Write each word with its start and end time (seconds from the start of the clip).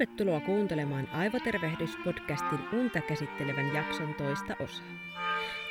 Tervetuloa 0.00 0.40
kuuntelemaan 0.40 1.08
Aivotervehdyspodcastin 1.12 2.58
unta 2.72 3.00
käsittelevän 3.00 3.74
jakson 3.74 4.14
toista 4.14 4.56
osaa. 4.60 4.86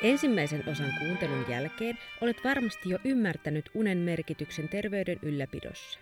Ensimmäisen 0.02 0.68
osan 0.68 0.92
kuuntelun 0.98 1.44
jälkeen 1.48 1.98
olet 2.20 2.44
varmasti 2.44 2.90
jo 2.90 2.98
ymmärtänyt 3.04 3.70
unen 3.74 3.98
merkityksen 3.98 4.68
terveyden 4.68 5.18
ylläpidossa. 5.22 5.98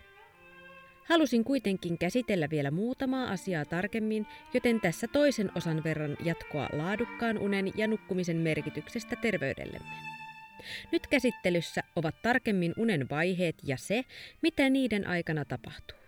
Halusin 1.07 1.43
kuitenkin 1.43 1.97
käsitellä 1.97 2.49
vielä 2.49 2.71
muutamaa 2.71 3.31
asiaa 3.31 3.65
tarkemmin, 3.65 4.27
joten 4.53 4.81
tässä 4.81 5.07
toisen 5.07 5.51
osan 5.55 5.83
verran 5.83 6.17
jatkoa 6.23 6.69
laadukkaan 6.73 7.37
unen 7.37 7.71
ja 7.75 7.87
nukkumisen 7.87 8.37
merkityksestä 8.37 9.15
terveydellemme. 9.15 9.89
Nyt 10.91 11.07
käsittelyssä 11.07 11.83
ovat 11.95 12.21
tarkemmin 12.21 12.73
unen 12.77 13.09
vaiheet 13.09 13.55
ja 13.63 13.77
se, 13.77 14.05
mitä 14.41 14.69
niiden 14.69 15.07
aikana 15.07 15.45
tapahtuu. 15.45 15.98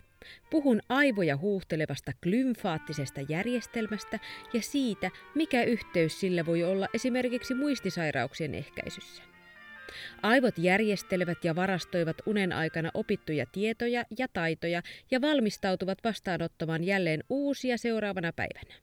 Puhun 0.50 0.82
aivoja 0.90 1.38
huuhtelevasta 1.38 2.12
glymfaattisesta 2.24 3.22
järjestelmästä 3.30 4.20
ja 4.54 4.62
siitä, 4.62 5.12
mikä 5.36 5.64
yhteys 5.64 6.20
sillä 6.20 6.46
voi 6.46 6.64
olla 6.64 6.88
esimerkiksi 6.94 7.54
muistisairauksien 7.54 8.56
ehkäisyssä. 8.56 9.24
Aivot 10.22 10.58
järjestelevät 10.58 11.46
ja 11.46 11.56
varastoivat 11.56 12.18
unen 12.26 12.54
aikana 12.54 12.92
opittuja 12.94 13.46
tietoja 13.46 14.04
ja 14.18 14.28
taitoja 14.34 14.82
ja 15.12 15.22
valmistautuvat 15.22 15.98
vastaanottamaan 16.04 16.84
jälleen 16.84 17.24
uusia 17.30 17.78
seuraavana 17.78 18.34
päivänä. 18.34 18.74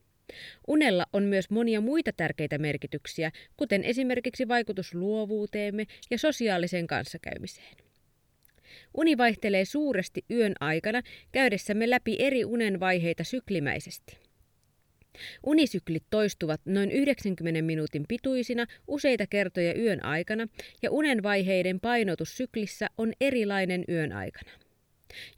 Unella 0.67 1.07
on 1.13 1.23
myös 1.23 1.51
monia 1.51 1.81
muita 1.81 2.13
tärkeitä 2.13 2.59
merkityksiä, 2.59 3.33
kuten 3.57 3.85
esimerkiksi 3.85 4.49
vaikutus 4.49 4.95
luovuuteemme 4.95 5.87
ja 6.11 6.19
sosiaaliseen 6.19 6.87
kanssakäymiseen. 6.87 7.88
Uni 8.97 9.19
vaihtelee 9.19 9.65
suuresti 9.65 10.25
yön 10.31 10.53
aikana 10.61 11.03
käydessämme 11.33 11.91
läpi 11.91 12.17
eri 12.19 12.45
unen 12.45 12.81
vaiheita 12.81 13.25
syklimäisesti. 13.25 14.19
Unisyklit 15.47 16.05
toistuvat 16.11 16.61
noin 16.65 16.91
90 16.91 17.63
minuutin 17.63 18.05
pituisina 18.09 18.67
useita 18.87 19.27
kertoja 19.27 19.79
yön 19.79 20.05
aikana 20.05 20.49
ja 20.83 20.91
unen 20.91 21.23
vaiheiden 21.23 21.81
painotus 21.81 22.37
syklissä 22.37 22.87
on 22.99 23.13
erilainen 23.21 23.85
yön 23.89 24.13
aikana. 24.13 24.51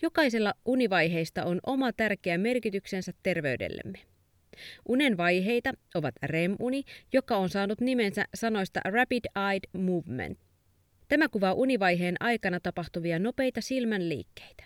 Jokaisella 0.02 0.54
univaiheista 0.64 1.44
on 1.44 1.60
oma 1.66 1.92
tärkeä 1.92 2.38
merkityksensä 2.38 3.12
terveydellemme. 3.22 3.98
Unen 4.88 5.16
vaiheita 5.16 5.72
ovat 5.94 6.14
REM-uni, 6.22 6.82
joka 7.12 7.36
on 7.36 7.48
saanut 7.48 7.80
nimensä 7.80 8.24
sanoista 8.34 8.80
Rapid 8.84 9.24
Eye 9.50 9.82
Movement. 9.82 10.38
Tämä 11.10 11.28
kuvaa 11.28 11.52
univaiheen 11.52 12.16
aikana 12.20 12.60
tapahtuvia 12.60 13.18
nopeita 13.18 13.60
silmänliikkeitä. 13.60 14.64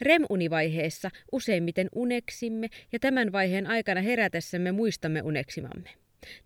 REM-univaiheessa 0.00 1.10
useimmiten 1.32 1.88
uneksimme 1.94 2.68
ja 2.92 2.98
tämän 2.98 3.32
vaiheen 3.32 3.66
aikana 3.66 4.00
herätessämme 4.00 4.72
muistamme 4.72 5.22
uneksimamme. 5.22 5.90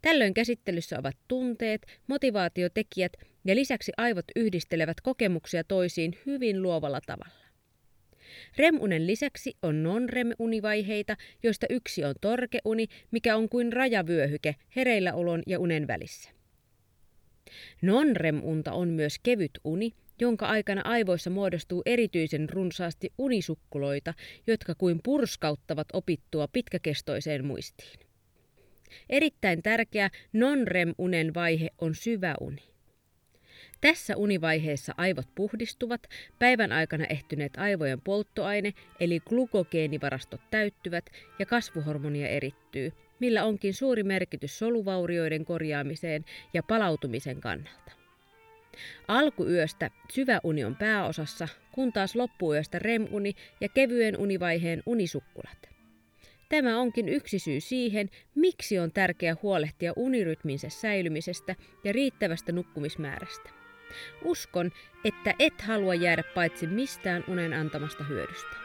Tällöin 0.02 0.34
käsittelyssä 0.34 0.98
ovat 0.98 1.16
tunteet, 1.28 1.86
motivaatiotekijät 2.06 3.12
ja 3.44 3.54
lisäksi 3.54 3.92
aivot 3.96 4.24
yhdistelevät 4.36 5.00
kokemuksia 5.00 5.64
toisiin 5.64 6.18
hyvin 6.26 6.62
luovalla 6.62 7.00
tavalla. 7.06 7.44
REM-unen 8.56 9.06
lisäksi 9.06 9.56
on 9.62 9.82
non-REM-univaiheita, 9.82 11.16
joista 11.42 11.66
yksi 11.70 12.04
on 12.04 12.14
torkeuni, 12.20 12.86
mikä 13.10 13.36
on 13.36 13.48
kuin 13.48 13.72
rajavyöhyke 13.72 14.54
hereilläolon 14.76 15.42
ja 15.46 15.58
unen 15.60 15.86
välissä. 15.86 16.33
Non-REM-unta 17.82 18.72
on 18.72 18.88
myös 18.88 19.18
kevyt 19.18 19.58
uni, 19.64 19.92
jonka 20.20 20.46
aikana 20.46 20.82
aivoissa 20.84 21.30
muodostuu 21.30 21.82
erityisen 21.86 22.48
runsaasti 22.48 23.12
unisukkuloita, 23.18 24.14
jotka 24.46 24.74
kuin 24.74 25.00
purskauttavat 25.04 25.88
opittua 25.92 26.48
pitkäkestoiseen 26.48 27.44
muistiin. 27.44 27.98
Erittäin 29.10 29.62
tärkeä 29.62 30.10
non-REM-unen 30.32 31.34
vaihe 31.34 31.70
on 31.78 31.94
syvä 31.94 32.34
uni. 32.40 32.62
Tässä 33.80 34.16
univaiheessa 34.16 34.94
aivot 34.96 35.26
puhdistuvat, 35.34 36.02
päivän 36.38 36.72
aikana 36.72 37.04
ehtyneet 37.04 37.52
aivojen 37.56 38.00
polttoaine 38.00 38.72
eli 39.00 39.20
glukogeenivarastot 39.20 40.40
täyttyvät 40.50 41.04
ja 41.38 41.46
kasvuhormonia 41.46 42.28
erittyy, 42.28 42.92
millä 43.20 43.44
onkin 43.44 43.74
suuri 43.74 44.02
merkitys 44.02 44.58
soluvaurioiden 44.58 45.44
korjaamiseen 45.44 46.24
ja 46.54 46.62
palautumisen 46.62 47.40
kannalta. 47.40 47.92
Alkuyöstä 49.08 49.90
syvä 50.12 50.40
uni 50.44 50.64
on 50.64 50.76
pääosassa, 50.76 51.48
kun 51.72 51.92
taas 51.92 52.16
loppuyöstä 52.16 52.78
REM-uni 52.78 53.34
ja 53.60 53.68
kevyen 53.68 54.18
univaiheen 54.18 54.82
unisukkulat. 54.86 55.68
Tämä 56.48 56.80
onkin 56.80 57.08
yksi 57.08 57.38
syy 57.38 57.60
siihen, 57.60 58.10
miksi 58.34 58.78
on 58.78 58.92
tärkeää 58.92 59.36
huolehtia 59.42 59.92
unirytminsä 59.96 60.68
säilymisestä 60.68 61.54
ja 61.84 61.92
riittävästä 61.92 62.52
nukkumismäärästä. 62.52 63.50
Uskon, 64.24 64.70
että 65.04 65.34
et 65.38 65.60
halua 65.60 65.94
jäädä 65.94 66.22
paitsi 66.34 66.66
mistään 66.66 67.24
unen 67.28 67.52
antamasta 67.52 68.04
hyödystä. 68.04 68.63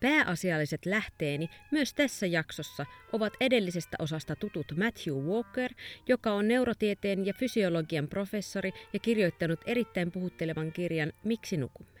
Pääasialliset 0.00 0.86
lähteeni 0.86 1.50
myös 1.70 1.94
tässä 1.94 2.26
jaksossa 2.26 2.86
ovat 3.12 3.32
edellisestä 3.40 3.96
osasta 3.98 4.36
tutut 4.36 4.72
Matthew 4.76 5.14
Walker, 5.14 5.70
joka 6.08 6.32
on 6.32 6.48
neurotieteen 6.48 7.26
ja 7.26 7.34
fysiologian 7.34 8.08
professori 8.08 8.72
ja 8.92 8.98
kirjoittanut 8.98 9.60
erittäin 9.66 10.12
puhuttelevan 10.12 10.72
kirjan 10.72 11.12
Miksi 11.24 11.56
nukumme. 11.56 12.00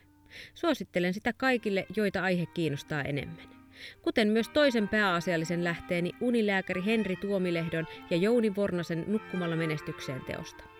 Suosittelen 0.54 1.14
sitä 1.14 1.32
kaikille, 1.32 1.86
joita 1.96 2.22
aihe 2.22 2.46
kiinnostaa 2.46 3.02
enemmän. 3.02 3.60
Kuten 4.02 4.28
myös 4.28 4.48
toisen 4.48 4.88
pääasiallisen 4.88 5.64
lähteeni 5.64 6.12
unilääkäri 6.20 6.84
Henri 6.84 7.16
Tuomilehdon 7.16 7.86
ja 8.10 8.16
Jouni 8.16 8.56
Vornasen 8.56 9.04
Nukkumalla 9.06 9.56
menestykseen 9.56 10.20
teosta. 10.24 10.79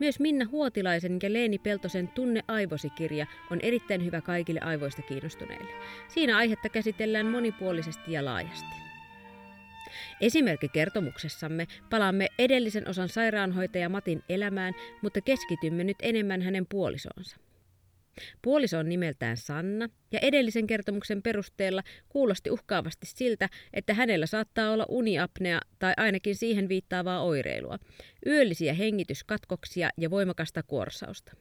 Myös 0.00 0.20
Minna 0.20 0.46
Huotilaisen 0.50 1.18
ja 1.22 1.32
Leeni 1.32 1.58
Peltosen 1.58 2.08
Tunne 2.08 2.40
aivosi-kirja 2.48 3.26
on 3.50 3.58
erittäin 3.62 4.04
hyvä 4.04 4.20
kaikille 4.20 4.60
aivoista 4.60 5.02
kiinnostuneille. 5.02 5.70
Siinä 6.08 6.36
aihetta 6.36 6.68
käsitellään 6.68 7.26
monipuolisesti 7.26 8.12
ja 8.12 8.24
laajasti. 8.24 8.76
Esimerkkikertomuksessamme 10.20 11.66
palaamme 11.90 12.26
edellisen 12.38 12.88
osan 12.88 13.08
sairaanhoitaja 13.08 13.88
Matin 13.88 14.22
elämään, 14.28 14.74
mutta 15.02 15.20
keskitymme 15.20 15.84
nyt 15.84 15.96
enemmän 16.02 16.42
hänen 16.42 16.66
puolisoonsa. 16.66 17.36
Puoliso 18.42 18.78
on 18.78 18.88
nimeltään 18.88 19.36
Sanna, 19.36 19.88
ja 20.12 20.18
edellisen 20.22 20.66
kertomuksen 20.66 21.22
perusteella 21.22 21.82
kuulosti 22.08 22.50
uhkaavasti 22.50 23.06
siltä, 23.06 23.48
että 23.72 23.94
hänellä 23.94 24.26
saattaa 24.26 24.72
olla 24.72 24.86
uniapnea 24.88 25.60
tai 25.78 25.94
ainakin 25.96 26.36
siihen 26.36 26.68
viittaavaa 26.68 27.22
oireilua, 27.22 27.78
yöllisiä 28.26 28.74
hengityskatkoksia 28.74 29.90
ja 29.98 30.10
voimakasta 30.10 30.62
kuorsausta. 30.62 31.32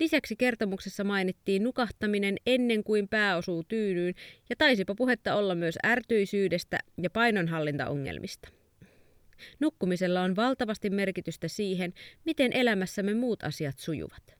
Lisäksi 0.00 0.36
kertomuksessa 0.36 1.04
mainittiin 1.04 1.64
nukahtaminen 1.64 2.36
ennen 2.46 2.84
kuin 2.84 3.08
pää 3.08 3.36
osuu 3.36 3.64
tyynyyn 3.68 4.14
ja 4.50 4.56
taisipa 4.56 4.94
puhetta 4.94 5.34
olla 5.34 5.54
myös 5.54 5.78
ärtyisyydestä 5.86 6.78
ja 7.02 7.10
painonhallintaongelmista. 7.10 8.48
Nukkumisella 9.60 10.22
on 10.22 10.36
valtavasti 10.36 10.90
merkitystä 10.90 11.48
siihen, 11.48 11.92
miten 12.24 12.52
elämässämme 12.52 13.14
muut 13.14 13.42
asiat 13.44 13.78
sujuvat. 13.78 14.36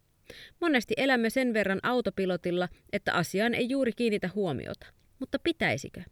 Monesti 0.60 0.94
elämme 0.96 1.30
sen 1.30 1.54
verran 1.54 1.80
autopilotilla, 1.82 2.68
että 2.92 3.12
asiaan 3.12 3.54
ei 3.54 3.68
juuri 3.68 3.92
kiinnitä 3.92 4.30
huomiota. 4.34 4.86
Mutta 5.18 5.38
pitäisikö? 5.38 6.02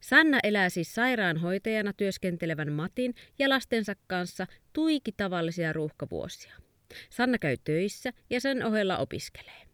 Sanna 0.00 0.38
elää 0.42 0.68
siis 0.68 0.94
sairaanhoitajana 0.94 1.92
työskentelevän 1.92 2.72
Matin 2.72 3.14
ja 3.38 3.48
lastensa 3.48 3.94
kanssa 4.06 4.46
tuiki 4.72 5.12
tavallisia 5.12 5.72
ruuhkavuosia. 5.72 6.52
Sanna 7.10 7.38
käy 7.38 7.56
töissä 7.64 8.12
ja 8.30 8.40
sen 8.40 8.64
ohella 8.64 8.98
opiskelee. 8.98 9.68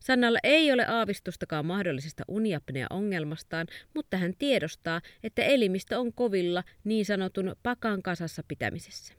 Sannalla 0.00 0.38
ei 0.42 0.72
ole 0.72 0.86
aavistustakaan 0.86 1.66
mahdollisesta 1.66 2.24
uniapnea-ongelmastaan, 2.28 3.66
mutta 3.94 4.16
hän 4.16 4.34
tiedostaa, 4.38 5.00
että 5.22 5.42
elimistö 5.42 5.98
on 5.98 6.12
kovilla 6.12 6.64
niin 6.84 7.04
sanotun 7.04 7.56
pakan 7.62 8.02
kasassa 8.02 8.42
pitämisessä. 8.48 9.14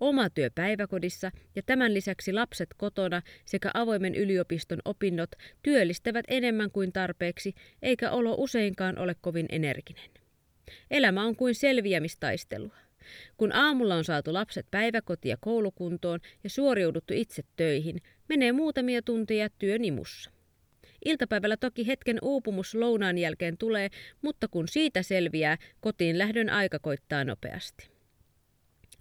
Oma 0.00 0.30
työ 0.30 0.50
päiväkodissa 0.54 1.30
ja 1.56 1.62
tämän 1.62 1.94
lisäksi 1.94 2.32
lapset 2.32 2.68
kotona 2.76 3.22
sekä 3.44 3.70
avoimen 3.74 4.14
yliopiston 4.14 4.78
opinnot 4.84 5.30
työllistävät 5.62 6.24
enemmän 6.28 6.70
kuin 6.70 6.92
tarpeeksi, 6.92 7.54
eikä 7.82 8.10
olo 8.10 8.34
useinkaan 8.38 8.98
ole 8.98 9.16
kovin 9.20 9.46
energinen. 9.48 10.10
Elämä 10.90 11.24
on 11.24 11.36
kuin 11.36 11.54
selviämistaistelua. 11.54 12.76
Kun 13.36 13.52
aamulla 13.52 13.94
on 13.94 14.04
saatu 14.04 14.32
lapset 14.32 14.66
päiväkoti- 14.70 15.28
ja 15.28 15.36
koulukuntoon 15.40 16.20
ja 16.44 16.50
suoriuduttu 16.50 17.14
itse 17.16 17.42
töihin, 17.56 18.00
menee 18.28 18.52
muutamia 18.52 19.02
tunteja 19.02 19.48
työnimussa. 19.58 20.30
Iltapäivällä 21.04 21.56
toki 21.56 21.86
hetken 21.86 22.18
uupumus 22.22 22.74
lounaan 22.74 23.18
jälkeen 23.18 23.58
tulee, 23.58 23.88
mutta 24.22 24.48
kun 24.48 24.68
siitä 24.68 25.02
selviää, 25.02 25.58
kotiin 25.80 26.18
lähdön 26.18 26.50
aika 26.50 26.78
koittaa 26.78 27.24
nopeasti. 27.24 27.93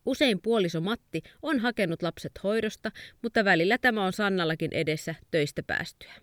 Usein 0.06 0.42
puoliso 0.42 0.82
Matti 0.82 1.24
on 1.42 1.60
hakenut 1.60 2.02
lapset 2.04 2.32
hoidosta, 2.44 2.92
mutta 3.22 3.46
välillä 3.46 3.78
tämä 3.78 4.06
on 4.06 4.14
Sannallakin 4.14 4.74
edessä 4.74 5.16
töistä 5.32 5.64
päästyä. 5.64 6.14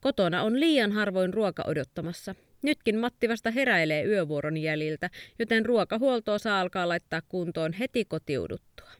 Kotona 0.00 0.42
on 0.42 0.60
liian 0.60 0.92
harvoin 0.92 1.34
ruoka 1.34 1.64
odottamassa. 1.66 2.34
Nytkin 2.62 2.98
Matti 2.98 3.28
vasta 3.28 3.50
heräilee 3.50 4.04
yövuoron 4.04 4.56
jäljiltä, 4.56 5.10
joten 5.38 5.66
ruokahuoltoa 5.66 6.38
saa 6.38 6.60
alkaa 6.60 6.88
laittaa 6.88 7.22
kuntoon 7.28 7.72
heti 7.72 8.04
kotiuduttua. 8.04 8.90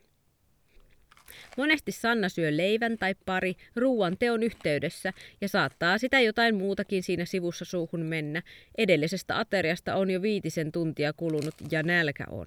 Monesti 1.57 1.93
Sanna 1.93 2.29
syö 2.29 2.57
leivän 2.57 2.99
tai 2.99 3.15
pari 3.27 3.55
ruuan 3.77 4.17
teon 4.19 4.43
yhteydessä 4.43 5.13
ja 5.41 5.49
saattaa 5.49 5.99
sitä 5.99 6.21
jotain 6.21 6.55
muutakin 6.55 7.03
siinä 7.03 7.25
sivussa 7.25 7.65
suuhun 7.65 8.01
mennä. 8.01 8.43
Edellisestä 8.79 9.39
ateriasta 9.39 9.95
on 9.95 10.11
jo 10.11 10.23
viitisen 10.23 10.73
tuntia 10.73 11.13
kulunut 11.13 11.55
ja 11.71 11.83
nälkä 11.83 12.25
on. 12.31 12.47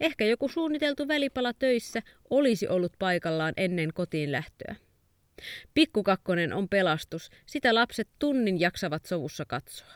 Ehkä 0.00 0.24
joku 0.24 0.48
suunniteltu 0.48 1.08
välipala 1.08 1.52
töissä 1.52 2.02
olisi 2.30 2.68
ollut 2.68 2.92
paikallaan 2.98 3.54
ennen 3.56 3.90
kotiin 3.94 4.32
lähtöä. 4.32 4.76
Pikkukakkonen 5.74 6.52
on 6.52 6.68
pelastus, 6.68 7.30
sitä 7.46 7.74
lapset 7.74 8.08
tunnin 8.18 8.60
jaksavat 8.60 9.04
sovussa 9.04 9.44
katsoa. 9.44 9.92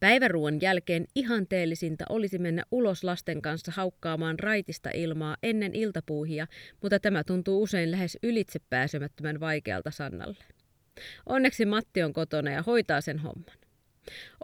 Päiväruon 0.00 0.60
jälkeen 0.60 1.06
ihanteellisinta 1.14 2.04
olisi 2.08 2.38
mennä 2.38 2.62
ulos 2.70 3.04
lasten 3.04 3.42
kanssa 3.42 3.72
haukkaamaan 3.72 4.38
raitista 4.38 4.90
ilmaa 4.94 5.36
ennen 5.42 5.74
iltapuuhia, 5.74 6.46
mutta 6.82 7.00
tämä 7.00 7.24
tuntuu 7.24 7.62
usein 7.62 7.90
lähes 7.90 8.18
ylitsepääsemättömän 8.22 9.40
vaikealta 9.40 9.90
Sannalle. 9.90 10.44
Onneksi 11.26 11.66
Matti 11.66 12.02
on 12.02 12.12
kotona 12.12 12.50
ja 12.50 12.62
hoitaa 12.62 13.00
sen 13.00 13.18
homman. 13.18 13.63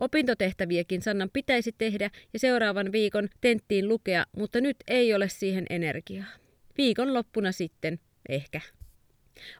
Opintotehtäviäkin 0.01 1.03
Sannan 1.03 1.31
pitäisi 1.33 1.75
tehdä 1.79 2.11
ja 2.33 2.39
seuraavan 2.39 2.93
viikon 2.93 3.29
tenttiin 3.41 3.89
lukea, 3.89 4.25
mutta 4.37 4.61
nyt 4.61 4.77
ei 4.89 5.15
ole 5.15 5.29
siihen 5.29 5.67
energiaa. 5.71 6.27
Viikon 6.79 7.15
loppuna 7.15 7.53
sitten, 7.53 8.01
ehkä. 8.29 8.61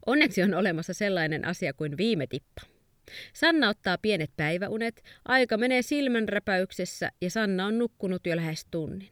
Onneksi 0.07 0.43
on 0.43 0.55
olemassa 0.55 0.95
sellainen 0.95 1.45
asia 1.45 1.73
kuin 1.73 1.97
viime 1.97 2.27
tippa. 2.27 2.63
Sanna 3.33 3.69
ottaa 3.69 3.99
pienet 3.99 4.31
päiväunet, 4.37 5.03
aika 5.25 5.57
menee 5.57 5.83
silmänräpäyksessä 5.83 7.13
ja 7.21 7.31
Sanna 7.31 7.67
on 7.67 7.79
nukkunut 7.79 8.27
jo 8.27 8.37
lähes 8.37 8.67
tunnin. 8.71 9.11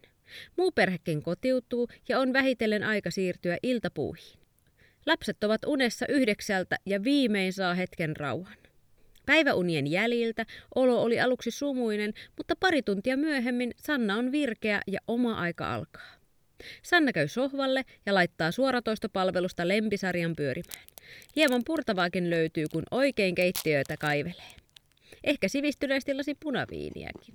Muu 0.56 0.73
perhekin 0.73 1.23
kotiutuu 1.23 1.88
ja 2.08 2.19
on 2.19 2.32
vähitellen 2.32 2.85
aika 2.85 3.11
siirtyä 3.11 3.58
iltapuuhiin. 3.62 4.38
Lapset 5.06 5.44
ovat 5.44 5.64
unessa 5.67 6.06
yhdeksältä 6.08 6.76
ja 6.87 7.05
viimein 7.05 7.52
saa 7.52 7.75
hetken 7.75 8.17
rauhan. 8.17 8.56
Päiväunien 9.28 9.86
jäljiltä 9.86 10.46
olo 10.75 11.02
oli 11.02 11.20
aluksi 11.20 11.50
sumuinen, 11.50 12.14
mutta 12.36 12.56
pari 12.56 12.82
tuntia 12.82 13.16
myöhemmin 13.16 13.75
Sanna 13.76 14.16
on 14.16 14.32
virkeä 14.32 14.80
ja 14.86 15.00
oma 15.08 15.34
aika 15.34 15.75
alkaa. 15.75 16.08
Sanna 16.82 17.12
käy 17.12 17.28
sohvalle 17.28 17.84
ja 18.06 18.14
laittaa 18.14 18.50
suoratoistopalvelusta 18.50 19.69
lempisarjan 19.69 20.36
pyörimään. 20.36 20.84
Hieman 21.36 21.62
purtavaakin 21.66 22.30
löytyy, 22.30 22.64
kun 22.72 22.82
oikein 22.90 23.34
keittiöitä 23.34 23.96
kaivelee. 23.96 24.54
Ehkä 25.25 25.48
sivistyneesti 25.48 26.14
lasi 26.14 26.34
punaviiniäkin. 26.34 27.34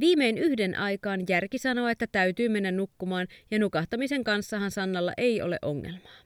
Viimein 0.00 0.38
yhden 0.38 0.78
aikaan 0.78 1.20
järki 1.28 1.58
sanoo, 1.58 1.88
että 1.88 2.06
täytyy 2.12 2.48
mennä 2.48 2.70
nukkumaan 2.70 3.26
ja 3.50 3.58
nukahtamisen 3.58 4.24
kanssahan 4.24 4.70
Sannalla 4.70 5.12
ei 5.16 5.42
ole 5.42 5.58
ongelmaa. 5.62 6.18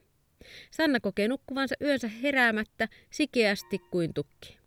Sanna 0.70 1.00
kokee 1.00 1.28
nukkuvansa 1.28 1.74
yönsä 1.80 2.08
heräämättä 2.08 2.88
sikeästi 3.10 3.78
kuin 3.78 4.14
tukki. 4.14 4.61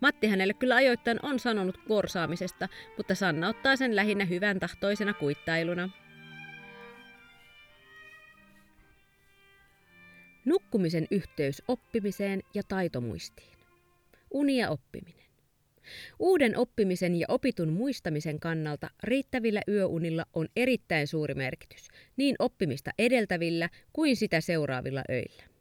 Matti 0.00 0.26
hänelle 0.26 0.54
kyllä 0.54 0.74
ajoittain 0.74 1.18
on 1.22 1.38
sanonut 1.38 1.78
korsaamisesta, 1.88 2.68
mutta 2.96 3.14
Sanna 3.14 3.48
ottaa 3.48 3.76
sen 3.76 3.96
lähinnä 3.96 4.24
hyvän 4.24 4.60
tahtoisena 4.60 5.14
kuittailuna. 5.14 5.90
Nukkumisen 10.44 11.06
yhteys 11.10 11.62
oppimiseen 11.68 12.42
ja 12.54 12.62
taitomuistiin. 12.68 13.58
Uni 14.30 14.56
ja 14.56 14.70
oppiminen. 14.70 15.22
Uuden 16.18 16.58
oppimisen 16.58 17.14
ja 17.16 17.26
opitun 17.28 17.68
muistamisen 17.68 18.40
kannalta 18.40 18.90
riittävillä 19.02 19.60
yöunilla 19.68 20.26
on 20.34 20.48
erittäin 20.56 21.06
suuri 21.06 21.34
merkitys, 21.34 21.88
niin 22.16 22.36
oppimista 22.38 22.90
edeltävillä 22.98 23.68
kuin 23.92 24.16
sitä 24.16 24.40
seuraavilla 24.40 25.02
öillä. 25.10 25.51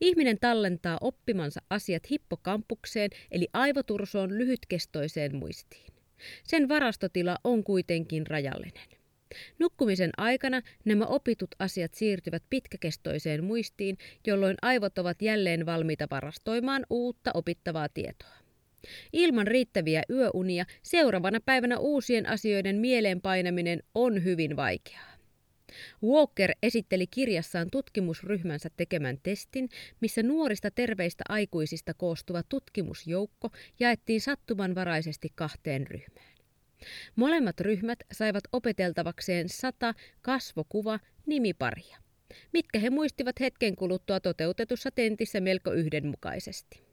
Ihminen 0.00 0.38
tallentaa 0.40 0.98
oppimansa 1.00 1.60
asiat 1.70 2.10
hippokampukseen 2.10 3.10
eli 3.30 3.48
aivotursoon 3.52 4.38
lyhytkestoiseen 4.38 5.36
muistiin. 5.36 5.92
Sen 6.44 6.68
varastotila 6.68 7.38
on 7.44 7.64
kuitenkin 7.64 8.26
rajallinen. 8.26 8.88
Nukkumisen 9.58 10.10
aikana 10.16 10.62
nämä 10.84 11.04
opitut 11.04 11.54
asiat 11.58 11.94
siirtyvät 11.94 12.42
pitkäkestoiseen 12.50 13.44
muistiin, 13.44 13.98
jolloin 14.26 14.56
aivot 14.62 14.98
ovat 14.98 15.22
jälleen 15.22 15.66
valmiita 15.66 16.06
varastoimaan 16.10 16.86
uutta 16.90 17.30
opittavaa 17.34 17.88
tietoa. 17.88 18.36
Ilman 19.12 19.46
riittäviä 19.46 20.02
yöunia 20.10 20.64
seuraavana 20.82 21.40
päivänä 21.40 21.78
uusien 21.78 22.28
asioiden 22.28 22.76
mieleenpainaminen 22.76 23.82
on 23.94 24.24
hyvin 24.24 24.56
vaikeaa. 24.56 25.15
Walker 26.04 26.52
esitteli 26.62 27.06
kirjassaan 27.06 27.70
tutkimusryhmänsä 27.70 28.70
tekemän 28.76 29.18
testin, 29.22 29.68
missä 30.00 30.22
nuorista 30.22 30.70
terveistä 30.70 31.24
aikuisista 31.28 31.94
koostuva 31.94 32.42
tutkimusjoukko 32.42 33.50
jaettiin 33.80 34.20
sattumanvaraisesti 34.20 35.32
kahteen 35.34 35.86
ryhmään. 35.86 36.36
Molemmat 37.16 37.60
ryhmät 37.60 37.98
saivat 38.12 38.44
opeteltavakseen 38.52 39.48
sata 39.48 39.94
kasvokuva 40.22 41.00
nimiparia, 41.26 41.98
mitkä 42.52 42.78
he 42.78 42.90
muistivat 42.90 43.40
hetken 43.40 43.76
kuluttua 43.76 44.20
toteutetussa 44.20 44.90
tentissä 44.90 45.40
melko 45.40 45.72
yhdenmukaisesti. 45.72 46.85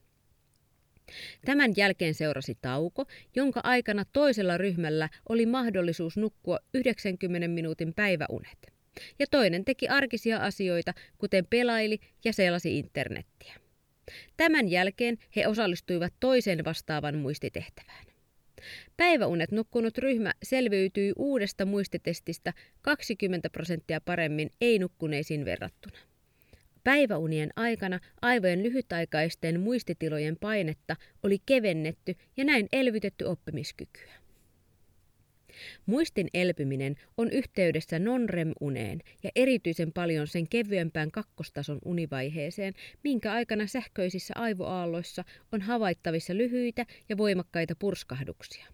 Tämän 1.46 1.74
jälkeen 1.78 2.14
seurasi 2.14 2.58
tauko, 2.62 3.06
jonka 3.36 3.62
aikana 3.64 4.06
toisella 4.14 4.58
ryhmällä 4.58 5.10
oli 5.30 5.46
mahdollisuus 5.46 6.18
nukkua 6.18 6.60
90 6.74 7.48
minuutin 7.48 7.94
päiväunet. 7.94 8.74
Ja 9.20 9.26
toinen 9.32 9.66
teki 9.66 9.88
arkisia 9.88 10.38
asioita, 10.38 10.94
kuten 11.18 11.48
pelaili 11.50 12.00
ja 12.26 12.34
selasi 12.34 12.80
internettiä. 12.80 13.54
Tämän 14.38 14.70
jälkeen 14.70 15.18
he 15.36 15.48
osallistuivat 15.48 16.14
toiseen 16.20 16.66
vastaavan 16.66 17.18
muistitehtävään. 17.18 18.06
Päiväunet 18.98 19.52
nukkunut 19.52 19.98
ryhmä 19.98 20.34
selviytyi 20.44 21.14
uudesta 21.18 21.66
muistitestistä 21.66 22.54
20 22.82 23.50
prosenttia 23.50 24.02
paremmin 24.02 24.52
ei-nukkuneisiin 24.62 25.46
verrattuna. 25.46 25.98
Päiväunien 26.84 27.50
aikana 27.56 28.00
aivojen 28.22 28.64
lyhytaikaisten 28.64 29.60
muistitilojen 29.60 30.38
painetta 30.40 30.96
oli 31.24 31.38
kevennetty 31.46 32.16
ja 32.38 32.44
näin 32.44 32.68
elvytetty 32.72 33.26
oppimiskykyä. 33.26 34.14
Muistin 35.86 36.28
elpyminen 36.34 36.96
on 37.18 37.32
yhteydessä 37.32 38.00
non-REM-uneen 38.00 39.00
ja 39.24 39.30
erityisen 39.36 39.94
paljon 39.94 40.28
sen 40.28 40.50
kevyempään 40.50 41.12
kakkostason 41.12 41.80
univaiheeseen, 41.86 42.74
minkä 43.04 43.34
aikana 43.34 43.68
sähköisissä 43.68 44.34
aivoaalloissa 44.38 45.24
on 45.52 45.62
havaittavissa 45.62 46.38
lyhyitä 46.38 46.86
ja 47.10 47.18
voimakkaita 47.18 47.76
purskahduksia. 47.80 48.66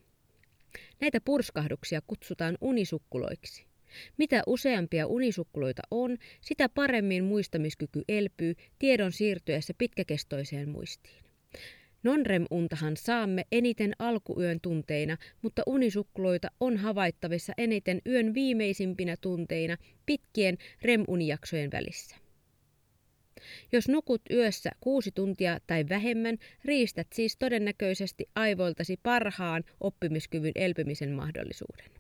Näitä 1.02 1.22
purskahduksia 1.22 2.02
kutsutaan 2.08 2.58
unisukkuloiksi. 2.62 3.69
Mitä 4.18 4.44
useampia 4.48 5.08
unisukkuloita 5.08 5.82
on, 5.92 6.18
sitä 6.42 6.70
paremmin 6.70 7.24
muistamiskyky 7.24 8.02
elpyy 8.08 8.56
tiedon 8.80 9.12
siirtyessä 9.12 9.74
pitkäkestoiseen 9.78 10.70
muistiin. 10.70 11.24
Non-REM-untahan 12.04 12.98
saamme 12.98 13.46
eniten 13.52 13.94
alkuyön 14.00 14.62
tunteina, 14.62 15.18
mutta 15.42 15.64
unisukkuloita 15.66 16.48
on 16.60 16.78
havaittavissa 16.78 17.54
eniten 17.58 18.02
yön 18.08 18.34
viimeisimpinä 18.34 19.16
tunteina 19.22 19.78
pitkien 20.06 20.58
REM-unijaksojen 20.82 21.72
välissä. 21.72 22.16
Jos 23.72 23.90
nukut 23.90 24.22
yössä 24.32 24.70
kuusi 24.82 25.12
tuntia 25.12 25.60
tai 25.68 25.86
vähemmän, 25.90 26.38
riistät 26.66 27.08
siis 27.14 27.38
todennäköisesti 27.38 28.30
aivoiltasi 28.36 29.00
parhaan 29.04 29.64
oppimiskyvyn 29.80 30.52
elpymisen 30.56 31.12
mahdollisuuden. 31.12 31.99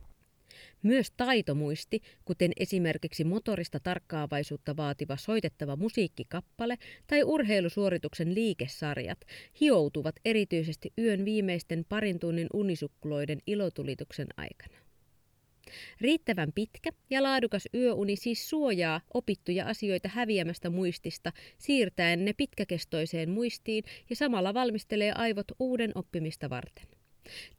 Myös 0.83 1.12
taitomuisti, 1.12 2.01
kuten 2.25 2.51
esimerkiksi 2.57 3.24
motorista 3.24 3.79
tarkkaavaisuutta 3.79 4.77
vaativa 4.77 5.17
soitettava 5.17 5.75
musiikkikappale 5.75 6.77
tai 7.07 7.24
urheilusuorituksen 7.24 8.36
liikesarjat, 8.36 9.19
hioutuvat 9.59 10.15
erityisesti 10.25 10.93
yön 10.98 11.25
viimeisten 11.25 11.86
parin 11.89 12.19
tunnin 12.19 12.48
unisukkuloiden 12.53 13.39
ilotulituksen 13.48 14.27
aikana. 14.38 14.77
Riittävän 16.01 16.51
pitkä 16.55 16.89
ja 17.09 17.24
laadukas 17.24 17.67
yöuni 17.74 18.15
siis 18.15 18.50
suojaa 18.50 19.01
opittuja 19.13 19.65
asioita 19.65 20.09
häviämästä 20.09 20.69
muistista, 20.69 21.31
siirtäen 21.57 22.25
ne 22.25 22.33
pitkäkestoiseen 22.33 23.29
muistiin 23.29 23.83
ja 24.09 24.15
samalla 24.15 24.53
valmistelee 24.53 25.12
aivot 25.12 25.48
uuden 25.59 25.91
oppimista 25.95 26.50
varten. 26.50 26.99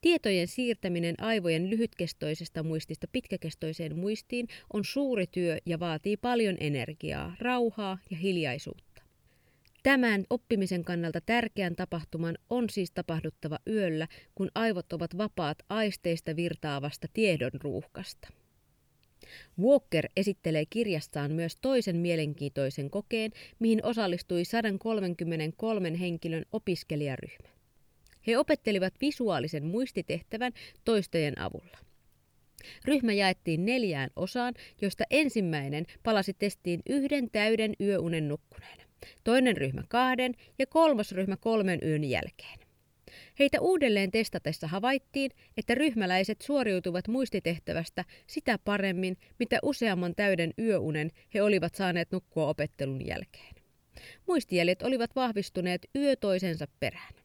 Tietojen 0.00 0.48
siirtäminen 0.48 1.14
aivojen 1.18 1.70
lyhytkestoisesta 1.70 2.62
muistista 2.62 3.06
pitkäkestoiseen 3.12 3.98
muistiin 3.98 4.48
on 4.72 4.84
suuri 4.84 5.26
työ 5.26 5.58
ja 5.66 5.80
vaatii 5.80 6.16
paljon 6.16 6.56
energiaa, 6.60 7.36
rauhaa 7.40 7.98
ja 8.10 8.16
hiljaisuutta. 8.16 9.02
Tämän 9.82 10.24
oppimisen 10.30 10.84
kannalta 10.84 11.20
tärkeän 11.20 11.76
tapahtuman 11.76 12.38
on 12.50 12.70
siis 12.70 12.90
tapahduttava 12.90 13.58
yöllä, 13.66 14.08
kun 14.34 14.50
aivot 14.54 14.92
ovat 14.92 15.18
vapaat 15.18 15.58
aisteista 15.68 16.36
virtaavasta 16.36 17.08
tiedon 17.12 17.50
ruuhkasta. 17.62 18.28
Walker 19.60 20.08
esittelee 20.16 20.64
kirjassaan 20.66 21.32
myös 21.32 21.56
toisen 21.56 21.96
mielenkiintoisen 21.96 22.90
kokeen, 22.90 23.30
mihin 23.58 23.84
osallistui 23.84 24.44
133 24.44 26.00
henkilön 26.00 26.44
opiskelijaryhmä. 26.52 27.59
He 28.26 28.38
opettelivat 28.38 28.94
visuaalisen 29.00 29.64
muistitehtävän 29.64 30.52
toistojen 30.84 31.38
avulla. 31.38 31.78
Ryhmä 32.84 33.12
jaettiin 33.12 33.64
neljään 33.64 34.10
osaan, 34.16 34.54
joista 34.80 35.04
ensimmäinen 35.10 35.86
palasi 36.02 36.34
testiin 36.34 36.80
yhden 36.88 37.30
täyden 37.30 37.74
yöunen 37.80 38.28
nukkuneena, 38.28 38.84
toinen 39.24 39.56
ryhmä 39.56 39.82
kahden 39.88 40.34
ja 40.58 40.66
kolmas 40.66 41.12
ryhmä 41.12 41.36
kolmen 41.36 41.78
yön 41.82 42.04
jälkeen. 42.04 42.58
Heitä 43.38 43.60
uudelleen 43.60 44.10
testatessa 44.10 44.66
havaittiin, 44.66 45.30
että 45.56 45.74
ryhmäläiset 45.74 46.40
suoriutuvat 46.40 47.08
muistitehtävästä 47.08 48.04
sitä 48.26 48.58
paremmin, 48.64 49.16
mitä 49.38 49.58
useamman 49.62 50.14
täyden 50.14 50.54
yöunen 50.58 51.10
he 51.34 51.42
olivat 51.42 51.74
saaneet 51.74 52.12
nukkua 52.12 52.46
opettelun 52.48 53.06
jälkeen. 53.06 53.54
Muistijäljet 54.26 54.82
olivat 54.82 55.16
vahvistuneet 55.16 55.86
yö 55.96 56.16
toisensa 56.16 56.66
perään. 56.80 57.19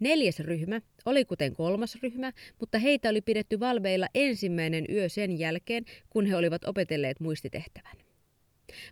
Neljäs 0.00 0.40
ryhmä 0.40 0.80
oli 1.04 1.24
kuten 1.24 1.54
kolmas 1.54 1.98
ryhmä, 2.02 2.32
mutta 2.60 2.78
heitä 2.78 3.08
oli 3.08 3.20
pidetty 3.20 3.60
valveilla 3.60 4.06
ensimmäinen 4.14 4.84
yö 4.90 5.08
sen 5.08 5.38
jälkeen, 5.38 5.84
kun 6.10 6.26
he 6.26 6.36
olivat 6.36 6.64
opetelleet 6.64 7.20
muistitehtävän. 7.20 7.96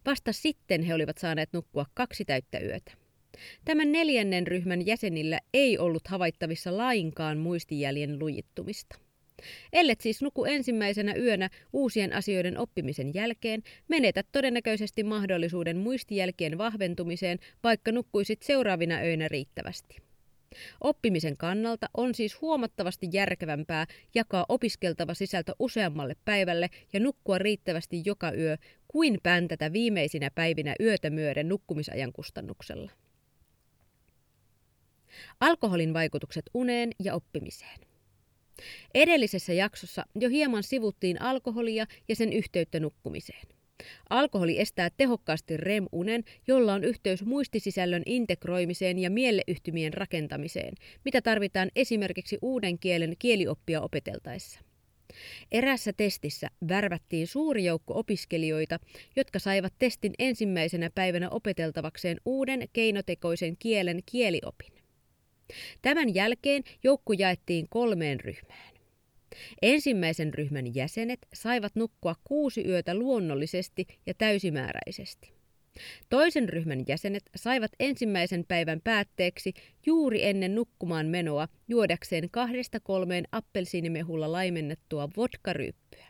Vasta 0.06 0.32
sitten 0.32 0.82
he 0.82 0.94
olivat 0.94 1.18
saaneet 1.18 1.52
nukkua 1.52 1.86
kaksi 1.94 2.24
täyttä 2.24 2.58
yötä. 2.58 2.92
Tämän 3.64 3.92
neljännen 3.92 4.46
ryhmän 4.46 4.86
jäsenillä 4.86 5.40
ei 5.54 5.78
ollut 5.78 6.08
havaittavissa 6.08 6.76
lainkaan 6.76 7.38
muistijäljen 7.38 8.18
lujittumista. 8.18 8.98
Ellet 9.72 10.00
siis 10.00 10.22
nuku 10.22 10.44
ensimmäisenä 10.44 11.14
yönä 11.14 11.50
uusien 11.72 12.12
asioiden 12.12 12.58
oppimisen 12.58 13.14
jälkeen, 13.14 13.62
menetät 13.88 14.26
todennäköisesti 14.32 15.02
mahdollisuuden 15.04 15.76
muistijälkien 15.76 16.58
vahventumiseen, 16.58 17.38
vaikka 17.64 17.92
nukkuisit 17.92 18.42
seuraavina 18.42 18.94
öinä 18.94 19.28
riittävästi. 19.28 20.07
Oppimisen 20.80 21.36
kannalta 21.36 21.88
on 21.94 22.14
siis 22.14 22.40
huomattavasti 22.40 23.08
järkevämpää 23.12 23.86
jakaa 24.14 24.46
opiskeltava 24.48 25.14
sisältö 25.14 25.52
useammalle 25.58 26.16
päivälle 26.24 26.70
ja 26.92 27.00
nukkua 27.00 27.38
riittävästi 27.38 28.02
joka 28.04 28.32
yö, 28.32 28.56
kuin 28.88 29.18
päntätä 29.22 29.72
viimeisinä 29.72 30.30
päivinä 30.34 30.74
yötä 30.80 31.10
myöden 31.10 31.48
nukkumisajan 31.48 32.12
kustannuksella. 32.12 32.90
Alkoholin 35.40 35.94
vaikutukset 35.94 36.44
uneen 36.54 36.90
ja 37.02 37.14
oppimiseen. 37.14 37.80
Edellisessä 38.94 39.52
jaksossa 39.52 40.06
jo 40.14 40.28
hieman 40.28 40.62
sivuttiin 40.62 41.22
alkoholia 41.22 41.86
ja 42.08 42.16
sen 42.16 42.32
yhteyttä 42.32 42.80
nukkumiseen. 42.80 43.57
Alkoholi 44.10 44.60
estää 44.60 44.90
tehokkaasti 44.96 45.56
REM-unen, 45.56 46.24
jolla 46.46 46.74
on 46.74 46.84
yhteys 46.84 47.24
muistisisällön 47.24 48.02
integroimiseen 48.06 48.98
ja 48.98 49.10
mieleyhtymien 49.10 49.94
rakentamiseen, 49.94 50.74
mitä 51.04 51.22
tarvitaan 51.22 51.70
esimerkiksi 51.76 52.38
uuden 52.42 52.78
kielen 52.78 53.14
kielioppia 53.18 53.80
opeteltaessa. 53.80 54.60
Erässä 55.52 55.92
testissä 55.92 56.50
värvättiin 56.68 57.26
suuri 57.26 57.64
joukko 57.64 57.98
opiskelijoita, 57.98 58.78
jotka 59.16 59.38
saivat 59.38 59.72
testin 59.78 60.12
ensimmäisenä 60.18 60.90
päivänä 60.94 61.30
opeteltavakseen 61.30 62.20
uuden 62.24 62.68
keinotekoisen 62.72 63.56
kielen 63.58 64.00
kieliopin. 64.06 64.72
Tämän 65.82 66.14
jälkeen 66.14 66.62
joukko 66.84 67.12
jaettiin 67.12 67.66
kolmeen 67.70 68.20
ryhmään. 68.20 68.77
Ensimmäisen 69.62 70.34
ryhmän 70.34 70.74
jäsenet 70.74 71.26
saivat 71.34 71.76
nukkua 71.76 72.14
kuusi 72.24 72.68
yötä 72.68 72.94
luonnollisesti 72.94 73.86
ja 74.06 74.14
täysimääräisesti. 74.14 75.32
Toisen 76.10 76.48
ryhmän 76.48 76.84
jäsenet 76.88 77.22
saivat 77.36 77.70
ensimmäisen 77.80 78.44
päivän 78.48 78.80
päätteeksi 78.84 79.52
juuri 79.86 80.24
ennen 80.24 80.54
nukkumaan 80.54 81.06
menoa 81.06 81.48
juodakseen 81.68 82.30
kahdesta 82.30 82.80
kolmeen 82.80 83.24
appelsiinimehulla 83.32 84.32
laimennettua 84.32 85.08
vodkaryyppyä. 85.16 86.06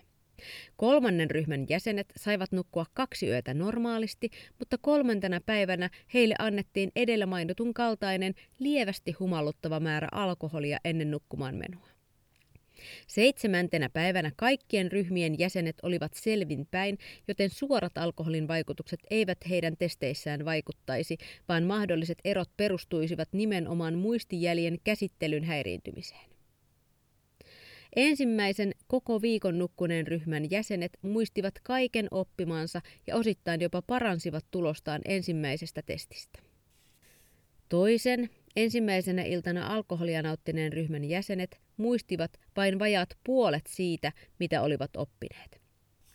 Kolmannen 0.76 1.30
ryhmän 1.30 1.66
jäsenet 1.68 2.12
saivat 2.16 2.52
nukkua 2.52 2.86
kaksi 2.94 3.28
yötä 3.28 3.54
normaalisti, 3.54 4.30
mutta 4.58 4.78
kolmantena 4.78 5.40
päivänä 5.46 5.90
heille 6.14 6.34
annettiin 6.38 6.92
edellä 6.96 7.26
mainitun 7.26 7.74
kaltainen 7.74 8.34
lievästi 8.58 9.12
humalluttava 9.12 9.80
määrä 9.80 10.08
alkoholia 10.12 10.78
ennen 10.84 11.10
nukkumaan 11.10 11.54
menoa. 11.54 11.97
Seitsemäntenä 13.06 13.88
päivänä 13.88 14.32
kaikkien 14.36 14.92
ryhmien 14.92 15.38
jäsenet 15.38 15.76
olivat 15.82 16.14
selvinpäin, 16.14 16.98
joten 17.28 17.50
suorat 17.50 17.98
alkoholin 17.98 18.48
vaikutukset 18.48 19.00
eivät 19.10 19.38
heidän 19.48 19.76
testeissään 19.76 20.44
vaikuttaisi, 20.44 21.18
vaan 21.48 21.64
mahdolliset 21.64 22.18
erot 22.24 22.50
perustuisivat 22.56 23.28
nimenomaan 23.32 23.94
muistijäljen 23.94 24.78
käsittelyn 24.84 25.44
häiriintymiseen. 25.44 26.28
Ensimmäisen 27.96 28.72
koko 28.86 29.22
viikon 29.22 29.58
nukkuneen 29.58 30.06
ryhmän 30.06 30.50
jäsenet 30.50 30.92
muistivat 31.02 31.54
kaiken 31.62 32.08
oppimansa 32.10 32.80
ja 33.06 33.16
osittain 33.16 33.60
jopa 33.60 33.82
paransivat 33.82 34.44
tulostaan 34.50 35.00
ensimmäisestä 35.04 35.82
testistä. 35.82 36.38
Toisen, 37.68 38.30
ensimmäisenä 38.56 39.22
iltana 39.22 39.66
alkoholia 39.66 40.22
nauttineen 40.22 40.72
ryhmän 40.72 41.04
jäsenet 41.04 41.60
muistivat 41.78 42.30
vain 42.56 42.78
vajaat 42.78 43.08
puolet 43.24 43.66
siitä, 43.66 44.12
mitä 44.38 44.62
olivat 44.62 44.90
oppineet. 44.96 45.60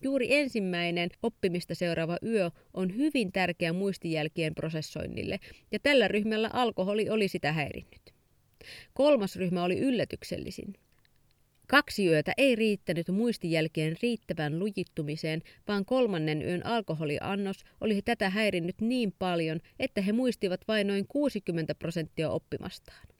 Juuri 0.04 0.34
ensimmäinen 0.36 1.10
oppimista 1.24 1.76
seuraava 1.76 2.18
yö 2.26 2.52
on 2.74 2.96
hyvin 2.96 3.32
tärkeä 3.32 3.74
muistijälkien 3.74 4.56
prosessoinnille, 4.56 5.40
ja 5.72 5.80
tällä 5.80 6.08
ryhmällä 6.08 6.50
alkoholi 6.54 7.10
oli 7.10 7.28
sitä 7.28 7.52
häirinnyt. 7.52 8.14
Kolmas 8.94 9.36
ryhmä 9.36 9.64
oli 9.64 9.80
yllätyksellisin. 9.80 10.74
Kaksi 11.68 12.08
yötä 12.08 12.34
ei 12.38 12.56
riittänyt 12.56 13.08
muistijälkeen 13.08 13.96
riittävän 14.02 14.60
lujittumiseen, 14.60 15.42
vaan 15.68 15.86
kolmannen 15.86 16.42
yön 16.42 16.66
alkoholiannos 16.66 17.64
oli 17.82 18.02
tätä 18.02 18.30
häirinnyt 18.30 18.82
niin 18.82 19.14
paljon, 19.20 19.60
että 19.80 20.02
he 20.02 20.12
muistivat 20.12 20.62
vain 20.68 20.88
noin 20.88 21.08
60 21.08 21.76
prosenttia 21.76 22.30
oppimastaan. 22.30 23.13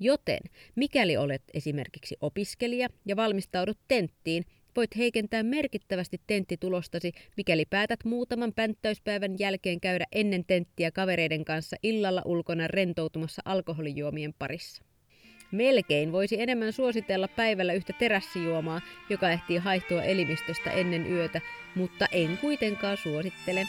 Joten, 0.00 0.40
mikäli 0.74 1.16
olet 1.16 1.42
esimerkiksi 1.54 2.16
opiskelija 2.20 2.88
ja 3.06 3.16
valmistaudut 3.16 3.78
tenttiin, 3.88 4.44
voit 4.76 4.96
heikentää 4.96 5.42
merkittävästi 5.42 6.20
tenttitulostasi, 6.26 7.12
mikäli 7.36 7.64
päätät 7.64 8.04
muutaman 8.04 8.52
pänttäyspäivän 8.52 9.38
jälkeen 9.38 9.80
käydä 9.80 10.06
ennen 10.12 10.44
tenttiä 10.44 10.90
kavereiden 10.90 11.44
kanssa 11.44 11.76
illalla 11.82 12.22
ulkona 12.24 12.68
rentoutumassa 12.68 13.42
alkoholijuomien 13.44 14.34
parissa. 14.38 14.82
Melkein 15.52 16.12
voisi 16.12 16.40
enemmän 16.40 16.72
suositella 16.72 17.28
päivällä 17.28 17.72
yhtä 17.72 17.92
terassijuomaa, 17.92 18.80
joka 19.10 19.30
ehtii 19.30 19.58
haihtua 19.58 20.02
elimistöstä 20.02 20.70
ennen 20.70 21.06
yötä, 21.06 21.40
mutta 21.74 22.06
en 22.12 22.38
kuitenkaan 22.38 22.96
suosittele. 22.96 23.66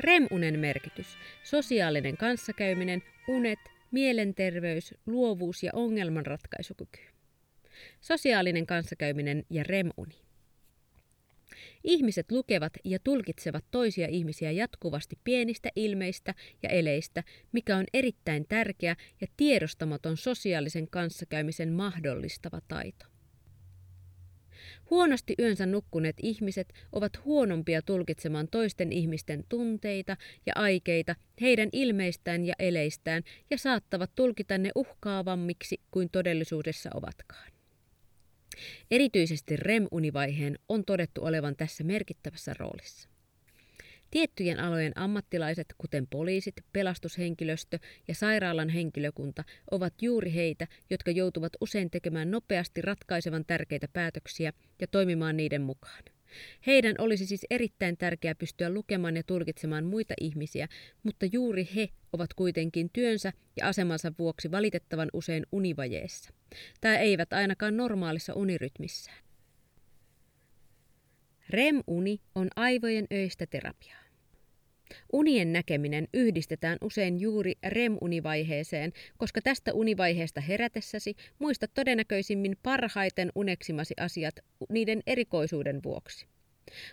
REM-unen 0.00 0.58
merkitys. 0.58 1.06
Sosiaalinen 1.44 2.16
kanssakäyminen, 2.16 3.02
unet, 3.28 3.58
mielenterveys, 3.90 4.94
luovuus 5.06 5.62
ja 5.62 5.70
ongelmanratkaisukyky. 5.74 7.00
Sosiaalinen 8.00 8.66
kanssakäyminen 8.66 9.44
ja 9.50 9.62
REM-uni. 9.62 10.14
Ihmiset 11.84 12.32
lukevat 12.32 12.72
ja 12.84 12.98
tulkitsevat 13.04 13.64
toisia 13.70 14.08
ihmisiä 14.08 14.50
jatkuvasti 14.50 15.18
pienistä 15.24 15.68
ilmeistä 15.76 16.34
ja 16.62 16.68
eleistä, 16.68 17.22
mikä 17.52 17.76
on 17.76 17.84
erittäin 17.94 18.46
tärkeä 18.48 18.96
ja 19.20 19.26
tiedostamaton 19.36 20.16
sosiaalisen 20.16 20.90
kanssakäymisen 20.90 21.72
mahdollistava 21.72 22.60
taito. 22.68 23.17
Huonosti 24.90 25.34
yönsä 25.38 25.66
nukkuneet 25.66 26.16
ihmiset 26.22 26.72
ovat 26.92 27.24
huonompia 27.24 27.82
tulkitsemaan 27.82 28.48
toisten 28.48 28.92
ihmisten 28.92 29.44
tunteita 29.48 30.16
ja 30.46 30.52
aikeita, 30.56 31.14
heidän 31.40 31.68
ilmeistään 31.72 32.44
ja 32.44 32.54
eleistään 32.58 33.22
ja 33.50 33.58
saattavat 33.58 34.10
tulkita 34.14 34.58
ne 34.58 34.70
uhkaavammiksi 34.74 35.80
kuin 35.90 36.10
todellisuudessa 36.10 36.90
ovatkaan. 36.94 37.52
Erityisesti 38.90 39.56
REM-univaiheen 39.56 40.58
on 40.68 40.84
todettu 40.84 41.24
olevan 41.24 41.56
tässä 41.56 41.84
merkittävässä 41.84 42.54
roolissa. 42.58 43.08
Tiettyjen 44.10 44.60
alojen 44.60 44.92
ammattilaiset, 44.94 45.74
kuten 45.78 46.06
poliisit, 46.06 46.54
pelastushenkilöstö 46.72 47.78
ja 48.08 48.14
sairaalan 48.14 48.68
henkilökunta, 48.68 49.44
ovat 49.70 50.02
juuri 50.02 50.34
heitä, 50.34 50.66
jotka 50.90 51.10
joutuvat 51.10 51.52
usein 51.60 51.90
tekemään 51.90 52.30
nopeasti 52.30 52.82
ratkaisevan 52.82 53.44
tärkeitä 53.44 53.88
päätöksiä 53.92 54.52
ja 54.80 54.86
toimimaan 54.86 55.36
niiden 55.36 55.62
mukaan. 55.62 56.02
Heidän 56.66 56.94
olisi 56.98 57.26
siis 57.26 57.46
erittäin 57.50 57.96
tärkeää 57.96 58.34
pystyä 58.34 58.70
lukemaan 58.70 59.16
ja 59.16 59.22
tulkitsemaan 59.22 59.84
muita 59.84 60.14
ihmisiä, 60.20 60.68
mutta 61.02 61.26
juuri 61.32 61.68
he 61.74 61.88
ovat 62.12 62.34
kuitenkin 62.34 62.90
työnsä 62.92 63.32
ja 63.56 63.68
asemansa 63.68 64.12
vuoksi 64.18 64.50
valitettavan 64.50 65.08
usein 65.12 65.46
univajeessa, 65.52 66.30
tai 66.80 66.96
eivät 66.96 67.32
ainakaan 67.32 67.76
normaalissa 67.76 68.34
unirytmissään. 68.34 69.27
REM-uni 71.50 72.20
on 72.34 72.48
aivojen 72.56 73.06
öistä 73.12 73.46
terapiaa. 73.46 73.98
Unien 75.12 75.52
näkeminen 75.52 76.08
yhdistetään 76.14 76.78
usein 76.80 77.20
juuri 77.20 77.52
REM-univaiheeseen, 77.68 78.92
koska 79.16 79.40
tästä 79.42 79.72
univaiheesta 79.72 80.40
herätessäsi 80.40 81.16
muistat 81.38 81.70
todennäköisimmin 81.74 82.56
parhaiten 82.62 83.32
uneksimasi 83.34 83.94
asiat 84.00 84.34
niiden 84.68 85.02
erikoisuuden 85.06 85.82
vuoksi. 85.82 86.26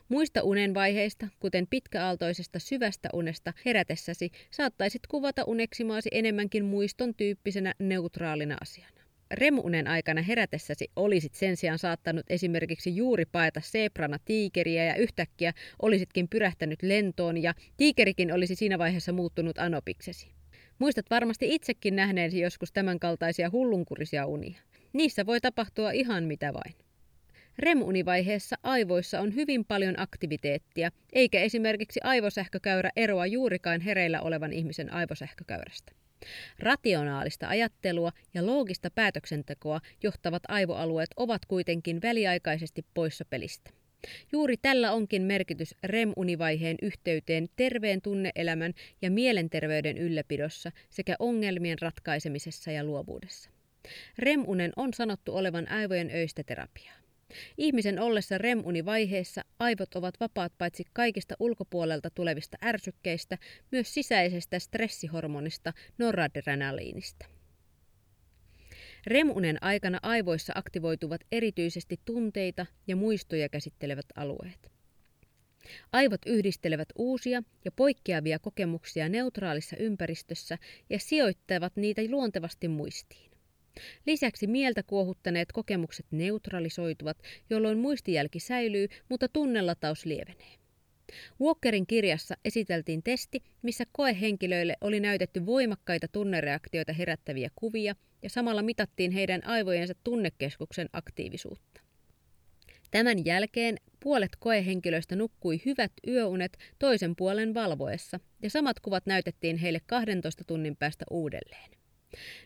Muista 0.10 0.44
unen 0.44 0.74
vaiheista, 0.74 1.28
kuten 1.40 1.68
pitkäaaltoisesta 1.68 2.60
syvästä 2.60 3.10
unesta 3.14 3.54
herätessäsi, 3.66 4.32
saattaisit 4.52 5.08
kuvata 5.08 5.44
uneksimaasi 5.44 6.10
enemmänkin 6.12 6.66
muiston 6.66 7.16
tyyppisenä 7.16 7.74
neutraalina 7.80 8.58
asiana. 8.62 8.95
Remunen 9.36 9.88
aikana 9.88 10.22
herätessäsi 10.22 10.92
olisit 10.96 11.34
sen 11.34 11.58
sijaan 11.58 11.80
saattanut 11.80 12.26
esimerkiksi 12.30 12.96
juuri 12.96 13.26
paeta 13.26 13.62
seprana 13.64 14.18
tiikeriä 14.26 14.86
ja 14.86 14.96
yhtäkkiä 14.96 15.54
olisitkin 15.82 16.28
pyrähtänyt 16.28 16.84
lentoon 16.84 17.44
ja 17.44 17.54
tiikerikin 17.78 18.34
olisi 18.34 18.56
siinä 18.56 18.78
vaiheessa 18.78 19.12
muuttunut 19.12 19.58
anopiksesi. 19.58 20.28
Muistat 20.80 21.06
varmasti 21.10 21.56
itsekin 21.56 21.96
nähneesi 21.96 22.40
joskus 22.40 22.72
tämänkaltaisia 22.72 23.50
hullunkurisia 23.52 24.26
unia. 24.26 24.60
Niissä 24.94 25.26
voi 25.26 25.42
tapahtua 25.42 25.92
ihan 25.92 26.24
mitä 26.24 26.54
vain. 26.54 26.76
REM-univaiheessa 27.60 28.56
aivoissa 28.64 29.20
on 29.20 29.36
hyvin 29.36 29.66
paljon 29.66 30.00
aktiviteettia, 30.00 30.92
eikä 31.14 31.40
esimerkiksi 31.40 32.00
aivosähkökäyrä 32.04 32.90
eroa 32.96 33.26
juurikaan 33.26 33.82
hereillä 33.82 34.22
olevan 34.22 34.54
ihmisen 34.54 34.94
aivosähkökäyrästä. 34.94 36.05
Rationaalista 36.60 37.48
ajattelua 37.48 38.12
ja 38.34 38.46
loogista 38.46 38.92
päätöksentekoa 38.92 39.82
johtavat 40.04 40.44
aivoalueet 40.48 41.10
ovat 41.18 41.46
kuitenkin 41.46 42.02
väliaikaisesti 42.02 42.86
poissa 42.94 43.26
pelistä. 43.26 43.72
Juuri 44.32 44.58
tällä 44.58 44.92
onkin 44.92 45.22
merkitys 45.22 45.76
REM-univaiheen 45.84 46.78
yhteyteen 46.82 47.48
terveen 47.56 48.02
tunneelämän 48.02 48.74
ja 49.02 49.12
mielenterveyden 49.12 49.98
ylläpidossa 49.98 50.72
sekä 50.90 51.16
ongelmien 51.20 51.78
ratkaisemisessa 51.82 52.72
ja 52.72 52.84
luovuudessa. 52.84 53.50
REM-unen 54.20 54.72
on 54.76 54.94
sanottu 54.94 55.36
olevan 55.36 55.72
aivojen 55.72 56.12
öistä 56.14 56.44
terapiaa. 56.44 57.05
Ihmisen 57.58 58.00
ollessa 58.00 58.38
REM-univaiheessa 58.38 59.42
aivot 59.60 59.96
ovat 59.96 60.20
vapaat 60.20 60.54
paitsi 60.58 60.84
kaikista 60.94 61.36
ulkopuolelta 61.40 62.10
tulevista 62.10 62.58
ärsykkeistä, 62.64 63.38
myös 63.72 63.94
sisäisestä 63.94 64.60
stressihormonista 64.60 65.74
noradrenaliinista. 65.98 67.26
REM-unen 69.08 69.64
aikana 69.64 70.00
aivoissa 70.02 70.54
aktivoituvat 70.56 71.22
erityisesti 71.32 72.00
tunteita 72.06 72.66
ja 72.88 72.96
muistoja 72.96 73.50
käsittelevät 73.50 74.06
alueet. 74.16 74.72
Aivot 75.92 76.22
yhdistelevät 76.26 76.90
uusia 76.96 77.44
ja 77.66 77.72
poikkeavia 77.72 78.40
kokemuksia 78.40 79.10
neutraalissa 79.10 79.78
ympäristössä 79.78 80.58
ja 80.90 81.00
sijoittavat 81.00 81.76
niitä 81.76 82.02
luontevasti 82.10 82.68
muistiin. 82.68 83.35
Lisäksi 84.06 84.48
mieltä 84.48 84.84
kuohuttaneet 84.84 85.52
kokemukset 85.52 86.06
neutralisoituvat, 86.12 87.18
jolloin 87.50 87.78
muistijälki 87.78 88.40
säilyy, 88.40 88.88
mutta 89.10 89.28
tunnelataus 89.28 90.06
lievenee. 90.06 90.56
Walkerin 91.42 91.88
kirjassa 91.88 92.36
esiteltiin 92.46 93.04
testi, 93.04 93.44
missä 93.62 93.84
koehenkilöille 93.92 94.76
oli 94.82 95.00
näytetty 95.00 95.46
voimakkaita 95.46 96.08
tunnereaktioita 96.08 96.94
herättäviä 96.94 97.50
kuvia 97.56 97.96
ja 98.24 98.30
samalla 98.30 98.62
mitattiin 98.62 99.12
heidän 99.12 99.46
aivojensa 99.46 99.94
tunnekeskuksen 100.04 100.90
aktiivisuutta. 100.94 101.82
Tämän 102.92 103.26
jälkeen 103.26 103.78
puolet 104.00 104.36
koehenkilöistä 104.40 105.16
nukkui 105.16 105.62
hyvät 105.66 105.92
yöunet 106.08 106.58
toisen 106.80 107.16
puolen 107.16 107.54
valvoessa 107.54 108.20
ja 108.42 108.50
samat 108.50 108.80
kuvat 108.80 109.06
näytettiin 109.06 109.58
heille 109.58 109.80
12 109.86 110.44
tunnin 110.48 110.76
päästä 110.76 111.06
uudelleen. 111.12 111.72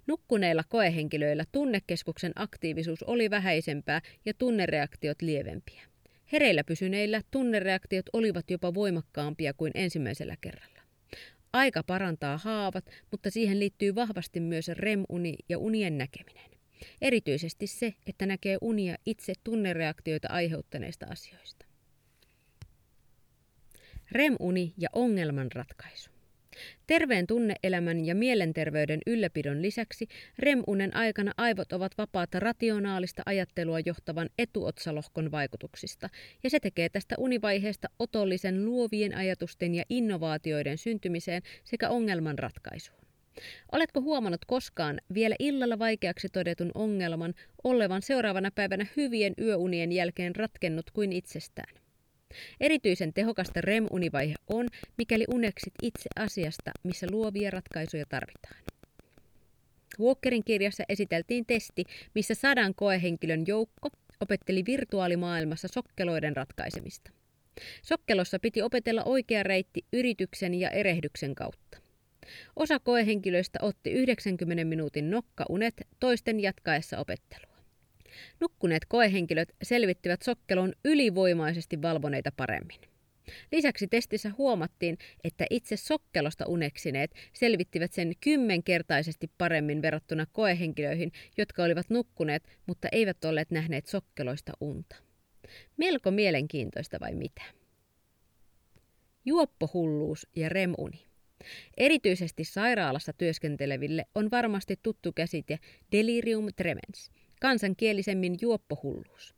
Nukkuneilla 0.08 0.64
koehenkilöillä 0.70 1.46
tunnekeskuksen 1.52 2.32
aktiivisuus 2.36 3.04
oli 3.04 3.30
vähäisempää 3.30 4.02
ja 4.26 4.34
tunnereaktiot 4.34 5.22
lievempiä. 5.22 5.82
Hereillä 6.32 6.64
pysyneillä 6.64 7.22
tunnereaktiot 7.32 8.06
olivat 8.14 8.52
jopa 8.52 8.74
voimakkaampia 8.74 9.54
kuin 9.54 9.72
ensimmäisellä 9.76 10.36
kerralla. 10.42 10.80
Aika 11.54 11.84
parantaa 11.84 12.38
haavat, 12.38 12.86
mutta 13.12 13.30
siihen 13.30 13.60
liittyy 13.60 13.96
vahvasti 13.96 14.40
myös 14.40 14.68
REM-uni 14.68 15.36
ja 15.50 15.58
unien 15.58 15.98
näkeminen. 15.98 16.52
Erityisesti 17.02 17.68
se, 17.68 17.94
että 18.08 18.26
näkee 18.26 18.58
unia 18.62 18.96
itse 19.06 19.34
tunnereaktioita 19.44 20.28
aiheuttaneista 20.32 21.06
asioista. 21.10 21.66
REM-uni 24.12 24.74
ja 24.78 24.90
ongelmanratkaisu. 24.94 26.19
Terveen 26.88 27.28
tunneelämän 27.28 28.06
ja 28.06 28.16
mielenterveyden 28.16 29.00
ylläpidon 29.08 29.62
lisäksi 29.62 30.08
REM-unen 30.40 30.96
aikana 30.96 31.32
aivot 31.38 31.74
ovat 31.74 31.92
vapaata 31.98 32.40
rationaalista 32.40 33.24
ajattelua 33.26 33.80
johtavan 33.80 34.30
etuotsalohkon 34.38 35.32
vaikutuksista, 35.32 36.10
ja 36.44 36.50
se 36.50 36.60
tekee 36.60 36.90
tästä 36.90 37.16
univaiheesta 37.18 37.88
otollisen 38.00 38.66
luovien 38.66 39.16
ajatusten 39.16 39.76
ja 39.76 39.84
innovaatioiden 39.90 40.78
syntymiseen 40.78 41.42
sekä 41.64 41.90
ongelman 41.90 42.40
ratkaisuun. 42.40 43.00
Oletko 43.72 44.02
huomannut 44.02 44.46
koskaan 44.46 45.02
vielä 45.14 45.36
illalla 45.40 45.80
vaikeaksi 45.80 46.30
todetun 46.30 46.72
ongelman 46.76 47.34
olevan 47.64 48.02
seuraavana 48.02 48.52
päivänä 48.52 48.86
hyvien 48.98 49.34
yöunien 49.42 49.92
jälkeen 49.92 50.36
ratkennut 50.36 50.92
kuin 50.92 51.14
itsestään? 51.14 51.89
Erityisen 52.60 53.14
tehokasta 53.14 53.62
REM-univaihe 53.62 54.36
on, 54.48 54.68
mikäli 54.98 55.26
uneksit 55.30 55.74
itse 55.82 56.10
asiasta, 56.16 56.72
missä 56.84 57.08
luovia 57.12 57.52
ratkaisuja 57.52 58.06
tarvitaan. 58.10 58.64
Walkerin 60.00 60.44
kirjassa 60.44 60.84
esiteltiin 60.90 61.46
testi, 61.46 61.84
missä 62.16 62.34
sadan 62.34 62.76
koehenkilön 62.76 63.44
joukko 63.48 63.90
opetteli 64.22 64.66
virtuaalimaailmassa 64.66 65.68
sokkeloiden 65.68 66.36
ratkaisemista. 66.36 67.12
Sokkelossa 67.82 68.40
piti 68.40 68.62
opetella 68.62 69.04
oikea 69.04 69.44
reitti 69.44 69.86
yrityksen 69.94 70.54
ja 70.54 70.70
erehdyksen 70.70 71.36
kautta. 71.36 71.78
Osa 72.56 72.80
koehenkilöistä 72.80 73.60
otti 73.62 73.92
90 73.92 74.64
minuutin 74.66 75.12
nokkaunet 75.12 75.74
toisten 76.00 76.40
jatkaessa 76.40 76.98
opettelua. 76.98 77.49
Nukkuneet 78.40 78.86
koehenkilöt 78.86 79.56
selvittivät 79.64 80.22
sokkelon 80.22 80.74
ylivoimaisesti 80.86 81.82
valvoneita 81.82 82.32
paremmin. 82.38 82.80
Lisäksi 83.52 83.88
testissä 83.88 84.32
huomattiin, 84.38 84.98
että 85.24 85.46
itse 85.50 85.78
sokkelosta 85.78 86.46
uneksineet 86.48 87.12
selvittivät 87.34 87.94
sen 87.94 88.14
kymmenkertaisesti 88.22 89.32
paremmin 89.38 89.82
verrattuna 89.82 90.26
koehenkilöihin, 90.26 91.12
jotka 91.38 91.64
olivat 91.64 91.90
nukkuneet, 91.90 92.44
mutta 92.66 92.88
eivät 92.92 93.26
olleet 93.26 93.52
nähneet 93.52 93.88
sokkeloista 93.88 94.52
unta. 94.62 94.96
Melko 95.78 96.12
mielenkiintoista 96.12 96.98
vai 97.00 97.16
mitä? 97.16 97.42
Juoppohulluus 99.26 100.28
ja 100.36 100.50
remuni. 100.50 101.06
Erityisesti 101.78 102.44
sairaalassa 102.44 103.14
työskenteleville 103.14 104.06
on 104.16 104.32
varmasti 104.32 104.80
tuttu 104.84 105.12
käsite 105.12 105.60
delirium 105.92 106.48
tremens– 106.56 107.12
kansankielisemmin 107.40 108.38
juoppohulluus. 108.42 109.36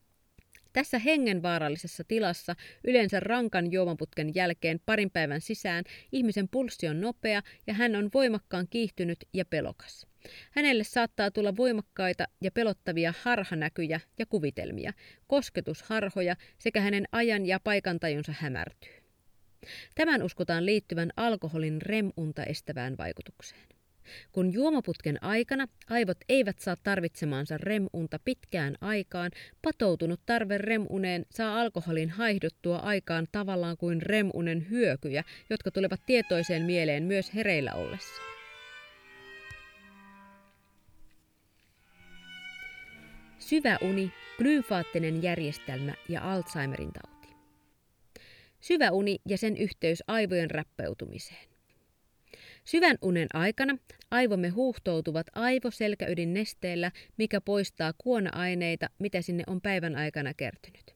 Tässä 0.73 0.99
hengenvaarallisessa 0.99 2.03
tilassa 2.07 2.55
yleensä 2.83 3.19
rankan 3.19 3.71
juomaputken 3.71 4.35
jälkeen 4.35 4.79
parin 4.85 5.11
päivän 5.11 5.41
sisään 5.41 5.83
ihmisen 6.11 6.49
pulssi 6.49 6.87
on 6.87 7.01
nopea 7.01 7.41
ja 7.67 7.73
hän 7.73 7.95
on 7.95 8.09
voimakkaan 8.13 8.67
kiihtynyt 8.69 9.17
ja 9.33 9.45
pelokas. 9.45 10.07
Hänelle 10.51 10.83
saattaa 10.83 11.31
tulla 11.31 11.57
voimakkaita 11.57 12.27
ja 12.41 12.51
pelottavia 12.51 13.13
harhanäkyjä 13.21 13.99
ja 14.19 14.25
kuvitelmia, 14.25 14.93
kosketusharhoja 15.27 16.35
sekä 16.59 16.81
hänen 16.81 17.05
ajan 17.11 17.45
ja 17.45 17.59
paikantajunsa 17.63 18.33
hämärtyy. 18.39 18.93
Tämän 19.95 20.23
uskotaan 20.23 20.65
liittyvän 20.65 21.09
alkoholin 21.17 21.81
remunta 21.81 22.43
estävään 22.43 22.97
vaikutukseen. 22.97 23.80
Kun 24.31 24.53
juomaputken 24.53 25.23
aikana 25.23 25.67
aivot 25.89 26.17
eivät 26.29 26.59
saa 26.59 26.75
tarvitsemaansa 26.83 27.57
remunta 27.57 28.19
pitkään 28.25 28.75
aikaan, 28.81 29.31
patoutunut 29.61 30.19
tarve 30.25 30.57
remuneen 30.57 31.25
saa 31.31 31.59
alkoholin 31.59 32.09
haihduttua 32.09 32.77
aikaan 32.77 33.27
tavallaan 33.31 33.77
kuin 33.77 34.01
remunen 34.01 34.69
hyökyjä, 34.69 35.23
jotka 35.49 35.71
tulevat 35.71 36.01
tietoiseen 36.05 36.63
mieleen 36.63 37.03
myös 37.03 37.33
hereillä 37.35 37.73
ollessa. 37.73 38.21
Syvä 43.39 43.77
uni, 43.81 44.11
glymfaattinen 44.37 45.23
järjestelmä 45.23 45.93
ja 46.09 46.33
Alzheimerin 46.33 46.91
tauti. 46.93 47.27
Syvä 48.61 48.91
uni 48.91 49.17
ja 49.27 49.37
sen 49.37 49.57
yhteys 49.57 50.03
aivojen 50.07 50.51
rappeutumiseen. 50.51 51.50
Syvän 52.65 52.97
unen 53.01 53.27
aikana 53.33 53.77
aivomme 54.11 54.49
huuhtoutuvat 54.49 55.27
aivoselkäydin 55.35 56.33
nesteellä, 56.33 56.91
mikä 57.17 57.41
poistaa 57.41 57.93
kuona-aineita, 57.97 58.89
mitä 58.99 59.21
sinne 59.21 59.43
on 59.47 59.61
päivän 59.61 59.95
aikana 59.95 60.33
kertynyt. 60.33 60.95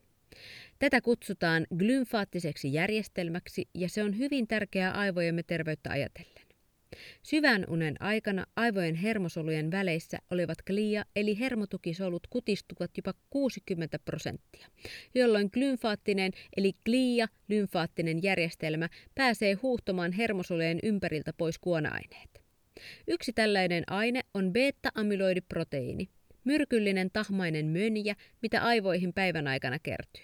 Tätä 0.80 1.01
kutsutaan 1.01 1.67
glymfaattiseksi 1.78 2.73
järjestelmäksi 2.73 3.69
ja 3.73 3.89
se 3.89 4.04
on 4.04 4.17
hyvin 4.17 4.47
tärkeää 4.47 4.91
aivojemme 4.91 5.43
terveyttä 5.43 5.89
ajatellen. 5.89 6.44
Syvän 7.24 7.65
unen 7.69 8.02
aikana 8.02 8.45
aivojen 8.56 8.95
hermosolujen 8.95 9.71
väleissä 9.71 10.17
olevat 10.32 10.58
glia 10.62 11.06
eli 11.15 11.39
hermotukisolut 11.39 12.28
kutistuvat 12.28 12.91
jopa 12.98 13.13
60 13.30 14.00
prosenttia, 14.00 14.67
jolloin 15.15 15.50
glymfaattinen 15.54 16.32
eli 16.58 16.71
glia-lymfaattinen 16.86 18.24
järjestelmä 18.24 18.89
pääsee 19.15 19.54
huuhtomaan 19.54 20.12
hermosolujen 20.12 20.80
ympäriltä 20.84 21.34
pois 21.34 21.60
kuona-aineet. 21.60 22.41
Yksi 23.08 23.34
tällainen 23.34 23.84
aine 23.88 24.21
on 24.34 24.54
beta-amyloidiproteiini, 24.54 26.10
myrkyllinen 26.43 27.10
tahmainen 27.13 27.65
mönjä, 27.65 28.15
mitä 28.41 28.62
aivoihin 28.62 29.13
päivän 29.13 29.48
aikana 29.48 29.80
kertyy. 29.80 30.24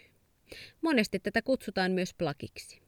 Monesti 0.81 1.19
tätä 1.19 1.41
kutsutaan 1.41 1.91
myös 1.91 2.13
plakiksi. 2.13 2.80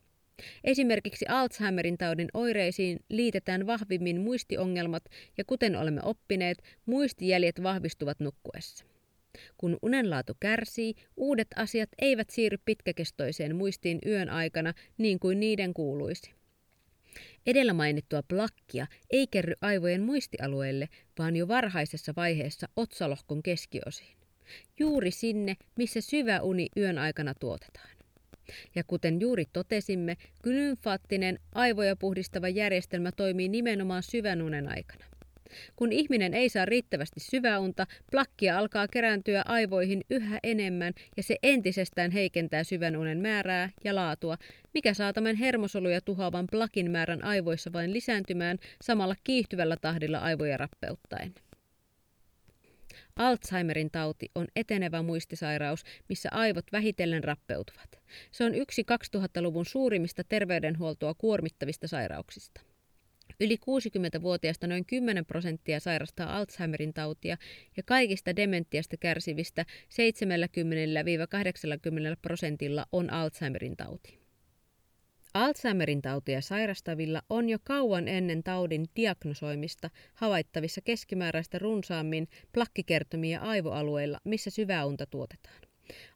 Esimerkiksi 0.63 1.26
Alzheimerin 1.30 1.98
taudin 1.98 2.28
oireisiin 2.34 3.00
liitetään 3.10 3.67
vahvimmin 3.67 4.22
muistiongelmat 4.22 5.04
ja 5.38 5.43
kuten 5.46 5.76
olemme 5.76 6.02
oppineet, 6.04 6.58
muistijäljet 6.86 7.63
vahvistuvat 7.63 8.19
nukkuessa. 8.19 8.86
Kun 9.58 9.78
unenlaatu 9.82 10.34
kärsii, 10.39 10.93
uudet 11.17 11.48
asiat 11.56 11.89
eivät 12.00 12.30
siirry 12.30 12.58
pitkäkestoiseen 12.65 13.56
muistiin 13.56 14.00
yön 14.06 14.30
aikana 14.30 14.74
niin 14.98 15.19
kuin 15.19 15.39
niiden 15.39 15.74
kuuluisi. 15.74 16.32
Edellä 17.46 17.74
mainittua 17.74 18.24
plakkia 18.24 18.88
ei 19.12 19.28
kerry 19.28 19.54
aivojen 19.62 20.02
muistialueelle, 20.02 20.89
vaan 21.19 21.36
jo 21.36 21.48
varhaisessa 21.48 22.13
vaiheessa 22.15 22.67
otsalohkon 22.76 23.43
keskiosiin. 23.43 24.17
Juuri 24.80 25.12
sinne, 25.12 25.58
missä 25.78 26.02
syvä 26.02 26.41
uni 26.41 26.67
yön 26.78 26.98
aikana 26.98 27.34
tuotetaan. 27.34 27.92
Ja 28.75 28.84
kuten 28.84 29.21
juuri 29.21 29.45
totesimme, 29.53 30.17
glymfaattinen 30.43 31.39
aivoja 31.56 31.95
puhdistava 31.95 32.49
järjestelmä 32.49 33.12
toimii 33.12 33.49
nimenomaan 33.49 34.03
syvän 34.03 34.41
unen 34.41 34.67
aikana. 34.69 35.06
Kun 35.75 35.91
ihminen 35.91 36.34
ei 36.34 36.49
saa 36.49 36.65
riittävästi 36.65 37.19
syväunta, 37.19 37.88
plakkia 38.12 38.58
alkaa 38.58 38.88
kerääntyä 38.88 39.41
aivoihin 39.45 40.01
yhä 40.10 40.39
enemmän 40.43 40.93
ja 41.17 41.23
se 41.23 41.36
entisestään 41.43 42.12
heikentää 42.12 42.63
syvän 42.63 42.97
unen 42.97 43.17
määrää 43.17 43.69
ja 43.84 43.95
laatua, 43.95 44.38
mikä 44.73 44.93
saa 44.93 45.13
tämän 45.13 45.36
hermosoluja 45.36 46.01
tuhoavan 46.01 46.47
plakin 46.51 46.91
määrän 46.91 47.23
aivoissa 47.23 47.73
vain 47.73 47.93
lisääntymään 47.93 48.58
samalla 48.82 49.15
kiihtyvällä 49.23 49.77
tahdilla 49.82 50.17
aivoja 50.17 50.58
rappeuttaen. 50.58 51.34
Alzheimerin 53.15 53.91
tauti 53.91 54.32
on 54.36 54.47
etenevä 54.56 55.02
muistisairaus, 55.02 55.84
missä 56.10 56.30
aivot 56.32 56.65
vähitellen 56.71 57.23
rappeutuvat. 57.23 57.99
Se 58.32 58.43
on 58.43 58.56
yksi 58.56 58.86
2000-luvun 59.17 59.65
suurimmista 59.65 60.23
terveydenhuoltoa 60.23 61.13
kuormittavista 61.13 61.88
sairauksista. 61.88 62.62
Yli 63.39 63.56
60-vuotiaista 63.56 64.67
noin 64.67 64.86
10 64.86 65.26
prosenttia 65.26 65.80
sairastaa 65.80 66.38
Alzheimerin 66.38 66.93
tautia 66.93 67.38
ja 67.78 67.84
kaikista 67.84 68.36
dementiasta 68.36 68.97
kärsivistä 68.97 69.65
70-80 69.65 69.65
prosentilla 72.21 72.86
on 72.91 73.10
Alzheimerin 73.10 73.78
tauti. 73.78 74.23
Alzheimerin 75.34 76.02
tautia 76.02 76.41
sairastavilla 76.41 77.22
on 77.30 77.50
jo 77.50 77.58
kauan 77.63 78.08
ennen 78.08 78.43
taudin 78.43 78.86
diagnosoimista 78.96 79.89
havaittavissa 80.13 80.82
keskimääräistä 80.82 81.60
runsaammin 81.60 82.28
plakkikertomia 82.52 83.39
aivoalueilla, 83.39 84.19
missä 84.24 84.50
syväunta 84.50 85.06
tuotetaan. 85.06 85.62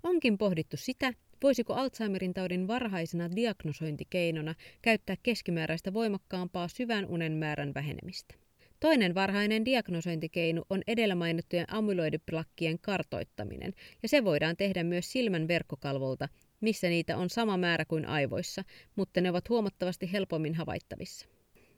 Onkin 0.03 0.38
pohdittu 0.38 0.77
sitä, 0.77 1.13
voisiko 1.43 1.73
Alzheimerin 1.73 2.34
taudin 2.34 2.67
varhaisena 2.67 3.36
diagnosointikeinona 3.36 4.56
käyttää 4.82 5.15
keskimääräistä 5.23 5.93
voimakkaampaa 5.93 6.67
syvän 6.67 7.06
unen 7.06 7.32
määrän 7.32 7.73
vähenemistä. 7.73 8.36
Toinen 8.80 9.15
varhainen 9.15 9.65
diagnosointikeino 9.65 10.63
on 10.69 10.82
edellä 10.88 11.15
mainittujen 11.15 11.73
amyloidiplakkien 11.73 12.80
kartoittaminen, 12.80 13.73
ja 14.03 14.10
se 14.10 14.23
voidaan 14.23 14.58
tehdä 14.58 14.84
myös 14.84 15.12
silmän 15.12 15.47
verkkokalvolta, 15.47 16.30
missä 16.62 16.89
niitä 16.89 17.17
on 17.17 17.30
sama 17.30 17.58
määrä 17.58 17.86
kuin 17.86 18.06
aivoissa, 18.06 18.63
mutta 18.96 19.22
ne 19.22 19.30
ovat 19.30 19.50
huomattavasti 19.50 20.12
helpommin 20.12 20.56
havaittavissa. 20.56 21.28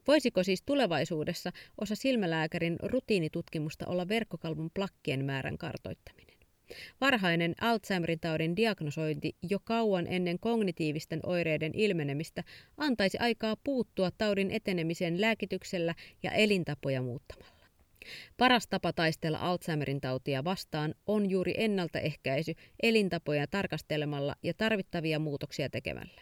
Voisiko 0.07 0.43
siis 0.43 0.63
tulevaisuudessa 0.65 1.51
osa 1.81 1.95
silmälääkärin 1.95 2.77
rutiinitutkimusta 2.83 3.85
olla 3.87 4.07
verkkokalvon 4.07 4.69
plakkien 4.73 5.25
määrän 5.25 5.57
kartoittaminen? 5.57 6.39
Varhainen 7.01 7.55
Alzheimerin 7.61 8.19
taudin 8.19 8.55
diagnosointi 8.55 9.35
jo 9.49 9.59
kauan 9.63 10.07
ennen 10.07 10.39
kognitiivisten 10.39 11.19
oireiden 11.23 11.71
ilmenemistä 11.75 12.43
antaisi 12.77 13.17
aikaa 13.17 13.55
puuttua 13.63 14.11
taudin 14.11 14.51
etenemiseen 14.51 15.21
lääkityksellä 15.21 15.95
ja 16.23 16.31
elintapoja 16.31 17.01
muuttamalla. 17.01 17.58
Paras 18.37 18.67
tapa 18.67 18.93
taistella 18.93 19.37
Alzheimerin 19.37 20.01
tautia 20.01 20.43
vastaan 20.43 20.95
on 21.07 21.29
juuri 21.29 21.53
ennaltaehkäisy 21.57 22.53
elintapoja 22.83 23.47
tarkastelemalla 23.47 24.35
ja 24.43 24.53
tarvittavia 24.53 25.19
muutoksia 25.19 25.69
tekemällä. 25.69 26.21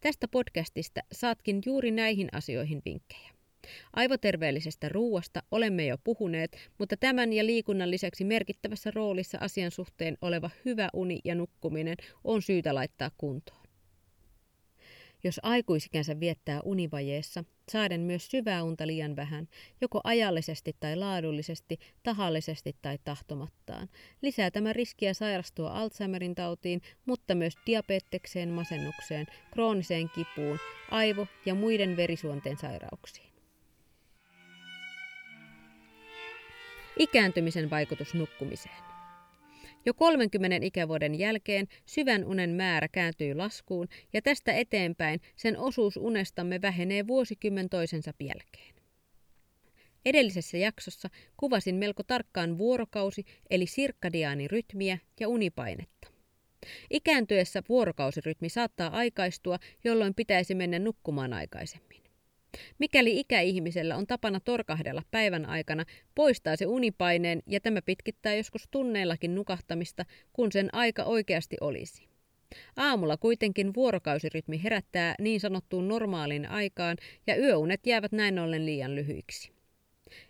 Tästä 0.00 0.28
podcastista 0.28 1.00
saatkin 1.12 1.62
juuri 1.66 1.90
näihin 1.90 2.28
asioihin 2.32 2.82
vinkkejä. 2.84 3.30
Aivoterveellisestä 3.92 4.88
ruuasta 4.88 5.42
olemme 5.50 5.86
jo 5.86 5.98
puhuneet, 6.04 6.70
mutta 6.78 6.96
tämän 6.96 7.32
ja 7.32 7.46
liikunnan 7.46 7.90
lisäksi 7.90 8.24
merkittävässä 8.24 8.90
roolissa 8.94 9.38
asian 9.40 9.70
suhteen 9.70 10.18
oleva 10.22 10.50
hyvä 10.64 10.88
uni 10.92 11.20
ja 11.24 11.34
nukkuminen 11.34 11.96
on 12.24 12.42
syytä 12.42 12.74
laittaa 12.74 13.10
kuntoon. 13.18 13.61
Jos 15.24 15.40
aikuisikänsä 15.42 16.20
viettää 16.20 16.60
univajeessa, 16.64 17.44
saaden 17.68 18.00
myös 18.00 18.30
syvää 18.30 18.62
unta 18.62 18.86
liian 18.86 19.16
vähän, 19.16 19.48
joko 19.80 20.00
ajallisesti 20.04 20.76
tai 20.80 20.96
laadullisesti, 20.96 21.78
tahallisesti 22.02 22.76
tai 22.82 22.98
tahtomattaan, 23.04 23.88
lisää 24.22 24.50
tämä 24.50 24.72
riskiä 24.72 25.14
sairastua 25.14 25.70
Alzheimerin 25.70 26.34
tautiin, 26.34 26.82
mutta 27.06 27.34
myös 27.34 27.54
diabetekseen, 27.66 28.48
masennukseen, 28.48 29.26
krooniseen 29.52 30.10
kipuun, 30.10 30.58
aivo- 30.90 31.26
ja 31.46 31.54
muiden 31.54 31.96
verisuonten 31.96 32.56
sairauksiin. 32.56 33.32
Ikääntymisen 36.98 37.70
vaikutus 37.70 38.14
nukkumiseen. 38.14 38.91
Jo 39.86 39.94
30 39.94 40.58
ikävuoden 40.66 41.14
jälkeen 41.14 41.66
syvän 41.86 42.24
unen 42.24 42.50
määrä 42.50 42.88
kääntyy 42.88 43.34
laskuun 43.34 43.88
ja 44.12 44.22
tästä 44.22 44.52
eteenpäin 44.52 45.20
sen 45.36 45.58
osuus 45.58 45.96
unestamme 45.96 46.62
vähenee 46.62 47.06
vuosikymmen 47.06 47.68
toisensa 47.68 48.12
jälkeen. 48.20 48.74
Edellisessä 50.04 50.58
jaksossa 50.58 51.08
kuvasin 51.36 51.74
melko 51.74 52.02
tarkkaan 52.02 52.58
vuorokausi 52.58 53.24
eli 53.50 53.66
sirkkadiaanirytmiä 53.66 54.98
ja 55.20 55.28
unipainetta. 55.28 56.08
Ikääntyessä 56.90 57.62
vuorokausirytmi 57.68 58.48
saattaa 58.48 58.90
aikaistua, 58.96 59.58
jolloin 59.84 60.14
pitäisi 60.14 60.54
mennä 60.54 60.78
nukkumaan 60.78 61.32
aikaisemmin. 61.32 62.01
Mikäli 62.78 63.20
ikäihmisellä 63.20 63.96
on 63.96 64.06
tapana 64.06 64.40
torkahdella 64.40 65.02
päivän 65.10 65.46
aikana, 65.46 65.84
poistaa 66.14 66.56
se 66.56 66.66
unipaineen 66.66 67.42
ja 67.46 67.60
tämä 67.60 67.82
pitkittää 67.82 68.34
joskus 68.34 68.68
tunneillakin 68.70 69.34
nukahtamista, 69.34 70.04
kun 70.32 70.52
sen 70.52 70.68
aika 70.74 71.04
oikeasti 71.04 71.56
olisi. 71.60 72.08
Aamulla 72.76 73.16
kuitenkin 73.16 73.74
vuorokausirytmi 73.74 74.62
herättää 74.62 75.14
niin 75.20 75.40
sanottuun 75.40 75.88
normaaliin 75.88 76.46
aikaan 76.46 76.96
ja 77.26 77.36
yöunet 77.36 77.86
jäävät 77.86 78.12
näin 78.12 78.38
ollen 78.38 78.66
liian 78.66 78.94
lyhyiksi. 78.94 79.52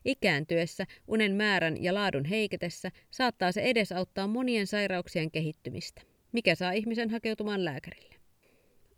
Ikääntyessä, 0.04 0.86
unen 1.06 1.34
määrän 1.34 1.82
ja 1.82 1.94
laadun 1.94 2.24
heiketessä 2.24 2.90
saattaa 3.10 3.52
se 3.52 3.62
edesauttaa 3.62 4.26
monien 4.26 4.66
sairauksien 4.66 5.30
kehittymistä, 5.30 6.02
mikä 6.32 6.54
saa 6.54 6.72
ihmisen 6.72 7.10
hakeutumaan 7.10 7.64
lääkärille. 7.64 8.11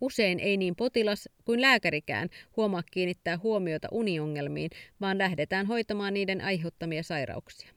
Usein 0.01 0.41
ei 0.41 0.57
niin 0.57 0.77
potilas 0.77 1.29
kuin 1.45 1.61
lääkärikään 1.61 2.29
huomaa 2.57 2.83
kiinnittää 2.93 3.39
huomiota 3.43 3.89
uniongelmiin, 3.93 4.71
vaan 5.01 5.19
lähdetään 5.19 5.67
hoitamaan 5.67 6.15
niiden 6.15 6.41
aiheuttamia 6.41 7.03
sairauksia. 7.03 7.71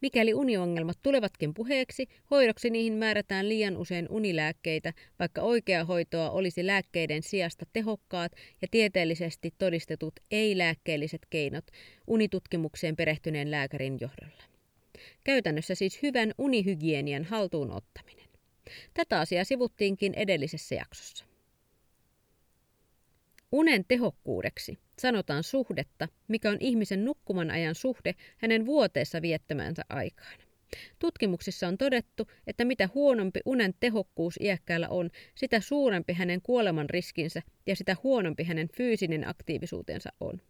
Mikäli 0.00 0.34
uniongelmat 0.34 0.98
tulevatkin 1.02 1.54
puheeksi, 1.54 2.06
hoidoksi 2.30 2.70
niihin 2.70 2.92
määrätään 2.92 3.48
liian 3.48 3.76
usein 3.76 4.06
unilääkkeitä, 4.10 4.92
vaikka 5.18 5.42
oikea 5.42 5.84
hoitoa 5.84 6.30
olisi 6.30 6.66
lääkkeiden 6.66 7.22
sijasta 7.22 7.66
tehokkaat 7.72 8.32
ja 8.62 8.68
tieteellisesti 8.70 9.54
todistetut 9.58 10.14
ei-lääkkeelliset 10.30 11.26
keinot 11.30 11.64
unitutkimukseen 12.06 12.96
perehtyneen 12.96 13.50
lääkärin 13.50 13.98
johdolla. 14.00 14.42
Käytännössä 15.24 15.74
siis 15.74 16.02
hyvän 16.02 16.32
unihygienian 16.38 17.24
haltuun 17.24 17.70
ottaminen. 17.70 18.17
Tätä 18.94 19.20
asiaa 19.20 19.44
sivuttiinkin 19.44 20.14
edellisessä 20.14 20.74
jaksossa. 20.74 21.24
Unen 23.52 23.84
tehokkuudeksi 23.88 24.78
sanotaan 24.98 25.42
suhdetta, 25.42 26.08
mikä 26.28 26.50
on 26.50 26.56
ihmisen 26.60 27.04
nukkuman 27.04 27.50
ajan 27.50 27.74
suhde 27.74 28.14
hänen 28.36 28.66
vuoteessa 28.66 29.22
viettämäänsä 29.22 29.82
aikaan. 29.88 30.38
Tutkimuksissa 30.98 31.68
on 31.68 31.78
todettu, 31.78 32.30
että 32.46 32.64
mitä 32.64 32.88
huonompi 32.94 33.40
unen 33.44 33.74
tehokkuus 33.80 34.36
iäkkäällä 34.40 34.88
on, 34.88 35.10
sitä 35.34 35.60
suurempi 35.60 36.12
hänen 36.12 36.42
kuoleman 36.42 36.90
riskinsä 36.90 37.42
ja 37.66 37.76
sitä 37.76 37.96
huonompi 38.02 38.44
hänen 38.44 38.68
fyysinen 38.76 39.28
aktiivisuutensa 39.28 40.10
on. 40.20 40.40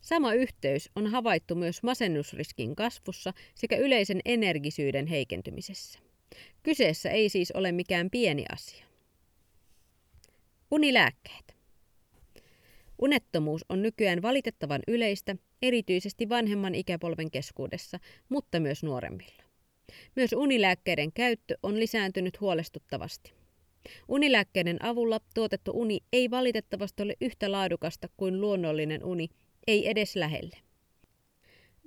Sama 0.00 0.34
yhteys 0.34 0.90
on 0.96 1.06
havaittu 1.06 1.54
myös 1.54 1.82
masennusriskin 1.82 2.76
kasvussa 2.76 3.32
sekä 3.54 3.76
yleisen 3.76 4.20
energisyyden 4.24 5.06
heikentymisessä. 5.06 6.03
Kyseessä 6.62 7.10
ei 7.10 7.28
siis 7.28 7.50
ole 7.52 7.72
mikään 7.72 8.10
pieni 8.10 8.44
asia. 8.52 8.86
Unilääkkeet. 10.70 11.56
Unettomuus 12.98 13.64
on 13.68 13.82
nykyään 13.82 14.22
valitettavan 14.22 14.80
yleistä, 14.88 15.36
erityisesti 15.62 16.28
vanhemman 16.28 16.74
ikäpolven 16.74 17.30
keskuudessa, 17.30 17.98
mutta 18.28 18.60
myös 18.60 18.82
nuoremmilla. 18.82 19.42
Myös 20.16 20.32
unilääkkeiden 20.32 21.12
käyttö 21.12 21.58
on 21.62 21.80
lisääntynyt 21.80 22.40
huolestuttavasti. 22.40 23.32
Unilääkkeiden 24.08 24.84
avulla 24.84 25.20
tuotettu 25.34 25.70
uni 25.74 26.00
ei 26.12 26.30
valitettavasti 26.30 27.02
ole 27.02 27.14
yhtä 27.20 27.52
laadukasta 27.52 28.08
kuin 28.16 28.40
luonnollinen 28.40 29.04
uni, 29.04 29.28
ei 29.66 29.88
edes 29.88 30.16
lähelle. 30.16 30.56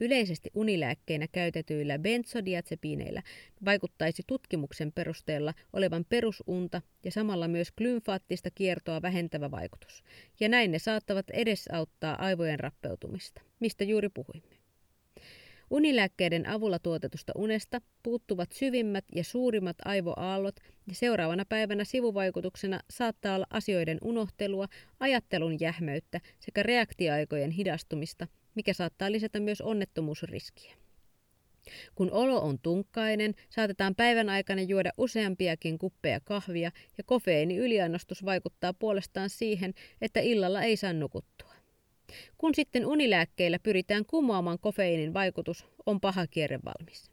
Yleisesti 0.02 0.50
unilääkkeinä 0.54 1.28
käytetyillä 1.32 2.00
benzodiazepiineillä 2.00 3.24
vaikuttaisi 3.66 4.24
tutkimuksen 4.28 4.92
perusteella 4.92 5.54
olevan 5.74 6.06
perusunta 6.10 6.82
ja 7.04 7.12
samalla 7.12 7.48
myös 7.48 7.72
glymfaattista 7.72 8.50
kiertoa 8.52 9.02
vähentävä 9.02 9.52
vaikutus, 9.52 10.04
ja 10.40 10.50
näin 10.50 10.72
ne 10.72 10.80
saattavat 10.80 11.30
edesauttaa 11.30 12.16
aivojen 12.22 12.60
rappeutumista, 12.60 13.42
mistä 13.60 13.84
juuri 13.84 14.10
puhuimme. 14.10 14.58
Unilääkkeiden 15.70 16.50
avulla 16.50 16.80
tuotetusta 16.80 17.34
unesta 17.36 17.82
puuttuvat 18.04 18.52
syvimmät 18.52 19.06
ja 19.16 19.24
suurimmat 19.24 19.78
aivoaallot 19.86 20.56
ja 20.88 20.96
seuraavana 20.96 21.46
päivänä 21.46 21.84
sivuvaikutuksena 21.84 22.80
saattaa 22.90 23.36
olla 23.36 23.48
asioiden 23.50 23.98
unohtelua, 24.02 24.68
ajattelun 25.00 25.60
jähmeyttä 25.60 26.22
sekä 26.40 26.64
reaktioaikojen 26.64 27.52
hidastumista, 27.52 28.28
mikä 28.58 28.74
saattaa 28.74 29.12
lisätä 29.12 29.40
myös 29.40 29.62
onnettomuusriskiä. 29.62 30.76
Kun 31.96 32.12
olo 32.12 32.42
on 32.42 32.60
tunkkainen, 32.60 33.36
saatetaan 33.50 33.96
päivän 33.96 34.30
aikana 34.30 34.62
juoda 34.62 34.92
useampiakin 34.98 35.78
kuppeja 35.78 36.20
kahvia 36.20 36.72
ja 36.98 37.04
kofeiini 37.04 37.58
yliannostus 37.58 38.26
vaikuttaa 38.26 38.74
puolestaan 38.74 39.30
siihen, 39.30 39.74
että 40.02 40.20
illalla 40.20 40.62
ei 40.62 40.78
saa 40.78 40.94
nukuttua. 40.94 41.54
Kun 42.38 42.56
sitten 42.56 42.86
unilääkkeillä 42.86 43.60
pyritään 43.60 44.06
kumoamaan 44.06 44.60
kofeiinin 44.60 45.14
vaikutus, 45.14 45.66
on 45.86 46.02
paha 46.02 46.28
kierre 46.28 46.60
valmis. 46.66 47.12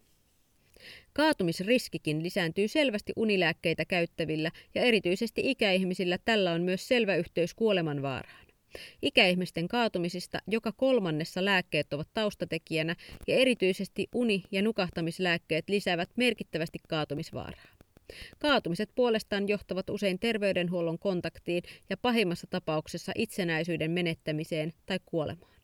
Kaatumisriskikin 1.13 2.23
lisääntyy 2.23 2.69
selvästi 2.69 3.13
unilääkkeitä 3.17 3.85
käyttävillä 3.85 4.51
ja 4.75 4.83
erityisesti 4.83 5.41
ikäihmisillä 5.45 6.19
tällä 6.25 6.53
on 6.53 6.63
myös 6.63 6.89
selvä 6.89 7.17
yhteys 7.17 7.55
kuoleman 7.55 8.03
vaaraan. 8.03 8.47
Ikäihmisten 9.03 9.69
kaatumisista 9.69 10.39
joka 10.47 10.73
kolmannessa 10.73 11.45
lääkkeet 11.45 11.93
ovat 11.93 12.09
taustatekijänä 12.15 12.97
ja 13.29 13.37
erityisesti 13.37 14.09
uni- 14.15 14.43
ja 14.51 14.63
nukahtamislääkkeet 14.63 15.69
lisäävät 15.69 16.11
merkittävästi 16.17 16.79
kaatumisvaaraa. 16.89 17.75
Kaatumiset 18.39 18.91
puolestaan 18.95 19.49
johtavat 19.49 19.91
usein 19.91 20.19
terveydenhuollon 20.19 20.99
kontaktiin 20.99 21.63
ja 21.91 21.97
pahimmassa 21.97 22.47
tapauksessa 22.51 23.13
itsenäisyyden 23.17 23.91
menettämiseen 23.91 24.73
tai 24.87 24.99
kuolemaan. 25.07 25.55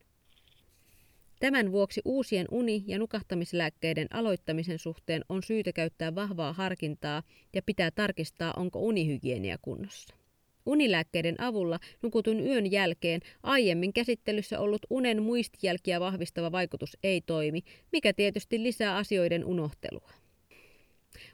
Tämän 1.41 1.73
vuoksi 1.73 2.01
uusien 2.05 2.47
uni- 2.51 2.85
ja 2.87 2.99
nukahtamislääkkeiden 2.99 4.07
aloittamisen 4.11 4.79
suhteen 4.79 5.25
on 5.29 5.43
syytä 5.43 5.73
käyttää 5.73 6.15
vahvaa 6.15 6.53
harkintaa 6.53 7.23
ja 7.53 7.63
pitää 7.63 7.91
tarkistaa, 7.91 8.55
onko 8.57 8.81
unihygienia 8.81 9.59
kunnossa. 9.63 10.20
Unilääkkeiden 10.67 11.41
avulla 11.41 11.79
nukutun 12.03 12.47
yön 12.47 12.71
jälkeen 12.71 13.21
aiemmin 13.43 13.93
käsittelyssä 13.93 14.61
ollut 14.61 14.87
unen 14.91 15.23
muistijälkiä 15.23 16.01
vahvistava 16.01 16.53
vaikutus 16.53 16.97
ei 17.03 17.21
toimi, 17.21 17.63
mikä 17.93 18.13
tietysti 18.13 18.63
lisää 18.63 18.97
asioiden 18.97 19.45
unohtelua. 19.45 20.11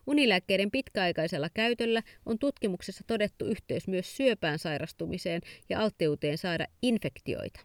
Unilääkkeiden 0.06 0.70
pitkäaikaisella 0.70 1.48
käytöllä 1.54 2.02
on 2.26 2.38
tutkimuksessa 2.38 3.04
todettu 3.06 3.44
yhteys 3.44 3.88
myös 3.88 4.16
syöpään 4.16 4.58
sairastumiseen 4.58 5.42
ja 5.68 5.80
alttiuteen 5.80 6.38
saada 6.38 6.66
infektioita. 6.82 7.60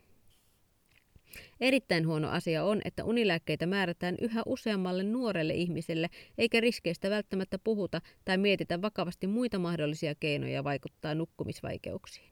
Erittäin 1.60 2.08
huono 2.08 2.30
asia 2.30 2.64
on, 2.64 2.82
että 2.86 3.04
unilääkkeitä 3.04 3.66
määrätään 3.66 4.16
yhä 4.22 4.42
useammalle 4.46 5.04
nuorelle 5.04 5.54
ihmiselle, 5.54 6.10
eikä 6.38 6.60
riskeistä 6.60 7.10
välttämättä 7.10 7.60
puhuta 7.60 8.02
tai 8.26 8.38
mietitä 8.38 8.82
vakavasti 8.82 9.28
muita 9.28 9.60
mahdollisia 9.60 10.16
keinoja 10.16 10.64
vaikuttaa 10.64 11.16
nukkumisvaikeuksiin. 11.16 12.32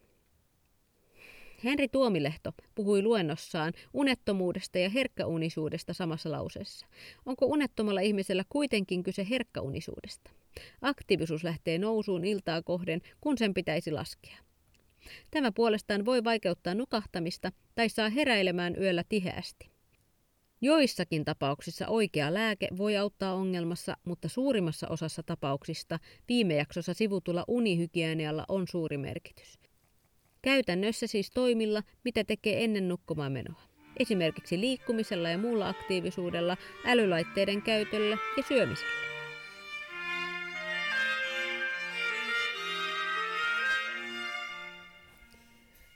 Henri 1.63 1.88
Tuomilehto 1.88 2.53
puhui 2.75 3.01
luennossaan 3.01 3.73
unettomuudesta 3.93 4.79
ja 4.79 4.89
herkkäunisuudesta 4.89 5.93
samassa 5.93 6.31
lauseessa. 6.31 6.85
Onko 7.25 7.45
unettomalla 7.45 8.01
ihmisellä 8.01 8.43
kuitenkin 8.49 9.03
kyse 9.03 9.27
herkkäunisuudesta? 9.29 10.31
Aktiivisuus 10.81 11.43
lähtee 11.43 11.77
nousuun 11.77 12.25
iltaa 12.25 12.62
kohden, 12.62 13.01
kun 13.21 13.38
sen 13.38 13.53
pitäisi 13.53 13.91
laskea. 13.91 14.38
Tämä 15.31 15.51
puolestaan 15.51 16.05
voi 16.05 16.23
vaikeuttaa 16.23 16.75
nukahtamista 16.75 17.51
tai 17.75 17.89
saa 17.89 18.09
heräilemään 18.09 18.75
yöllä 18.81 19.03
tiheästi. 19.09 19.69
Joissakin 20.62 21.25
tapauksissa 21.25 21.88
oikea 21.88 22.33
lääke 22.33 22.67
voi 22.77 22.97
auttaa 22.97 23.33
ongelmassa, 23.33 23.97
mutta 24.05 24.29
suurimmassa 24.29 24.88
osassa 24.88 25.23
tapauksista 25.23 25.99
viime 26.29 26.55
jaksossa 26.55 26.93
sivutulla 26.93 27.45
unihygienialla 27.47 28.45
on 28.47 28.67
suuri 28.67 28.97
merkitys. 28.97 29.59
Käytännössä 30.41 31.07
siis 31.07 31.31
toimilla, 31.31 31.83
mitä 32.03 32.23
tekee 32.23 32.63
ennen 32.63 32.88
nukkumaan 32.88 33.31
menoa. 33.31 33.62
Esimerkiksi 33.99 34.59
liikkumisella 34.59 35.29
ja 35.29 35.38
muulla 35.38 35.69
aktiivisuudella, 35.69 36.57
älylaitteiden 36.85 37.62
käytöllä 37.62 38.17
ja 38.38 38.43
syömisellä. 38.47 39.09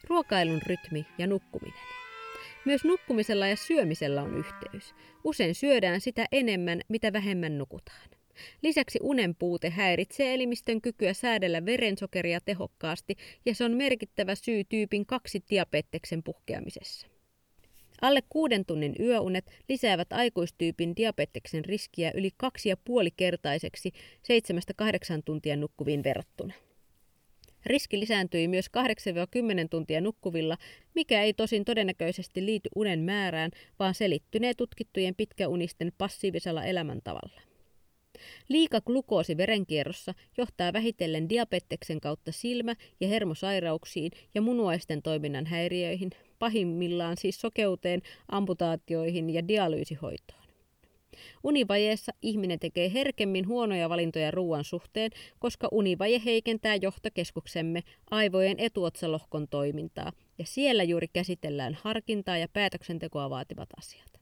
Ruokailun 0.10 0.62
rytmi 0.66 1.06
ja 1.18 1.28
nukkuminen. 1.28 1.80
Myös 2.66 2.84
nukkumisella 2.84 3.48
ja 3.48 3.56
syömisellä 3.56 4.24
on 4.24 4.38
yhteys. 4.38 4.96
Usein 5.24 5.56
syödään 5.56 6.02
sitä 6.02 6.26
enemmän, 6.32 6.82
mitä 6.90 7.14
vähemmän 7.14 7.58
nukutaan. 7.58 8.10
Lisäksi 8.62 9.00
unen 9.02 9.36
puute 9.36 9.70
häiritsee 9.70 10.34
elimistön 10.34 10.82
kykyä 10.82 11.14
säädellä 11.14 11.66
verensokeria 11.66 12.42
tehokkaasti 12.42 13.16
ja 13.46 13.56
se 13.56 13.64
on 13.64 13.72
merkittävä 13.72 14.36
syy 14.36 14.64
tyypin 14.64 15.06
2 15.06 15.44
diabeteksen 15.50 16.24
puhkeamisessa. 16.24 17.08
Alle 18.02 18.24
kuuden 18.30 18.66
tunnin 18.66 18.96
yöunet 19.00 19.46
lisäävät 19.70 20.14
aikuistyypin 20.14 20.96
diabeteksen 20.96 21.66
riskiä 21.66 22.12
yli 22.16 22.30
kaksi 22.38 22.70
ja 22.70 22.78
puoli 22.78 23.12
kertaiseksi 23.12 23.92
7-8 24.82 25.22
tuntia 25.26 25.56
nukkuviin 25.56 26.04
verrattuna. 26.04 26.54
Riski 27.66 28.00
lisääntyi 28.00 28.48
myös 28.48 28.66
8-10 29.66 29.68
tuntia 29.70 30.02
nukkuvilla, 30.02 30.58
mikä 30.96 31.24
ei 31.24 31.34
tosin 31.34 31.66
todennäköisesti 31.66 32.46
liity 32.46 32.70
unen 32.76 33.00
määrään, 33.00 33.52
vaan 33.80 33.96
selittynee 33.96 34.54
tutkittujen 34.54 35.16
pitkäunisten 35.16 35.92
passiivisella 35.98 36.64
elämäntavalla. 36.64 37.42
Liika 38.50 38.82
glukoosi 38.82 39.38
verenkierrossa 39.38 40.14
johtaa 40.38 40.74
vähitellen 40.74 41.30
diabeteksen 41.30 42.02
kautta 42.02 42.32
silmä- 42.32 42.76
ja 43.00 43.08
hermosairauksiin 43.08 44.12
ja 44.36 44.42
munuaisten 44.42 45.02
toiminnan 45.02 45.46
häiriöihin, 45.46 46.10
pahimmillaan 46.40 47.18
siis 47.18 47.42
sokeuteen, 47.42 48.02
amputaatioihin 48.32 49.30
ja 49.30 49.48
dialyysihoitoon. 49.48 50.43
Univajeessa 51.44 52.12
ihminen 52.22 52.60
tekee 52.60 52.94
herkemmin 52.94 53.48
huonoja 53.48 53.90
valintoja 53.90 54.32
ruoan 54.32 54.64
suhteen, 54.64 55.12
koska 55.40 55.68
univaje 55.72 56.22
heikentää 56.26 56.76
johtokeskuksemme 56.76 57.84
aivojen 58.12 58.60
etuotsalohkon 58.60 59.48
toimintaa, 59.48 60.12
ja 60.38 60.46
siellä 60.46 60.84
juuri 60.84 61.08
käsitellään 61.14 61.78
harkintaa 61.82 62.38
ja 62.38 62.48
päätöksentekoa 62.54 63.30
vaativat 63.30 63.70
asiat. 63.78 64.14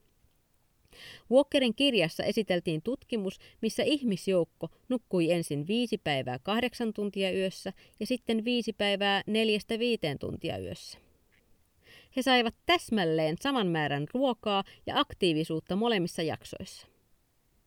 Walkerin 1.32 1.76
kirjassa 1.76 2.24
esiteltiin 2.24 2.82
tutkimus, 2.82 3.40
missä 3.62 3.84
ihmisjoukko 3.84 4.70
nukkui 4.90 5.32
ensin 5.32 5.68
viisi 5.68 5.98
päivää 5.98 6.40
kahdeksan 6.44 6.94
tuntia 6.94 7.32
yössä 7.32 7.74
ja 8.00 8.06
sitten 8.06 8.46
viisi 8.46 8.74
päivää 8.74 9.22
neljästä 9.28 9.80
viiteen 9.80 10.20
tuntia 10.20 10.58
yössä. 10.58 11.11
He 12.16 12.22
saivat 12.22 12.56
täsmälleen 12.66 13.36
saman 13.42 13.68
määrän 13.68 14.06
ruokaa 14.14 14.64
ja 14.86 15.00
aktiivisuutta 15.00 15.76
molemmissa 15.76 16.22
jaksoissa. 16.22 16.88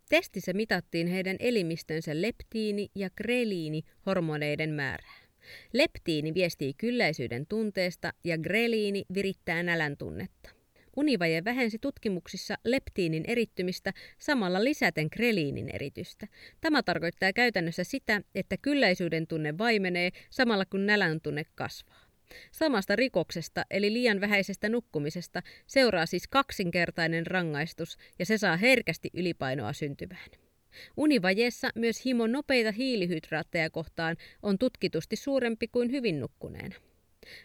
Testissä 0.08 0.52
mitattiin 0.52 1.06
heidän 1.06 1.36
elimistönsä 1.38 2.12
leptiini- 2.14 2.90
ja 2.94 3.10
greliini-hormoneiden 3.10 4.70
määrää. 4.70 5.24
Leptiini 5.72 6.34
viestii 6.34 6.74
kylläisyyden 6.74 7.46
tunteesta 7.46 8.12
ja 8.24 8.38
greliini 8.38 9.04
virittää 9.14 9.62
nälän 9.62 9.96
tunnetta. 9.96 10.50
Univaje 10.96 11.44
vähensi 11.44 11.78
tutkimuksissa 11.78 12.58
leptiinin 12.64 13.24
erittymistä 13.26 13.92
samalla 14.18 14.64
lisäten 14.64 15.08
greliinin 15.12 15.68
eritystä. 15.68 16.28
Tämä 16.60 16.82
tarkoittaa 16.82 17.32
käytännössä 17.32 17.84
sitä, 17.84 18.22
että 18.34 18.56
kylläisyyden 18.56 19.26
tunne 19.26 19.58
vaimenee 19.58 20.10
samalla 20.30 20.64
kun 20.64 20.86
nälän 20.86 21.20
tunne 21.20 21.44
kasvaa. 21.54 22.03
Samasta 22.52 22.96
rikoksesta 22.96 23.64
eli 23.70 23.92
liian 23.92 24.20
vähäisestä 24.20 24.68
nukkumisesta 24.68 25.42
seuraa 25.66 26.06
siis 26.06 26.28
kaksinkertainen 26.28 27.26
rangaistus 27.26 27.96
ja 28.18 28.26
se 28.26 28.38
saa 28.38 28.56
herkästi 28.56 29.10
ylipainoa 29.14 29.72
syntymään. 29.72 30.30
Univajeessa 30.96 31.70
myös 31.74 32.04
himo 32.04 32.26
nopeita 32.26 32.72
hiilihydraatteja 32.72 33.70
kohtaan 33.70 34.16
on 34.42 34.58
tutkitusti 34.58 35.16
suurempi 35.16 35.68
kuin 35.68 35.90
hyvin 35.90 36.20
nukkuneena. 36.20 36.74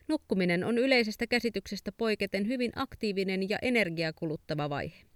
Nukkuminen 0.07 0.63
on 0.63 0.77
yleisestä 0.77 1.27
käsityksestä 1.27 1.91
poiketen 1.91 2.47
hyvin 2.47 2.71
aktiivinen 2.75 3.49
ja 3.49 3.57
energiakuluttava 3.61 4.69
vaihe. 4.69 5.08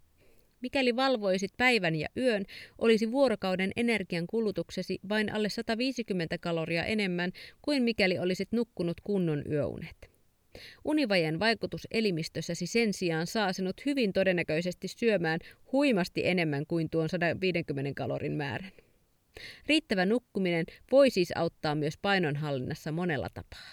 Mikäli 0.63 0.95
valvoisit 0.95 1.51
päivän 1.57 1.95
ja 1.95 2.07
yön, 2.17 2.45
olisi 2.77 3.11
vuorokauden 3.11 3.71
energian 3.75 4.27
kulutuksesi 4.27 4.99
vain 5.09 5.33
alle 5.33 5.49
150 5.49 6.37
kaloria 6.37 6.85
enemmän 6.85 7.31
kuin 7.61 7.83
mikäli 7.83 8.19
olisit 8.19 8.51
nukkunut 8.51 9.01
kunnon 9.01 9.43
yöunet. 9.51 9.95
Univajen 10.85 11.39
vaikutus 11.39 11.87
elimistössäsi 11.91 12.67
sen 12.67 12.93
sijaan 12.93 13.27
saa 13.27 13.53
sinut 13.53 13.85
hyvin 13.85 14.13
todennäköisesti 14.13 14.87
syömään 14.87 15.39
huimasti 15.71 16.27
enemmän 16.27 16.65
kuin 16.67 16.89
tuon 16.89 17.09
150 17.09 17.91
kalorin 17.95 18.33
määrän. 18.33 18.71
Riittävä 19.67 20.05
nukkuminen 20.05 20.65
voi 20.91 21.09
siis 21.09 21.31
auttaa 21.35 21.75
myös 21.75 21.97
painonhallinnassa 22.01 22.91
monella 22.91 23.29
tapaa. 23.33 23.69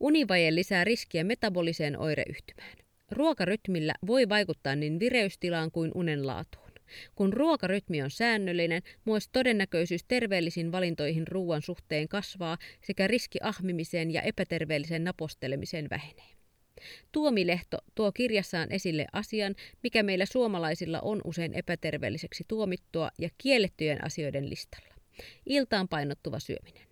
Univaje 0.00 0.54
lisää 0.54 0.84
riskiä 0.84 1.24
metaboliseen 1.24 1.98
oireyhtymään. 1.98 2.87
Ruokarytmillä 3.10 3.94
voi 4.06 4.28
vaikuttaa 4.28 4.76
niin 4.76 5.00
vireystilaan 5.00 5.70
kuin 5.70 5.90
unen 5.94 6.26
laatuun. 6.26 6.68
Kun 7.14 7.32
ruokarytmi 7.32 8.02
on 8.02 8.10
säännöllinen, 8.10 8.82
myös 9.04 9.28
todennäköisyys 9.28 10.04
terveellisiin 10.04 10.72
valintoihin 10.72 11.28
ruoan 11.28 11.62
suhteen 11.62 12.08
kasvaa 12.08 12.58
sekä 12.86 13.06
riski 13.06 13.38
ahmimiseen 13.42 14.10
ja 14.10 14.22
epäterveelliseen 14.22 15.04
napostelemiseen 15.04 15.90
vähenee. 15.90 16.38
Tuomilehto 17.12 17.78
tuo 17.94 18.12
kirjassaan 18.12 18.72
esille 18.72 19.06
asian, 19.12 19.54
mikä 19.82 20.02
meillä 20.02 20.26
suomalaisilla 20.26 21.00
on 21.00 21.20
usein 21.24 21.54
epäterveelliseksi 21.54 22.44
tuomittua 22.48 23.10
ja 23.18 23.28
kiellettyjen 23.38 24.04
asioiden 24.04 24.50
listalla. 24.50 24.94
Iltaan 25.46 25.88
painottuva 25.88 26.38
syöminen. 26.38 26.87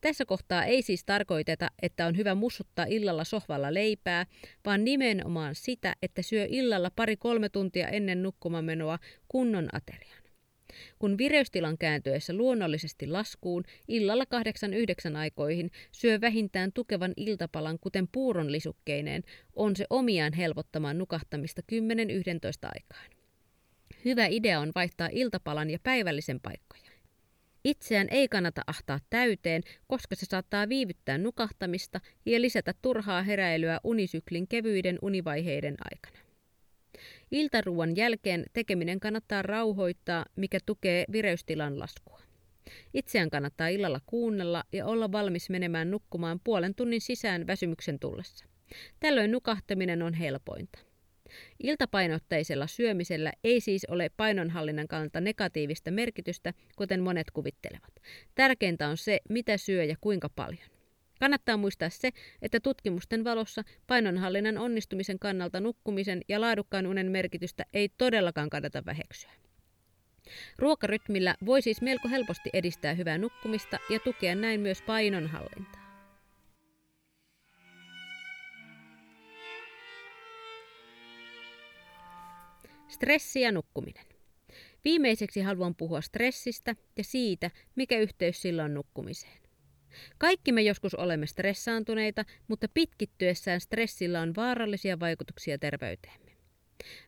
Tässä 0.00 0.24
kohtaa 0.24 0.64
ei 0.64 0.82
siis 0.82 1.04
tarkoiteta, 1.04 1.70
että 1.82 2.06
on 2.06 2.16
hyvä 2.16 2.34
mussuttaa 2.34 2.84
illalla 2.88 3.24
sohvalla 3.24 3.74
leipää, 3.74 4.26
vaan 4.64 4.84
nimenomaan 4.84 5.54
sitä, 5.54 5.96
että 6.02 6.22
syö 6.22 6.46
illalla 6.48 6.90
pari-kolme 6.96 7.48
tuntia 7.48 7.88
ennen 7.88 8.22
nukkumamenoa 8.22 8.98
kunnon 9.28 9.68
aterian. 9.72 10.20
Kun 10.98 11.18
vireystilan 11.18 11.78
kääntyessä 11.78 12.32
luonnollisesti 12.32 13.06
laskuun, 13.06 13.64
illalla 13.88 14.24
8-9 15.12 15.16
aikoihin 15.16 15.70
syö 15.92 16.20
vähintään 16.20 16.72
tukevan 16.72 17.12
iltapalan, 17.16 17.78
kuten 17.80 18.08
puuron 18.12 18.52
lisukkeineen, 18.52 19.22
on 19.56 19.76
se 19.76 19.86
omiaan 19.90 20.32
helpottamaan 20.32 20.98
nukahtamista 20.98 21.62
10-11 21.72 21.74
aikaan. 22.74 23.10
Hyvä 24.04 24.26
idea 24.26 24.60
on 24.60 24.72
vaihtaa 24.74 25.08
iltapalan 25.12 25.70
ja 25.70 25.78
päivällisen 25.82 26.40
paikkoja. 26.40 26.89
Itseään 27.64 28.06
ei 28.10 28.28
kannata 28.28 28.62
ahtaa 28.66 29.00
täyteen, 29.10 29.62
koska 29.86 30.14
se 30.14 30.26
saattaa 30.26 30.68
viivyttää 30.68 31.18
nukahtamista 31.18 32.00
ja 32.26 32.40
lisätä 32.40 32.74
turhaa 32.82 33.22
heräilyä 33.22 33.80
unisyklin 33.84 34.48
kevyiden 34.48 34.98
univaiheiden 35.02 35.76
aikana. 35.84 36.24
Iltaruuan 37.30 37.96
jälkeen 37.96 38.44
tekeminen 38.52 39.00
kannattaa 39.00 39.42
rauhoittaa, 39.42 40.24
mikä 40.36 40.58
tukee 40.66 41.04
vireystilan 41.12 41.78
laskua. 41.78 42.20
Itseään 42.94 43.30
kannattaa 43.30 43.68
illalla 43.68 44.00
kuunnella 44.06 44.64
ja 44.72 44.86
olla 44.86 45.12
valmis 45.12 45.50
menemään 45.50 45.90
nukkumaan 45.90 46.40
puolen 46.44 46.74
tunnin 46.74 47.00
sisään 47.00 47.46
väsymyksen 47.46 47.98
tullessa. 47.98 48.46
Tällöin 49.00 49.30
nukahtaminen 49.30 50.02
on 50.02 50.14
helpointa. 50.14 50.78
Iltapainotteisella 51.62 52.66
syömisellä 52.66 53.32
ei 53.44 53.60
siis 53.60 53.84
ole 53.84 54.10
painonhallinnan 54.16 54.88
kannalta 54.88 55.20
negatiivista 55.20 55.90
merkitystä, 55.90 56.54
kuten 56.76 57.00
monet 57.00 57.30
kuvittelevat. 57.30 57.92
Tärkeintä 58.34 58.88
on 58.88 58.96
se, 58.96 59.20
mitä 59.28 59.56
syö 59.56 59.84
ja 59.84 59.96
kuinka 60.00 60.28
paljon. 60.28 60.70
Kannattaa 61.20 61.56
muistaa 61.56 61.90
se, 61.90 62.10
että 62.42 62.60
tutkimusten 62.60 63.24
valossa 63.24 63.62
painonhallinnan 63.86 64.58
onnistumisen 64.58 65.18
kannalta 65.18 65.60
nukkumisen 65.60 66.20
ja 66.28 66.40
laadukkaan 66.40 66.86
unen 66.86 67.10
merkitystä 67.10 67.64
ei 67.74 67.88
todellakaan 67.98 68.50
kannata 68.50 68.82
väheksyä. 68.86 69.30
Ruokarytmillä 70.58 71.34
voi 71.46 71.62
siis 71.62 71.82
melko 71.82 72.08
helposti 72.08 72.50
edistää 72.52 72.94
hyvää 72.94 73.18
nukkumista 73.18 73.78
ja 73.90 74.00
tukea 74.00 74.34
näin 74.34 74.60
myös 74.60 74.82
painonhallintaa. 74.82 75.79
Stressi 82.90 83.40
ja 83.40 83.52
nukkuminen. 83.52 84.06
Viimeiseksi 84.84 85.40
haluan 85.40 85.74
puhua 85.74 86.00
stressistä 86.00 86.76
ja 86.96 87.04
siitä, 87.04 87.50
mikä 87.74 87.98
yhteys 87.98 88.42
sillä 88.42 88.64
on 88.64 88.74
nukkumiseen. 88.74 89.40
Kaikki 90.18 90.52
me 90.52 90.62
joskus 90.62 90.94
olemme 90.94 91.26
stressaantuneita, 91.26 92.24
mutta 92.48 92.66
pitkittyessään 92.74 93.60
stressillä 93.60 94.20
on 94.20 94.34
vaarallisia 94.36 95.00
vaikutuksia 95.00 95.58
terveyteemme. 95.58 96.30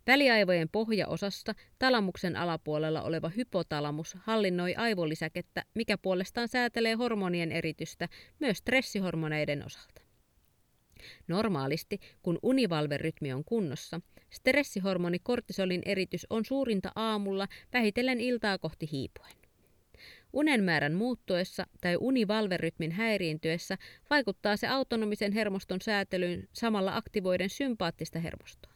Väliaivojen 0.07 0.68
pohjaosassa 0.68 1.55
talamuksen 1.79 2.37
alapuolella 2.37 3.03
oleva 3.03 3.29
hypotalamus 3.29 4.16
hallinnoi 4.21 4.75
aivolisäkettä, 4.75 5.64
mikä 5.75 5.99
puolestaan 5.99 6.49
säätelee 6.49 6.95
hormonien 6.95 7.53
eritystä 7.53 8.09
myös 8.40 8.59
stressihormoneiden 8.59 9.66
osalta. 9.66 10.02
Normaalisti, 11.29 12.01
kun 12.23 12.38
univalverytmi 12.43 13.33
on 13.33 13.45
kunnossa, 13.45 14.01
stressihormoni 14.31 15.19
kortisolin 15.19 15.83
eritys 15.85 16.27
on 16.31 16.45
suurinta 16.45 16.93
aamulla 16.95 17.49
vähitellen 17.73 18.21
iltaa 18.21 18.59
kohti 18.59 18.88
hiipuen. 18.93 19.33
Unen 20.33 20.65
määrän 20.65 20.95
muuttuessa 20.95 21.67
tai 21.81 21.97
univalverytmin 22.01 22.93
häiriintyessä 22.93 23.79
vaikuttaa 24.11 24.57
se 24.57 24.67
autonomisen 24.67 25.33
hermoston 25.33 25.81
säätelyyn 25.81 26.49
samalla 26.53 26.97
aktivoiden 26.97 27.51
sympaattista 27.51 28.19
hermostoa. 28.19 28.71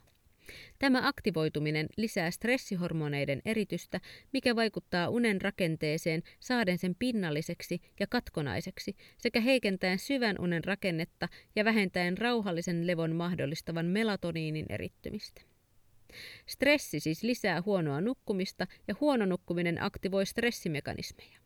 Tämä 0.79 1.07
aktivoituminen 1.07 1.87
lisää 1.97 2.31
stressihormoneiden 2.31 3.41
eritystä, 3.45 3.99
mikä 4.33 4.55
vaikuttaa 4.55 5.09
unen 5.09 5.41
rakenteeseen 5.41 6.23
saaden 6.39 6.77
sen 6.77 6.95
pinnalliseksi 6.99 7.81
ja 7.99 8.07
katkonaiseksi 8.07 8.95
sekä 9.17 9.41
heikentäen 9.41 9.99
syvän 9.99 10.35
unen 10.39 10.63
rakennetta 10.63 11.27
ja 11.55 11.65
vähentäen 11.65 12.17
rauhallisen 12.17 12.87
levon 12.87 13.15
mahdollistavan 13.15 13.85
melatoniinin 13.85 14.65
erittymistä. 14.69 15.41
Stressi 16.45 16.99
siis 16.99 17.23
lisää 17.23 17.61
huonoa 17.61 18.01
nukkumista 18.01 18.67
ja 18.87 18.95
huono 19.01 19.25
nukkuminen 19.25 19.83
aktivoi 19.83 20.25
stressimekanismeja. 20.25 21.39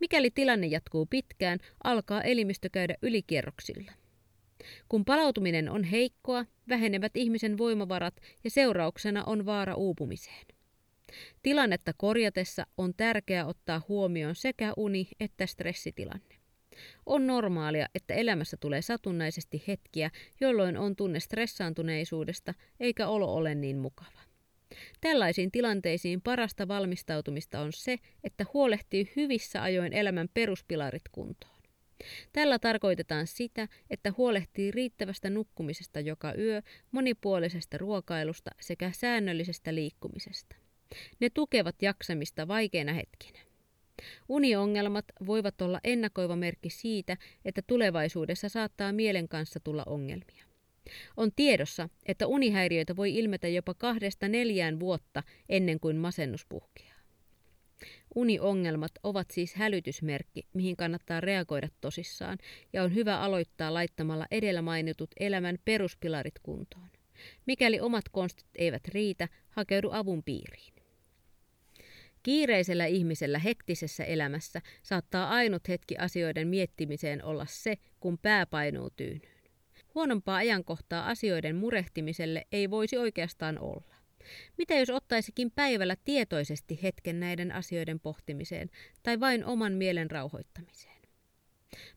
Mikäli 0.00 0.30
tilanne 0.30 0.66
jatkuu 0.66 1.06
pitkään, 1.06 1.58
alkaa 1.84 2.22
elimistö 2.22 2.68
käydä 2.72 2.94
ylikierroksilla. 3.02 3.92
Kun 4.88 5.04
palautuminen 5.04 5.68
on 5.68 5.84
heikkoa, 5.84 6.44
vähenevät 6.68 7.16
ihmisen 7.16 7.58
voimavarat 7.58 8.14
ja 8.44 8.50
seurauksena 8.50 9.24
on 9.24 9.46
vaara 9.46 9.74
uupumiseen. 9.74 10.46
Tilannetta 11.42 11.92
korjatessa 11.96 12.66
on 12.78 12.94
tärkeää 12.96 13.46
ottaa 13.46 13.82
huomioon 13.88 14.34
sekä 14.34 14.72
uni 14.76 15.08
että 15.20 15.46
stressitilanne. 15.46 16.34
On 17.06 17.26
normaalia, 17.26 17.88
että 17.94 18.14
elämässä 18.14 18.56
tulee 18.56 18.82
satunnaisesti 18.82 19.64
hetkiä, 19.68 20.10
jolloin 20.40 20.76
on 20.76 20.96
tunne 20.96 21.20
stressaantuneisuudesta 21.20 22.54
eikä 22.80 23.08
olo 23.08 23.34
ole 23.34 23.54
niin 23.54 23.78
mukava. 23.78 24.20
Tällaisiin 25.00 25.50
tilanteisiin 25.50 26.22
parasta 26.22 26.68
valmistautumista 26.68 27.60
on 27.60 27.72
se, 27.72 27.98
että 28.24 28.44
huolehtii 28.54 29.12
hyvissä 29.16 29.62
ajoin 29.62 29.92
elämän 29.92 30.28
peruspilarit 30.34 31.02
kuntoon. 31.12 31.61
Tällä 32.32 32.58
tarkoitetaan 32.58 33.26
sitä, 33.26 33.68
että 33.90 34.12
huolehtii 34.16 34.70
riittävästä 34.70 35.30
nukkumisesta 35.30 36.00
joka 36.00 36.34
yö, 36.38 36.62
monipuolisesta 36.92 37.78
ruokailusta 37.78 38.50
sekä 38.60 38.90
säännöllisestä 38.94 39.74
liikkumisesta. 39.74 40.56
Ne 41.20 41.30
tukevat 41.30 41.82
jaksamista 41.82 42.48
vaikeina 42.48 42.92
hetkinä. 42.92 43.38
Uniongelmat 44.28 45.04
voivat 45.26 45.62
olla 45.62 45.80
ennakoiva 45.84 46.36
merkki 46.36 46.70
siitä, 46.70 47.16
että 47.44 47.62
tulevaisuudessa 47.66 48.48
saattaa 48.48 48.92
mielen 48.92 49.28
kanssa 49.28 49.60
tulla 49.60 49.82
ongelmia. 49.86 50.44
On 51.16 51.32
tiedossa, 51.36 51.88
että 52.06 52.26
unihäiriöitä 52.26 52.96
voi 52.96 53.14
ilmetä 53.14 53.48
jopa 53.48 53.74
kahdesta 53.74 54.28
neljään 54.28 54.80
vuotta 54.80 55.22
ennen 55.48 55.80
kuin 55.80 55.96
masennus 55.96 56.46
puhkeaa. 56.46 56.91
Uniongelmat 58.14 58.92
ovat 59.02 59.30
siis 59.30 59.54
hälytysmerkki, 59.54 60.46
mihin 60.54 60.76
kannattaa 60.76 61.20
reagoida 61.20 61.68
tosissaan, 61.80 62.38
ja 62.72 62.82
on 62.82 62.94
hyvä 62.94 63.20
aloittaa 63.20 63.74
laittamalla 63.74 64.26
edellä 64.30 64.62
mainitut 64.62 65.10
elämän 65.20 65.58
peruspilarit 65.64 66.38
kuntoon. 66.42 66.90
Mikäli 67.46 67.80
omat 67.80 68.08
konstit 68.08 68.46
eivät 68.54 68.88
riitä, 68.88 69.28
hakeudu 69.50 69.90
avun 69.92 70.22
piiriin. 70.22 70.74
Kiireisellä 72.22 72.86
ihmisellä 72.86 73.38
hektisessä 73.38 74.04
elämässä 74.04 74.60
saattaa 74.82 75.28
ainut 75.28 75.68
hetki 75.68 75.96
asioiden 75.96 76.48
miettimiseen 76.48 77.24
olla 77.24 77.46
se, 77.46 77.76
kun 78.00 78.18
pää 78.18 78.46
painuu 78.46 78.90
tyynyyn. 78.90 79.42
Huonompaa 79.94 80.36
ajankohtaa 80.36 81.08
asioiden 81.08 81.56
murehtimiselle 81.56 82.46
ei 82.52 82.70
voisi 82.70 82.96
oikeastaan 82.96 83.58
olla. 83.58 83.94
Mitä 84.58 84.74
jos 84.74 84.90
ottaisikin 84.90 85.50
päivällä 85.50 85.96
tietoisesti 86.04 86.78
hetken 86.82 87.20
näiden 87.20 87.52
asioiden 87.52 88.00
pohtimiseen 88.00 88.70
tai 89.02 89.20
vain 89.20 89.44
oman 89.44 89.72
mielen 89.72 90.10
rauhoittamiseen? 90.10 91.02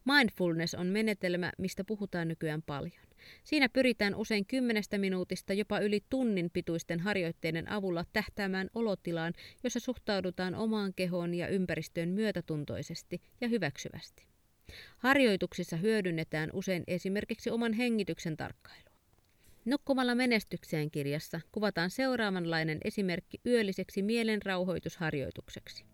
Mindfulness 0.05 0.73
on 0.73 0.87
menetelmä, 0.87 1.51
mistä 1.57 1.83
puhutaan 1.83 2.27
nykyään 2.27 2.61
paljon. 2.61 3.05
Siinä 3.43 3.69
pyritään 3.69 4.15
usein 4.15 4.45
kymmenestä 4.45 4.97
minuutista 4.97 5.53
jopa 5.53 5.79
yli 5.79 6.03
tunnin 6.09 6.49
pituisten 6.53 6.99
harjoitteiden 6.99 7.71
avulla 7.71 8.05
tähtäämään 8.13 8.69
olotilaan, 8.75 9.33
jossa 9.63 9.79
suhtaudutaan 9.79 10.55
omaan 10.55 10.93
kehoon 10.93 11.33
ja 11.33 11.47
ympäristöön 11.47 12.09
myötätuntoisesti 12.09 13.21
ja 13.41 13.47
hyväksyvästi. 13.47 14.27
Harjoituksissa 14.97 15.77
hyödynnetään 15.77 16.49
usein 16.53 16.83
esimerkiksi 16.87 17.49
oman 17.49 17.73
hengityksen 17.73 18.37
tarkkailua. 18.37 18.94
Nukkumalla 19.65 20.15
menestykseen 20.15 20.91
kirjassa 20.91 21.41
kuvataan 21.51 21.89
seuraavanlainen 21.89 22.77
esimerkki 22.83 23.41
yölliseksi 23.45 24.01
mielenrauhoitusharjoitukseksi. 24.01 25.85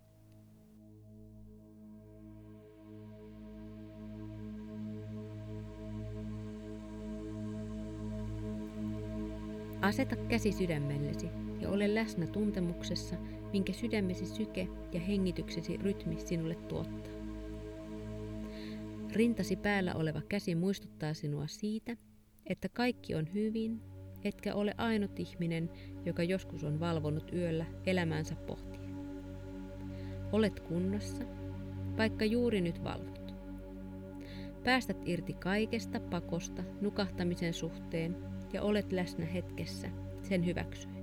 Aseta 9.82 10.16
käsi 10.16 10.52
sydämellesi 10.52 11.30
ja 11.62 11.70
ole 11.70 11.96
läsnä 11.96 12.28
tuntemuksessa, 12.28 13.16
minkä 13.54 13.74
sydämesi 13.74 14.26
syke 14.26 14.68
ja 14.92 15.00
hengityksesi 15.00 15.78
rytmi 15.78 16.20
sinulle 16.20 16.56
tuottaa. 16.56 17.14
Rintasi 19.14 19.56
päällä 19.56 19.96
oleva 19.96 20.22
käsi 20.30 20.56
muistuttaa 20.56 21.14
sinua 21.14 21.48
siitä, 21.48 21.98
että 22.52 22.70
kaikki 22.70 23.16
on 23.16 23.34
hyvin, 23.34 23.82
etkä 24.24 24.56
ole 24.56 24.74
ainut 24.78 25.20
ihminen, 25.20 25.70
joka 26.06 26.24
joskus 26.24 26.64
on 26.64 26.80
valvonut 26.80 27.34
yöllä 27.34 27.66
elämäänsä 27.86 28.36
pohtien. 28.36 28.96
Olet 30.32 30.60
kunnossa, 30.60 31.24
vaikka 31.98 32.26
juuri 32.26 32.62
nyt 32.62 32.84
valvot. 32.84 33.36
Päästät 34.64 34.98
irti 35.06 35.34
kaikesta 35.34 36.00
pakosta 36.00 36.64
nukahtamisen 36.82 37.54
suhteen 37.54 38.16
ja 38.54 38.62
olet 38.62 38.92
läsnä 38.92 39.26
hetkessä 39.26 39.90
sen 40.22 40.46
hyväksyen. 40.46 41.01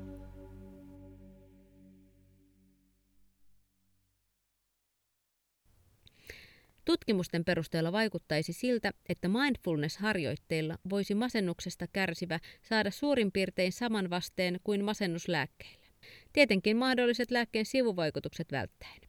Tutkimusten 6.89 7.45
perusteella 7.45 7.93
vaikuttaisi 7.93 8.53
siltä, 8.53 8.91
että 9.09 9.29
mindfulness-harjoitteilla 9.29 10.79
voisi 10.91 11.15
masennuksesta 11.15 11.87
kärsivä 11.93 12.39
saada 12.63 12.91
suurin 12.91 13.33
piirtein 13.33 13.73
saman 13.73 14.11
vasteen 14.11 14.61
kuin 14.65 14.85
masennuslääkkeillä. 14.85 15.87
Tietenkin 16.33 16.77
mahdolliset 16.77 17.31
lääkkeen 17.31 17.65
sivuvaikutukset 17.65 18.53
välttäen. 18.53 19.01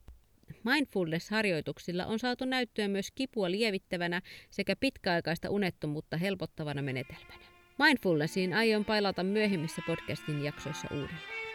Mindfulness-harjoituksilla 0.64 2.06
on 2.06 2.18
saatu 2.18 2.44
näyttöä 2.44 2.88
myös 2.88 3.10
kipua 3.14 3.50
lievittävänä 3.50 4.22
sekä 4.50 4.76
pitkäaikaista 4.76 5.50
unettomuutta 5.50 6.16
helpottavana 6.16 6.82
menetelmänä. 6.82 7.44
Mindfulnessiin 7.78 8.54
aion 8.54 8.84
pailata 8.84 9.22
myöhemmissä 9.22 9.82
podcastin 9.86 10.44
jaksoissa 10.44 10.88
uudelleen. 10.90 11.49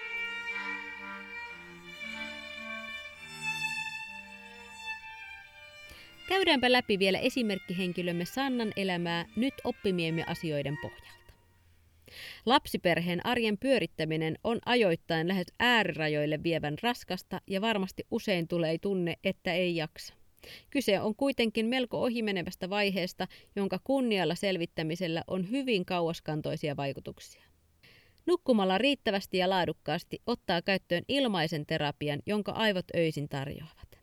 Käydäänpä 6.28 6.72
läpi 6.72 7.00
vielä 7.00 7.20
esimerkkihenkilömme 7.20 8.26
Sannan 8.26 8.72
elämää 8.76 9.26
nyt 9.36 9.54
oppimiemme 9.64 10.24
asioiden 10.28 10.78
pohjalta. 10.82 11.34
Lapsiperheen 12.46 13.26
arjen 13.26 13.58
pyörittäminen 13.58 14.38
on 14.44 14.60
ajoittain 14.66 15.28
lähes 15.28 15.48
äärirajoille 15.60 16.44
vievän 16.44 16.76
raskasta 16.84 17.42
ja 17.48 17.62
varmasti 17.62 18.04
usein 18.12 18.48
tulee 18.48 18.78
tunne, 18.78 19.16
että 19.24 19.54
ei 19.54 19.76
jaksa. 19.76 20.14
Kyse 20.70 21.00
on 21.00 21.16
kuitenkin 21.16 21.66
melko 21.66 22.02
ohimenevästä 22.02 22.70
vaiheesta, 22.70 23.28
jonka 23.56 23.80
kunnialla 23.84 24.36
selvittämisellä 24.36 25.24
on 25.28 25.50
hyvin 25.50 25.86
kauaskantoisia 25.86 26.78
vaikutuksia. 26.78 27.44
Nukkumalla 28.26 28.78
riittävästi 28.78 29.38
ja 29.38 29.50
laadukkaasti 29.50 30.22
ottaa 30.28 30.62
käyttöön 30.62 31.04
ilmaisen 31.08 31.66
terapian, 31.66 32.20
jonka 32.26 32.52
aivot 32.52 32.86
öisin 32.96 33.30
tarjoavat. 33.30 33.95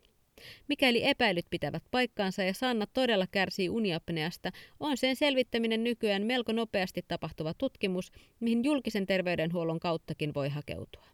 Mikäli 0.68 1.08
epäilyt 1.08 1.46
pitävät 1.50 1.82
paikkaansa 1.90 2.42
ja 2.42 2.54
Sanna 2.54 2.86
todella 2.86 3.26
kärsii 3.26 3.68
uniapneasta, 3.68 4.50
on 4.80 4.96
sen 4.96 5.16
selvittäminen 5.16 5.84
nykyään 5.84 6.22
melko 6.22 6.52
nopeasti 6.52 7.04
tapahtuva 7.08 7.54
tutkimus, 7.54 8.12
mihin 8.40 8.64
julkisen 8.64 9.06
terveydenhuollon 9.06 9.80
kauttakin 9.80 10.34
voi 10.34 10.48
hakeutua. 10.48 11.04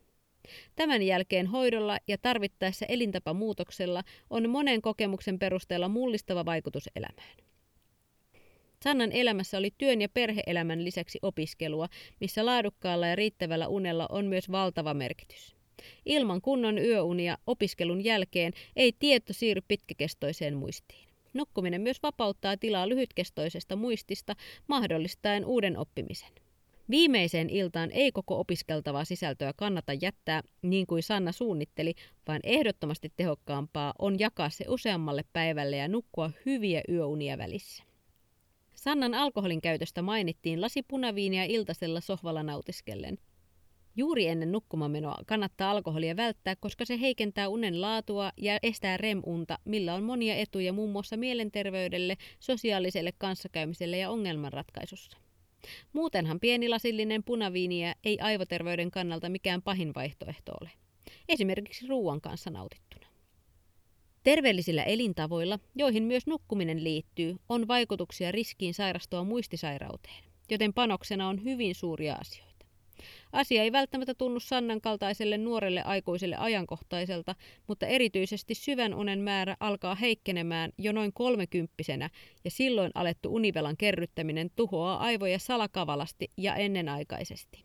Tämän 0.76 1.03
jälkeen 1.03 1.47
hoidolla 1.47 1.99
ja 2.09 2.18
tarvittaessa 2.18 2.87
elintapamuutoksella 2.87 4.03
on 4.31 4.51
monen 4.51 4.83
kokemuksen 4.83 5.39
perusteella 5.39 5.89
mullistava 5.89 6.45
vaikutus 6.45 6.89
elämään. 6.97 7.37
Sannan 8.85 9.12
elämässä 9.12 9.59
oli 9.59 9.70
työn 9.79 10.01
ja 10.01 10.09
perheelämän 10.09 10.85
lisäksi 10.85 11.18
opiskelua, 11.22 11.89
missä 12.20 12.47
laadukkaalla 12.47 13.07
ja 13.07 13.16
riittävällä 13.16 13.68
unella 13.68 14.07
on 14.11 14.26
myös 14.26 14.51
valtava 14.51 14.95
merkitys. 14.95 15.57
Ilman 16.07 16.41
kunnon 16.41 16.79
yöunia 16.79 17.39
opiskelun 17.47 18.05
jälkeen 18.05 18.53
ei 18.76 18.93
tieto 18.99 19.33
siirry 19.33 19.62
pitkäkestoiseen 19.68 20.57
muistiin. 20.57 21.09
Nukkuminen 21.35 21.81
myös 21.81 22.03
vapauttaa 22.03 22.57
tilaa 22.57 22.89
lyhytkestoisesta 22.89 23.76
muistista, 23.76 24.37
mahdollistaen 24.66 25.45
uuden 25.45 25.76
oppimisen. 25.76 26.31
Viimeiseen 26.91 27.51
iltaan 27.51 27.91
ei 27.91 28.12
koko 28.12 28.41
opiskeltavaa 28.41 29.05
sisältöä 29.05 29.53
kannata 29.57 29.93
jättää 29.93 30.43
niin 30.62 30.87
kuin 30.87 31.03
Sanna 31.03 31.33
suunnitteli, 31.33 31.95
vaan 32.29 32.41
ehdottomasti 32.43 33.12
tehokkaampaa 33.16 33.95
on 33.99 34.18
jakaa 34.18 34.51
se 34.51 34.64
useammalle 34.68 35.24
päivälle 35.33 35.76
ja 35.76 35.89
nukkua 35.89 36.31
hyviä 36.47 36.81
yöunia 36.89 37.39
välissä. 37.39 37.83
Sannan 38.74 39.14
alkoholin 39.14 39.61
käytöstä 39.61 40.03
mainittiin 40.03 40.61
lasi 40.61 40.83
punaviiniä 40.83 41.45
iltasella 41.45 42.01
sohvalla 42.01 42.43
nautiskellen. 42.43 43.18
Juuri 43.99 44.26
ennen 44.26 44.53
nukkumamenoa 44.53 45.16
kannattaa 45.26 45.70
alkoholia 45.70 46.16
välttää, 46.16 46.57
koska 46.57 46.84
se 46.84 47.01
heikentää 47.01 47.49
unen 47.49 47.80
laatua 47.80 48.32
ja 48.36 48.59
estää 48.62 48.96
REM-unta, 48.96 49.59
millä 49.64 49.94
on 49.94 50.03
monia 50.03 50.36
etuja 50.36 50.72
muun 50.72 50.90
muassa 50.90 51.16
mielenterveydelle, 51.16 52.16
sosiaaliselle 52.40 53.12
kanssakäymiselle 53.18 53.99
ja 53.99 54.11
ongelmanratkaisussa. 54.11 55.18
Muutenhan 55.92 56.40
pienilasillinen 56.40 57.24
punaviiniä 57.24 57.94
ei 58.05 58.18
aivoterveyden 58.20 58.90
kannalta 58.90 59.28
mikään 59.28 59.62
pahin 59.62 59.94
vaihtoehto 59.94 60.53
ole. 60.61 60.70
Esimerkiksi 61.28 61.86
ruoan 61.86 62.20
kanssa 62.20 62.51
nautittuna. 62.51 63.07
Terveellisillä 64.22 64.82
elintavoilla, 64.84 65.59
joihin 65.74 66.03
myös 66.03 66.26
nukkuminen 66.26 66.84
liittyy, 66.84 67.36
on 67.49 67.68
vaikutuksia 67.68 68.32
riskiin 68.32 68.74
sairastua 68.74 69.24
muistisairauteen, 69.24 70.24
joten 70.51 70.74
panoksena 70.74 71.28
on 71.28 71.44
hyvin 71.44 71.74
suuria 71.74 72.14
asioita. 72.14 72.47
Asia 73.32 73.62
ei 73.62 73.72
välttämättä 73.72 74.14
tunnu 74.14 74.40
Sannan 74.40 74.80
kaltaiselle 74.80 75.38
nuorelle 75.38 75.82
aikuiselle 75.82 76.36
ajankohtaiselta, 76.36 77.34
mutta 77.66 77.86
erityisesti 77.86 78.55
syvän 78.55 78.94
unen 78.94 79.18
määrä 79.18 79.57
alkaa 79.61 79.94
heikkenemään 79.94 80.72
jo 80.78 80.92
noin 80.92 81.12
kolmekymppisenä 81.12 82.11
ja 82.44 82.51
silloin 82.51 82.90
alettu 82.94 83.34
univelan 83.34 83.76
kerryttäminen 83.76 84.51
tuhoaa 84.57 84.99
aivoja 84.99 85.38
salakavalasti 85.38 86.30
ja 86.36 86.57
ennenaikaisesti. 86.57 87.64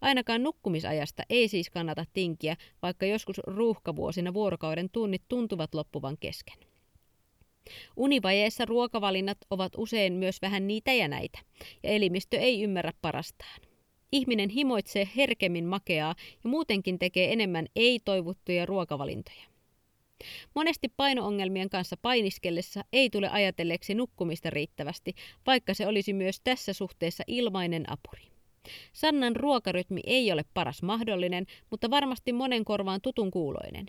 Ainakaan 0.00 0.42
nukkumisajasta 0.42 1.22
ei 1.30 1.48
siis 1.48 1.70
kannata 1.70 2.04
tinkiä, 2.12 2.56
vaikka 2.82 3.06
joskus 3.06 3.38
ruuhkavuosina 3.38 4.34
vuorokauden 4.34 4.90
tunnit 4.92 5.22
tuntuvat 5.28 5.74
loppuvan 5.74 6.16
kesken. 6.20 6.58
Univajeessa 7.96 8.64
ruokavalinnat 8.64 9.38
ovat 9.50 9.72
usein 9.76 10.12
myös 10.12 10.42
vähän 10.42 10.66
niitä 10.66 10.92
ja 10.92 11.08
näitä, 11.08 11.38
ja 11.82 11.90
elimistö 11.90 12.38
ei 12.38 12.62
ymmärrä 12.62 12.92
parastaan. 13.02 13.60
Ihminen 14.12 14.50
himoitsee 14.50 15.08
herkemmin 15.16 15.64
makeaa 15.64 16.14
ja 16.44 16.50
muutenkin 16.50 16.98
tekee 16.98 17.32
enemmän 17.32 17.66
ei-toivottuja 17.76 18.66
ruokavalintoja. 18.66 19.44
Monesti 20.54 20.88
painoongelmien 20.96 21.70
kanssa 21.70 21.96
painiskellessa 22.02 22.84
ei 22.92 23.10
tule 23.10 23.28
ajatelleeksi 23.28 23.94
nukkumista 23.94 24.50
riittävästi, 24.50 25.14
vaikka 25.46 25.74
se 25.74 25.86
olisi 25.86 26.12
myös 26.12 26.40
tässä 26.40 26.72
suhteessa 26.72 27.24
ilmainen 27.26 27.92
apuri. 27.92 28.22
Sannan 28.92 29.36
ruokarytmi 29.36 30.00
ei 30.04 30.32
ole 30.32 30.44
paras 30.54 30.82
mahdollinen, 30.82 31.46
mutta 31.70 31.90
varmasti 31.90 32.32
monen 32.32 32.64
korvaan 32.64 33.00
tutun 33.00 33.30
kuuloinen. 33.30 33.86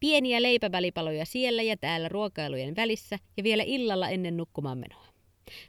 Pieniä 0.00 0.42
leipävälipaloja 0.42 1.24
siellä 1.24 1.62
ja 1.62 1.76
täällä 1.76 2.08
ruokailujen 2.08 2.76
välissä 2.76 3.18
ja 3.36 3.44
vielä 3.44 3.62
illalla 3.66 4.08
ennen 4.08 4.36
nukkumaan 4.36 4.78
menoa. 4.78 5.15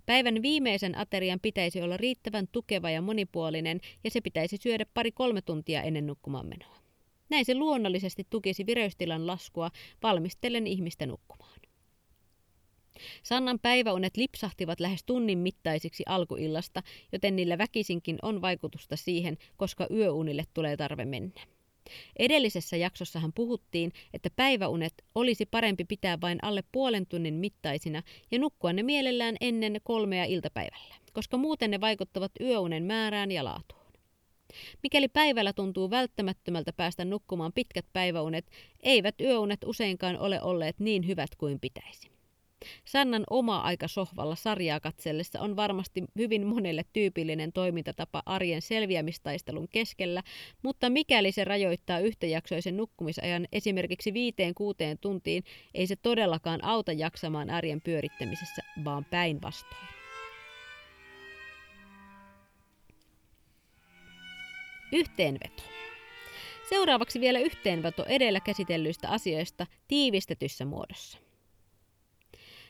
Päivän 0.06 0.42
viimeisen 0.42 0.98
aterian 0.98 1.40
pitäisi 1.40 1.82
olla 1.82 1.98
riittävän 1.98 2.48
tukeva 2.52 2.90
ja 2.90 3.02
monipuolinen 3.02 3.80
ja 4.04 4.12
se 4.12 4.22
pitäisi 4.22 4.58
syödä 4.58 4.86
pari-kolme 4.94 5.42
tuntia 5.42 5.82
ennen 5.82 6.08
nukkumaan 6.08 6.48
menoa. 6.48 6.78
Näin 7.30 7.46
se 7.46 7.56
luonnollisesti 7.56 8.28
tukisi 8.30 8.66
vireystilan 8.66 9.28
laskua 9.28 9.72
valmistellen 10.04 10.68
ihmistä 10.68 11.06
nukkumaan. 11.06 11.60
Sannan 13.24 13.60
päiväunet 13.60 14.18
lipsahtivat 14.18 14.80
lähes 14.80 15.04
tunnin 15.04 15.38
mittaisiksi 15.38 16.04
alkuillasta, 16.06 16.84
joten 17.12 17.36
niillä 17.36 17.58
väkisinkin 17.58 18.18
on 18.22 18.42
vaikutusta 18.42 18.96
siihen, 18.96 19.38
koska 19.58 19.88
yöunille 19.92 20.44
tulee 20.54 20.78
tarve 20.78 21.06
mennä. 21.06 21.42
Edellisessä 22.20 22.78
jaksossahan 22.78 23.34
puhuttiin, 23.34 23.92
että 24.14 24.30
päiväunet 24.36 24.94
olisi 25.16 25.46
parempi 25.46 25.86
pitää 25.86 26.22
vain 26.22 26.40
alle 26.42 26.64
puolen 26.72 27.08
tunnin 27.08 27.34
mittaisina 27.34 28.04
ja 28.32 28.40
nukkua 28.40 28.74
ne 28.74 28.84
mielellään 28.84 29.36
ennen 29.42 29.82
kolmea 29.84 30.26
iltapäivällä, 30.26 30.96
koska 31.14 31.38
muuten 31.38 31.72
ne 31.72 31.82
vaikuttavat 31.82 32.32
yöunen 32.42 32.84
määrään 32.84 33.32
ja 33.32 33.44
laatuun. 33.44 33.88
Mikäli 34.84 35.08
päivällä 35.08 35.54
tuntuu 35.54 35.90
välttämättömältä 35.90 36.74
päästä 36.74 37.06
nukkumaan 37.06 37.54
pitkät 37.54 37.86
päiväunet, 37.94 38.52
eivät 38.84 39.22
yöunet 39.22 39.60
useinkaan 39.66 40.18
ole 40.18 40.42
olleet 40.42 40.80
niin 40.80 41.08
hyvät 41.08 41.36
kuin 41.38 41.60
pitäisi. 41.60 42.17
Sannan 42.86 43.24
oma 43.30 43.60
aika 43.60 43.88
sohvalla 43.88 44.36
sarjaa 44.36 44.80
katsellessa 44.80 45.42
on 45.42 45.56
varmasti 45.56 46.04
hyvin 46.18 46.48
monelle 46.48 46.86
tyypillinen 46.94 47.54
toimintatapa 47.54 48.24
arjen 48.26 48.62
selviämistaistelun 48.62 49.68
keskellä, 49.68 50.24
mutta 50.64 50.90
mikäli 50.90 51.32
se 51.32 51.44
rajoittaa 51.44 52.00
yhtäjaksoisen 52.00 52.78
nukkumisajan 52.78 53.48
esimerkiksi 53.52 54.14
viiteen 54.14 54.54
kuuteen 54.56 54.98
tuntiin, 54.98 55.44
ei 55.74 55.88
se 55.88 55.96
todellakaan 55.96 56.64
auta 56.64 56.92
jaksamaan 56.92 57.50
arjen 57.50 57.82
pyörittämisessä, 57.82 58.62
vaan 58.86 59.06
päinvastoin. 59.06 59.88
Yhteenveto. 64.92 65.64
Seuraavaksi 66.70 67.20
vielä 67.20 67.40
yhteenveto 67.40 68.06
edellä 68.06 68.40
käsitellyistä 68.40 69.10
asioista 69.10 69.68
tiivistetyssä 69.88 70.66
muodossa. 70.66 71.27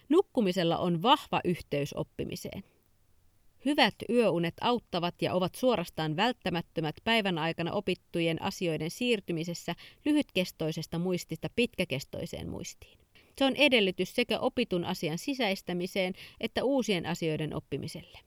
Nukkumisella 0.10 0.78
on 0.78 1.02
vahva 1.02 1.42
yhteys 1.44 1.94
oppimiseen. 1.94 2.64
Hyvät 3.66 3.96
yöunet 4.10 4.54
auttavat 4.62 5.22
ja 5.22 5.34
ovat 5.34 5.56
suorastaan 5.56 6.16
välttämättömät 6.16 6.96
päivän 7.04 7.38
aikana 7.38 7.72
opittujen 7.72 8.42
asioiden 8.42 8.92
siirtymisessä 8.92 9.76
lyhytkestoisesta 10.06 11.00
muistista 11.00 11.50
pitkäkestoiseen 11.56 12.50
muistiin. 12.50 12.98
Se 13.38 13.46
on 13.46 13.56
edellytys 13.56 14.16
sekä 14.16 14.40
opitun 14.40 14.86
asian 14.86 15.18
sisäistämiseen 15.18 16.14
että 16.40 16.64
uusien 16.64 17.06
asioiden 17.06 17.56
oppimiselle. 17.56 18.20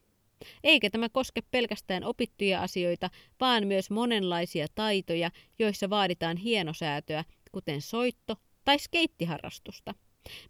Eikä 0.63 0.89
tämä 0.89 1.09
koske 1.09 1.41
pelkästään 1.51 2.03
opittuja 2.03 2.61
asioita, 2.61 3.09
vaan 3.39 3.67
myös 3.67 3.89
monenlaisia 3.89 4.67
taitoja, 4.75 5.31
joissa 5.59 5.89
vaaditaan 5.89 6.37
hienosäätöä, 6.37 7.23
kuten 7.51 7.81
soitto 7.81 8.35
tai 8.65 8.79
skeittiharrastusta. 8.79 9.93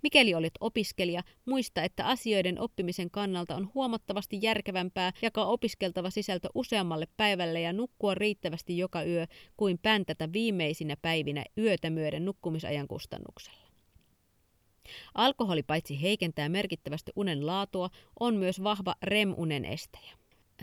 Mikäli 0.01 0.33
olet 0.33 0.53
opiskelija, 0.59 1.23
muista, 1.45 1.83
että 1.83 2.05
asioiden 2.05 2.59
oppimisen 2.59 3.11
kannalta 3.11 3.55
on 3.55 3.71
huomattavasti 3.73 4.39
järkevämpää 4.41 5.11
jakaa 5.21 5.45
opiskeltava 5.45 6.09
sisältö 6.09 6.49
useammalle 6.55 7.07
päivälle 7.17 7.61
ja 7.61 7.73
nukkua 7.73 8.15
riittävästi 8.15 8.77
joka 8.77 9.03
yö 9.03 9.27
kuin 9.57 9.79
päntätä 9.81 10.33
viimeisinä 10.33 10.97
päivinä 11.01 11.45
yötä 11.57 11.89
myöden 11.89 12.25
nukkumisajan 12.25 12.87
kustannuksella. 12.87 13.71
Alkoholi 15.13 15.63
paitsi 15.63 16.01
heikentää 16.01 16.49
merkittävästi 16.49 17.11
unen 17.15 17.45
laatua, 17.45 17.89
on 18.19 18.35
myös 18.35 18.63
vahva 18.63 18.95
REM-unen 19.03 19.65
estäjä. 19.65 20.11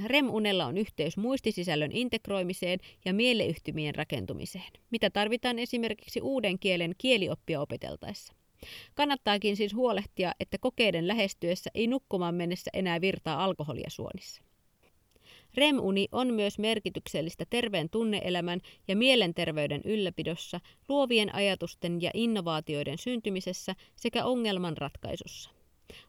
REM-unella 0.06 0.66
on 0.66 0.78
yhteys 0.78 1.16
muistisisällön 1.16 1.92
integroimiseen 1.92 2.78
ja 3.04 3.12
mieleyhtymien 3.12 3.94
rakentumiseen, 3.94 4.72
mitä 4.90 5.10
tarvitaan 5.10 5.58
esimerkiksi 5.58 6.20
uuden 6.20 6.58
kielen 6.58 6.94
kielioppia 6.98 7.60
opeteltaessa. 7.60 8.37
Kannattaakin 8.94 9.56
siis 9.56 9.74
huolehtia, 9.74 10.32
että 10.40 10.58
kokeiden 10.58 11.08
lähestyessä 11.08 11.70
ei 11.74 11.86
nukkumaan 11.86 12.34
mennessä 12.34 12.70
enää 12.74 13.00
virtaa 13.00 13.44
alkoholia 13.44 13.90
suonissa. 13.90 14.42
REM-uni 15.54 16.08
on 16.12 16.34
myös 16.34 16.58
merkityksellistä 16.58 17.44
terveen 17.50 17.90
tunneelämän 17.90 18.60
ja 18.88 18.96
mielenterveyden 18.96 19.82
ylläpidossa, 19.84 20.60
luovien 20.88 21.34
ajatusten 21.34 22.02
ja 22.02 22.10
innovaatioiden 22.14 22.98
syntymisessä 22.98 23.74
sekä 23.96 24.24
ongelmanratkaisussa. 24.24 25.50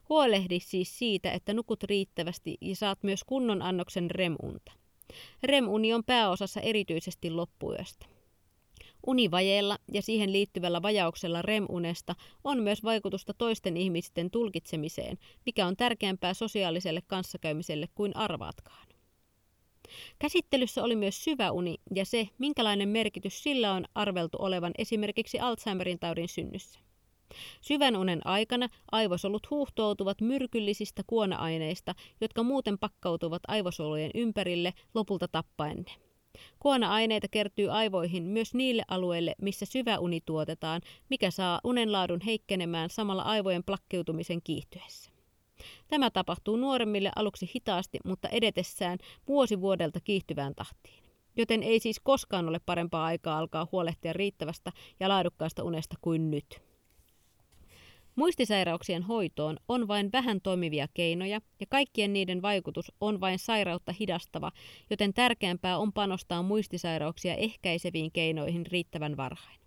Huolehdi 0.08 0.60
siis 0.60 0.98
siitä, 0.98 1.32
että 1.32 1.54
nukut 1.54 1.82
riittävästi 1.82 2.58
ja 2.60 2.76
saat 2.76 3.02
myös 3.02 3.24
kunnon 3.24 3.62
annoksen 3.62 4.10
REM-unta. 4.10 4.72
REM-uni 5.42 5.94
on 5.94 6.04
pääosassa 6.04 6.60
erityisesti 6.60 7.30
loppuyöstä. 7.30 8.06
Univajeella 9.06 9.78
ja 9.92 10.02
siihen 10.02 10.32
liittyvällä 10.32 10.82
vajauksella 10.82 11.42
REM-unesta 11.42 12.14
on 12.44 12.62
myös 12.62 12.84
vaikutusta 12.84 13.34
toisten 13.34 13.76
ihmisten 13.76 14.30
tulkitsemiseen, 14.30 15.18
mikä 15.46 15.66
on 15.66 15.76
tärkeämpää 15.76 16.34
sosiaaliselle 16.34 17.02
kanssakäymiselle 17.06 17.88
kuin 17.94 18.16
arvaatkaan. 18.16 18.86
Käsittelyssä 20.18 20.84
oli 20.84 20.96
myös 20.96 21.24
syvä 21.24 21.50
uni 21.50 21.76
ja 21.94 22.04
se, 22.04 22.28
minkälainen 22.38 22.88
merkitys 22.88 23.42
sillä 23.42 23.72
on 23.72 23.84
arveltu 23.94 24.38
olevan 24.40 24.72
esimerkiksi 24.78 25.40
Alzheimerin 25.40 25.98
taudin 25.98 26.28
synnyssä. 26.28 26.80
Syvän 27.60 27.96
unen 27.96 28.26
aikana 28.26 28.68
aivosolut 28.92 29.50
huuhtoutuvat 29.50 30.20
myrkyllisistä 30.20 31.02
kuona-aineista, 31.06 31.94
jotka 32.20 32.42
muuten 32.42 32.78
pakkautuvat 32.78 33.42
aivosolujen 33.48 34.10
ympärille 34.14 34.74
lopulta 34.94 35.28
tappaen 35.28 35.76
ne. 35.76 36.09
Kuona-aineita 36.58 37.28
kertyy 37.30 37.70
aivoihin 37.70 38.22
myös 38.22 38.54
niille 38.54 38.82
alueille, 38.88 39.34
missä 39.42 39.66
syvä 39.66 39.98
uni 39.98 40.20
tuotetaan, 40.26 40.80
mikä 41.08 41.30
saa 41.30 41.60
unenlaadun 41.64 42.20
heikkenemään 42.20 42.90
samalla 42.90 43.22
aivojen 43.22 43.64
plakkeutumisen 43.64 44.42
kiihtyessä. 44.42 45.10
Tämä 45.88 46.10
tapahtuu 46.10 46.56
nuoremmille 46.56 47.10
aluksi 47.16 47.50
hitaasti, 47.54 47.98
mutta 48.04 48.28
edetessään 48.28 48.98
vuosi 49.28 49.60
vuodelta 49.60 50.00
kiihtyvään 50.00 50.54
tahtiin. 50.54 51.04
Joten 51.36 51.62
ei 51.62 51.80
siis 51.80 52.00
koskaan 52.00 52.48
ole 52.48 52.60
parempaa 52.66 53.04
aikaa 53.04 53.38
alkaa 53.38 53.68
huolehtia 53.72 54.12
riittävästä 54.12 54.72
ja 55.00 55.08
laadukkaasta 55.08 55.64
unesta 55.64 55.96
kuin 56.00 56.30
nyt. 56.30 56.69
Muistisairauksien 58.16 59.02
hoitoon 59.02 59.56
on 59.68 59.88
vain 59.88 60.12
vähän 60.12 60.40
toimivia 60.40 60.88
keinoja 60.94 61.40
ja 61.60 61.66
kaikkien 61.68 62.12
niiden 62.12 62.42
vaikutus 62.42 62.92
on 63.00 63.20
vain 63.20 63.38
sairautta 63.38 63.92
hidastava, 64.00 64.52
joten 64.90 65.14
tärkeämpää 65.14 65.78
on 65.78 65.92
panostaa 65.92 66.42
muistisairauksia 66.42 67.34
ehkäiseviin 67.34 68.12
keinoihin 68.12 68.66
riittävän 68.66 69.16
varhain. 69.16 69.60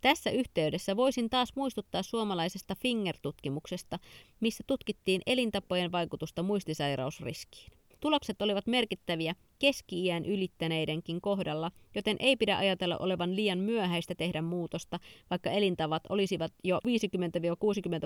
Tässä 0.00 0.30
yhteydessä 0.30 0.96
voisin 0.96 1.30
taas 1.30 1.56
muistuttaa 1.56 2.02
suomalaisesta 2.02 2.74
Finger-tutkimuksesta, 2.74 3.98
missä 4.40 4.64
tutkittiin 4.66 5.22
elintapojen 5.26 5.92
vaikutusta 5.92 6.42
muistisairausriskiin. 6.42 7.72
Tulokset 8.04 8.42
olivat 8.42 8.66
merkittäviä 8.66 9.34
keski-iän 9.58 10.26
ylittäneidenkin 10.26 11.20
kohdalla, 11.20 11.70
joten 11.94 12.16
ei 12.20 12.36
pidä 12.36 12.58
ajatella 12.58 12.98
olevan 12.98 13.36
liian 13.36 13.58
myöhäistä 13.58 14.14
tehdä 14.14 14.42
muutosta, 14.42 15.00
vaikka 15.30 15.50
elintavat 15.50 16.02
olisivat 16.08 16.52
jo 16.64 16.80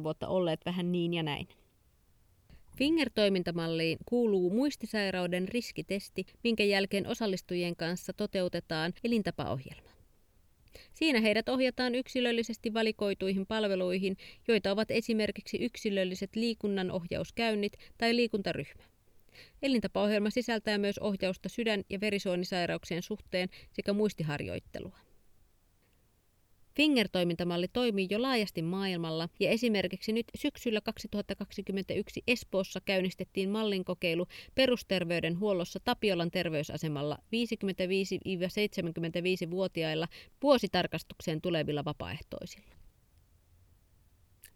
50-60 0.01 0.03
vuotta 0.03 0.29
olleet 0.29 0.61
vähän 0.67 0.93
niin 0.93 1.15
ja 1.15 1.23
näin. 1.23 1.49
Finger-toimintamalliin 2.77 3.99
kuuluu 4.07 4.51
muistisairauden 4.51 5.49
riskitesti, 5.49 6.27
minkä 6.45 6.65
jälkeen 6.65 7.07
osallistujien 7.07 7.77
kanssa 7.77 8.13
toteutetaan 8.13 8.93
elintapaohjelma. 9.05 9.91
Siinä 10.95 11.21
heidät 11.21 11.49
ohjataan 11.49 11.95
yksilöllisesti 11.95 12.75
valikoituihin 12.75 13.47
palveluihin, 13.47 14.17
joita 14.49 14.73
ovat 14.73 14.91
esimerkiksi 14.91 15.57
yksilölliset 15.57 16.37
liikunnan 16.37 16.91
ohjauskäynnit 16.91 17.73
tai 17.99 18.17
liikuntaryhmä. 18.17 18.98
Elintapaohjelma 19.63 20.31
sisältää 20.31 20.79
myös 20.79 20.99
ohjausta 20.99 21.49
sydän- 21.49 21.85
ja 21.91 22.01
verisuonisairauksien 22.01 23.03
suhteen 23.03 23.49
sekä 23.73 23.93
muistiharjoittelua. 23.93 24.99
Finger-toimintamalli 26.79 27.69
toimii 27.69 28.07
jo 28.11 28.23
laajasti 28.23 28.63
maailmalla 28.63 29.29
ja 29.41 29.51
esimerkiksi 29.51 30.13
nyt 30.13 30.27
syksyllä 30.37 30.81
2021 30.81 32.23
Espoossa 32.27 32.81
käynnistettiin 32.85 33.51
mallin 33.51 33.85
kokeilu 33.85 34.27
perusterveydenhuollossa 34.55 35.81
Tapiolan 35.85 36.31
terveysasemalla 36.31 37.19
55-75-vuotiailla 39.47 40.09
vuositarkastukseen 40.43 41.41
tulevilla 41.41 41.85
vapaaehtoisilla. 41.85 42.75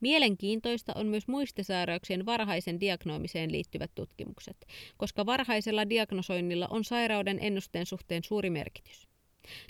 Mielenkiintoista 0.02 0.92
on 0.96 1.06
myös 1.06 1.28
muistisairauksien 1.28 2.26
varhaisen 2.26 2.80
diagnoimiseen 2.80 3.52
liittyvät 3.52 3.90
tutkimukset, 3.94 4.66
koska 4.96 5.26
varhaisella 5.26 5.88
diagnosoinnilla 5.88 6.68
on 6.70 6.84
sairauden 6.84 7.38
ennusteen 7.40 7.86
suhteen 7.86 8.24
suuri 8.24 8.50
merkitys. 8.50 9.08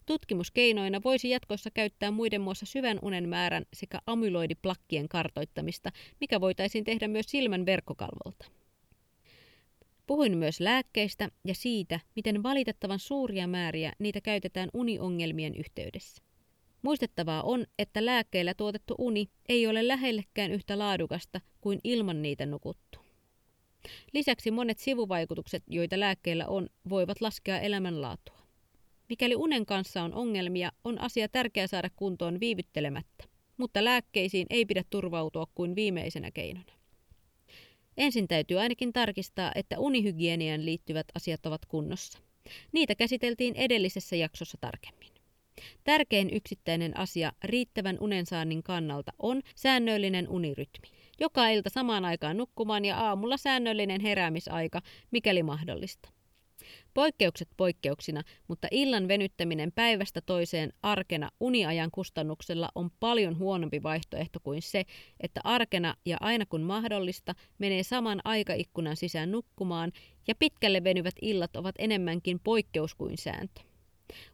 Tutkimuskeinoina 0.07 1.01
voisi 1.05 1.30
jatkossa 1.30 1.70
käyttää 1.70 2.11
muiden 2.11 2.41
muassa 2.41 2.66
syvän 2.66 2.99
unen 3.03 3.28
määrän 3.28 3.64
sekä 3.72 3.99
amyloidiplakkien 4.07 5.09
kartoittamista, 5.09 5.91
mikä 6.20 6.41
voitaisiin 6.41 6.85
tehdä 6.85 7.09
myös 7.09 7.26
silmän 7.28 7.66
verkkokalvolta. 7.66 8.47
Puhuin 10.07 10.39
myös 10.39 10.61
lääkkeistä 10.61 11.28
ja 11.45 11.55
siitä, 11.55 12.01
miten 12.16 12.43
valitettavan 12.43 12.99
suuria 12.99 13.47
määriä 13.47 13.93
niitä 13.99 14.20
käytetään 14.20 14.68
uniongelmien 14.74 15.55
yhteydessä. 15.55 16.22
Muistettavaa 16.83 17.43
on, 17.43 17.66
että 17.78 18.07
lääkkeillä 18.07 18.55
tuotettu 18.55 18.95
uni 18.99 19.28
ei 19.49 19.66
ole 19.66 19.89
lähellekään 19.89 20.51
yhtä 20.51 20.78
laadukasta 20.78 21.41
kuin 21.61 21.80
ilman 21.85 22.22
niitä 22.22 22.47
nukuttu. 22.47 22.99
Lisäksi 24.12 24.51
monet 24.51 24.78
sivuvaikutukset, 24.78 25.62
joita 25.66 26.01
lääkkeillä 26.01 26.47
on, 26.47 26.68
voivat 26.89 27.20
laskea 27.20 27.61
elämänlaatua. 27.61 28.43
Mikäli 29.09 29.37
unen 29.37 29.66
kanssa 29.66 30.03
on 30.03 30.14
ongelmia, 30.14 30.72
on 30.85 31.01
asia 31.01 31.28
tärkeää 31.28 31.66
saada 31.66 31.91
kuntoon 31.97 32.41
viivyttelemättä, 32.41 33.24
mutta 33.57 33.85
lääkkeisiin 33.85 34.47
ei 34.51 34.66
pidä 34.66 34.85
turvautua 34.91 35.47
kuin 35.55 35.76
viimeisenä 35.76 36.30
keinona. 36.30 36.72
Ensin 37.97 38.28
täytyy 38.28 38.61
ainakin 38.61 38.93
tarkistaa, 38.93 39.53
että 39.55 39.78
unihygieniaan 39.78 40.64
liittyvät 40.64 41.07
asiat 41.14 41.47
ovat 41.47 41.66
kunnossa. 41.66 42.18
Niitä 42.72 42.95
käsiteltiin 42.95 43.57
edellisessä 43.57 44.16
jaksossa 44.16 44.59
tarkemmin. 44.61 45.11
Tärkein 45.84 46.30
yksittäinen 46.34 46.96
asia 46.96 47.32
riittävän 47.44 47.98
unensaannin 48.00 48.62
kannalta 48.62 49.12
on 49.18 49.42
säännöllinen 49.55 50.28
unirytmi. 50.28 50.88
Joka 51.20 51.48
ilta 51.48 51.70
samaan 51.70 52.05
aikaan 52.05 52.36
nukkumaan 52.36 52.84
ja 52.84 52.98
aamulla 52.98 53.36
säännöllinen 53.36 54.00
heräämisaika, 54.00 54.80
mikäli 55.11 55.42
mahdollista. 55.42 56.09
Poikkeukset 56.94 57.48
poikkeuksina, 57.57 58.22
mutta 58.48 58.68
illan 58.70 59.09
venyttäminen 59.09 59.72
päivästä 59.72 60.20
toiseen 60.20 60.72
arkena 60.82 61.30
uniajan 61.40 61.90
kustannuksella 61.90 62.68
on 62.74 62.90
paljon 63.00 63.38
huonompi 63.38 63.82
vaihtoehto 63.82 64.40
kuin 64.40 64.62
se, 64.62 64.84
että 65.20 65.40
arkena 65.44 65.94
ja 66.05 66.16
aina 66.20 66.46
kun 66.46 66.62
mahdollista 66.62 67.34
menee 67.59 67.82
saman 67.82 68.20
aikaikkunan 68.24 68.96
sisään 68.96 69.30
nukkumaan 69.30 69.92
ja 70.28 70.34
pitkälle 70.34 70.84
venyvät 70.84 71.14
illat 71.22 71.57
ovat 71.57 71.74
enemmänkin 71.78 72.40
poikkeus 72.44 72.94
kuin 72.94 73.18
sääntö. 73.18 73.71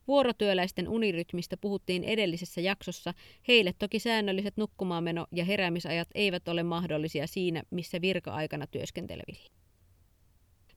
Vuorotyöläisten 0.09 0.89
unirytmistä 0.89 1.57
puhuttiin 1.57 2.05
edellisessä 2.05 2.61
jaksossa. 2.61 3.14
Heille 3.49 3.74
toki 3.79 3.99
säännölliset 3.99 4.57
nukkumaanmeno- 4.57 5.26
ja 5.33 5.45
heräämisajat 5.45 6.09
eivät 6.14 6.49
ole 6.49 6.62
mahdollisia 6.62 7.26
siinä, 7.26 7.62
missä 7.70 8.01
virka-aikana 8.01 8.66
työskentelevillä. 8.66 9.51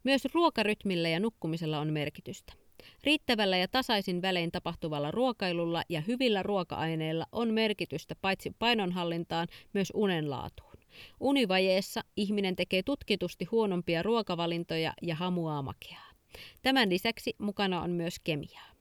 Myös 0.04 0.26
ruokarytmillä 0.34 1.10
ja 1.10 1.20
nukkumisella 1.20 1.80
on 1.80 1.94
merkitystä. 1.94 2.54
Riittävällä 3.04 3.58
ja 3.58 3.68
tasaisin 3.68 4.22
välein 4.22 4.52
tapahtuvalla 4.52 5.12
ruokailulla 5.12 5.84
ja 5.90 6.02
hyvillä 6.02 6.44
ruoka-aineilla 6.44 7.26
on 7.32 7.54
merkitystä 7.54 8.16
paitsi 8.22 8.52
painonhallintaan 8.60 9.48
myös 9.74 9.92
unen 9.96 10.30
laatuun. 10.30 10.72
Univajeessa 11.20 12.02
ihminen 12.16 12.56
tekee 12.56 12.84
tutkitusti 12.84 13.46
huonompia 13.46 14.04
ruokavalintoja 14.04 14.94
ja 15.02 15.16
hamuaa 15.16 15.62
makeaa. 15.62 16.12
Tämän 16.62 16.90
lisäksi 16.90 17.36
mukana 17.38 17.82
on 17.82 17.90
myös 17.90 18.16
kemiaa. 18.24 18.72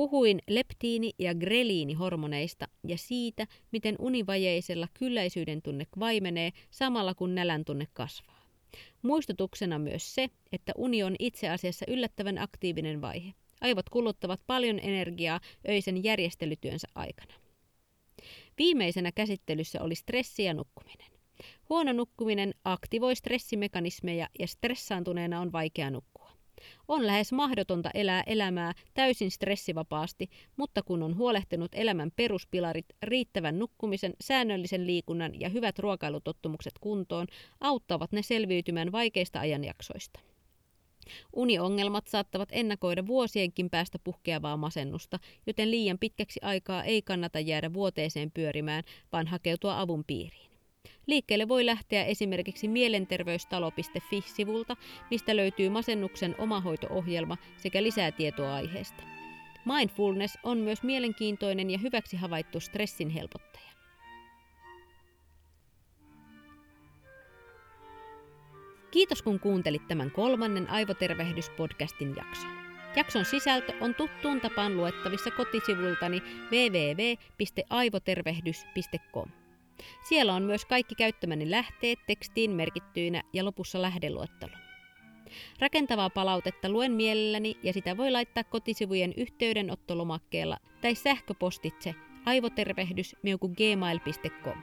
Puhuin 0.00 0.42
leptiini- 0.50 1.14
ja 1.18 1.34
greliinihormoneista 1.34 2.68
ja 2.86 2.98
siitä, 2.98 3.46
miten 3.72 3.96
univajeisella 3.98 4.88
kylläisyyden 4.94 5.62
tunne 5.62 5.86
vaimenee 5.98 6.50
samalla 6.70 7.14
kun 7.14 7.34
nälän 7.34 7.64
tunne 7.64 7.86
kasvaa. 7.92 8.42
Muistutuksena 9.02 9.78
myös 9.78 10.14
se, 10.14 10.30
että 10.52 10.72
uni 10.76 11.02
on 11.02 11.16
itse 11.18 11.48
asiassa 11.48 11.86
yllättävän 11.88 12.38
aktiivinen 12.38 13.00
vaihe. 13.00 13.34
Aivot 13.60 13.88
kuluttavat 13.88 14.40
paljon 14.46 14.80
energiaa 14.82 15.40
öisen 15.68 16.04
järjestelytyönsä 16.04 16.88
aikana. 16.94 17.34
Viimeisenä 18.58 19.12
käsittelyssä 19.12 19.82
oli 19.82 19.94
stressi 19.94 20.44
ja 20.44 20.54
nukkuminen. 20.54 21.10
Huono 21.68 21.92
nukkuminen 21.92 22.54
aktivoi 22.64 23.16
stressimekanismeja 23.16 24.28
ja 24.38 24.46
stressaantuneena 24.46 25.40
on 25.40 25.52
vaikea 25.52 25.90
nukkua. 25.90 26.29
On 26.88 27.06
lähes 27.06 27.32
mahdotonta 27.32 27.90
elää 27.94 28.22
elämää 28.26 28.72
täysin 28.94 29.30
stressivapaasti, 29.30 30.30
mutta 30.56 30.82
kun 30.82 31.02
on 31.02 31.16
huolehtinut 31.16 31.74
elämän 31.74 32.10
peruspilarit, 32.16 32.86
riittävän 33.02 33.58
nukkumisen, 33.58 34.12
säännöllisen 34.20 34.86
liikunnan 34.86 35.40
ja 35.40 35.48
hyvät 35.48 35.78
ruokailutottumukset 35.78 36.74
kuntoon, 36.80 37.26
auttavat 37.60 38.12
ne 38.12 38.22
selviytymään 38.22 38.92
vaikeista 38.92 39.40
ajanjaksoista. 39.40 40.20
Uniongelmat 41.32 42.06
saattavat 42.06 42.48
ennakoida 42.52 43.06
vuosienkin 43.06 43.70
päästä 43.70 43.98
puhkeavaa 44.04 44.56
masennusta, 44.56 45.18
joten 45.46 45.70
liian 45.70 45.98
pitkäksi 45.98 46.40
aikaa 46.42 46.84
ei 46.84 47.02
kannata 47.02 47.40
jäädä 47.40 47.72
vuoteeseen 47.72 48.30
pyörimään, 48.30 48.84
vaan 49.12 49.26
hakeutua 49.26 49.80
avun 49.80 50.04
piiriin. 50.04 50.50
Liikkeelle 51.10 51.48
voi 51.48 51.66
lähteä 51.66 52.04
esimerkiksi 52.04 52.68
mielenterveystalo.fi-sivulta, 52.68 54.76
mistä 55.10 55.36
löytyy 55.36 55.68
masennuksen 55.68 56.34
omahoito-ohjelma 56.38 57.36
sekä 57.56 57.82
lisää 57.82 58.12
tietoa 58.12 58.54
aiheesta. 58.54 59.02
Mindfulness 59.64 60.38
on 60.42 60.58
myös 60.58 60.82
mielenkiintoinen 60.82 61.70
ja 61.70 61.78
hyväksi 61.78 62.16
havaittu 62.16 62.60
stressin 62.60 63.10
helpottaja. 63.10 63.70
Kiitos 68.90 69.22
kun 69.22 69.40
kuuntelit 69.40 69.88
tämän 69.88 70.10
kolmannen 70.10 70.70
Aivotervehdyspodcastin 70.70 72.16
jakson. 72.16 72.50
Jakson 72.96 73.24
sisältö 73.24 73.72
on 73.80 73.94
tuttuun 73.94 74.40
tapaan 74.40 74.76
luettavissa 74.76 75.30
kotisivultani 75.30 76.22
www.aivotervehdys.com. 76.50 79.39
Siellä 80.08 80.34
on 80.34 80.42
myös 80.42 80.64
kaikki 80.64 80.94
käyttämäni 80.94 81.50
lähteet 81.50 81.98
tekstiin 82.06 82.50
merkittyinä 82.50 83.22
ja 83.32 83.44
lopussa 83.44 83.82
lähdeluettelo. 83.82 84.52
Rakentavaa 85.58 86.10
palautetta 86.10 86.68
luen 86.68 86.92
mielelläni 86.92 87.56
ja 87.62 87.72
sitä 87.72 87.96
voi 87.96 88.10
laittaa 88.10 88.44
kotisivujen 88.44 89.14
yhteydenottolomakkeella 89.16 90.58
tai 90.80 90.94
sähköpostitse 90.94 91.94
aivotervehdys.gmail.com. 92.26 94.62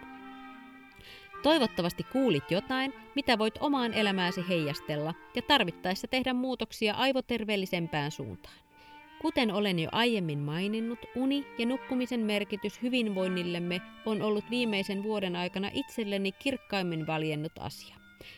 Toivottavasti 1.43 2.03
kuulit 2.03 2.51
jotain, 2.51 2.93
mitä 3.15 3.37
voit 3.37 3.57
omaan 3.59 3.93
elämääsi 3.93 4.41
heijastella 4.49 5.13
ja 5.35 5.41
tarvittaessa 5.41 6.07
tehdä 6.07 6.33
muutoksia 6.33 6.93
aivoterveellisempään 6.93 8.11
suuntaan. 8.11 8.66
Kuten 9.21 9.53
olen 9.53 9.79
jo 9.79 9.89
aiemmin 9.91 10.39
maininnut, 10.39 10.99
uni 11.15 11.45
ja 11.57 11.65
nukkumisen 11.65 12.19
merkitys 12.19 12.81
hyvinvoinnillemme 12.81 13.81
on 14.05 14.21
ollut 14.21 14.49
viimeisen 14.49 15.03
vuoden 15.03 15.35
aikana 15.35 15.69
itselleni 15.73 16.31
kirkkaimmin 16.31 17.07
valjennut 17.07 17.51
asia. 17.59 17.95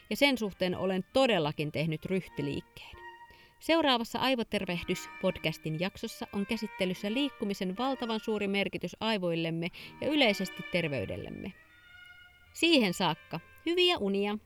Ja 0.09 0.15
sen 0.15 0.37
suhteen 0.37 0.77
olen 0.77 1.03
todellakin 1.13 1.71
tehnyt 1.71 2.05
ryhtiliikkeen. 2.05 2.97
Seuraavassa 3.59 4.19
Aivotervehdys-podcastin 4.19 5.77
jaksossa 5.79 6.27
on 6.33 6.45
käsittelyssä 6.45 7.13
liikkumisen 7.13 7.77
valtavan 7.77 8.19
suuri 8.19 8.47
merkitys 8.47 8.95
aivoillemme 8.99 9.67
ja 10.01 10.07
yleisesti 10.07 10.63
terveydellemme. 10.71 11.53
Siihen 12.53 12.93
saakka, 12.93 13.39
hyviä 13.65 13.97
unia! 13.97 14.37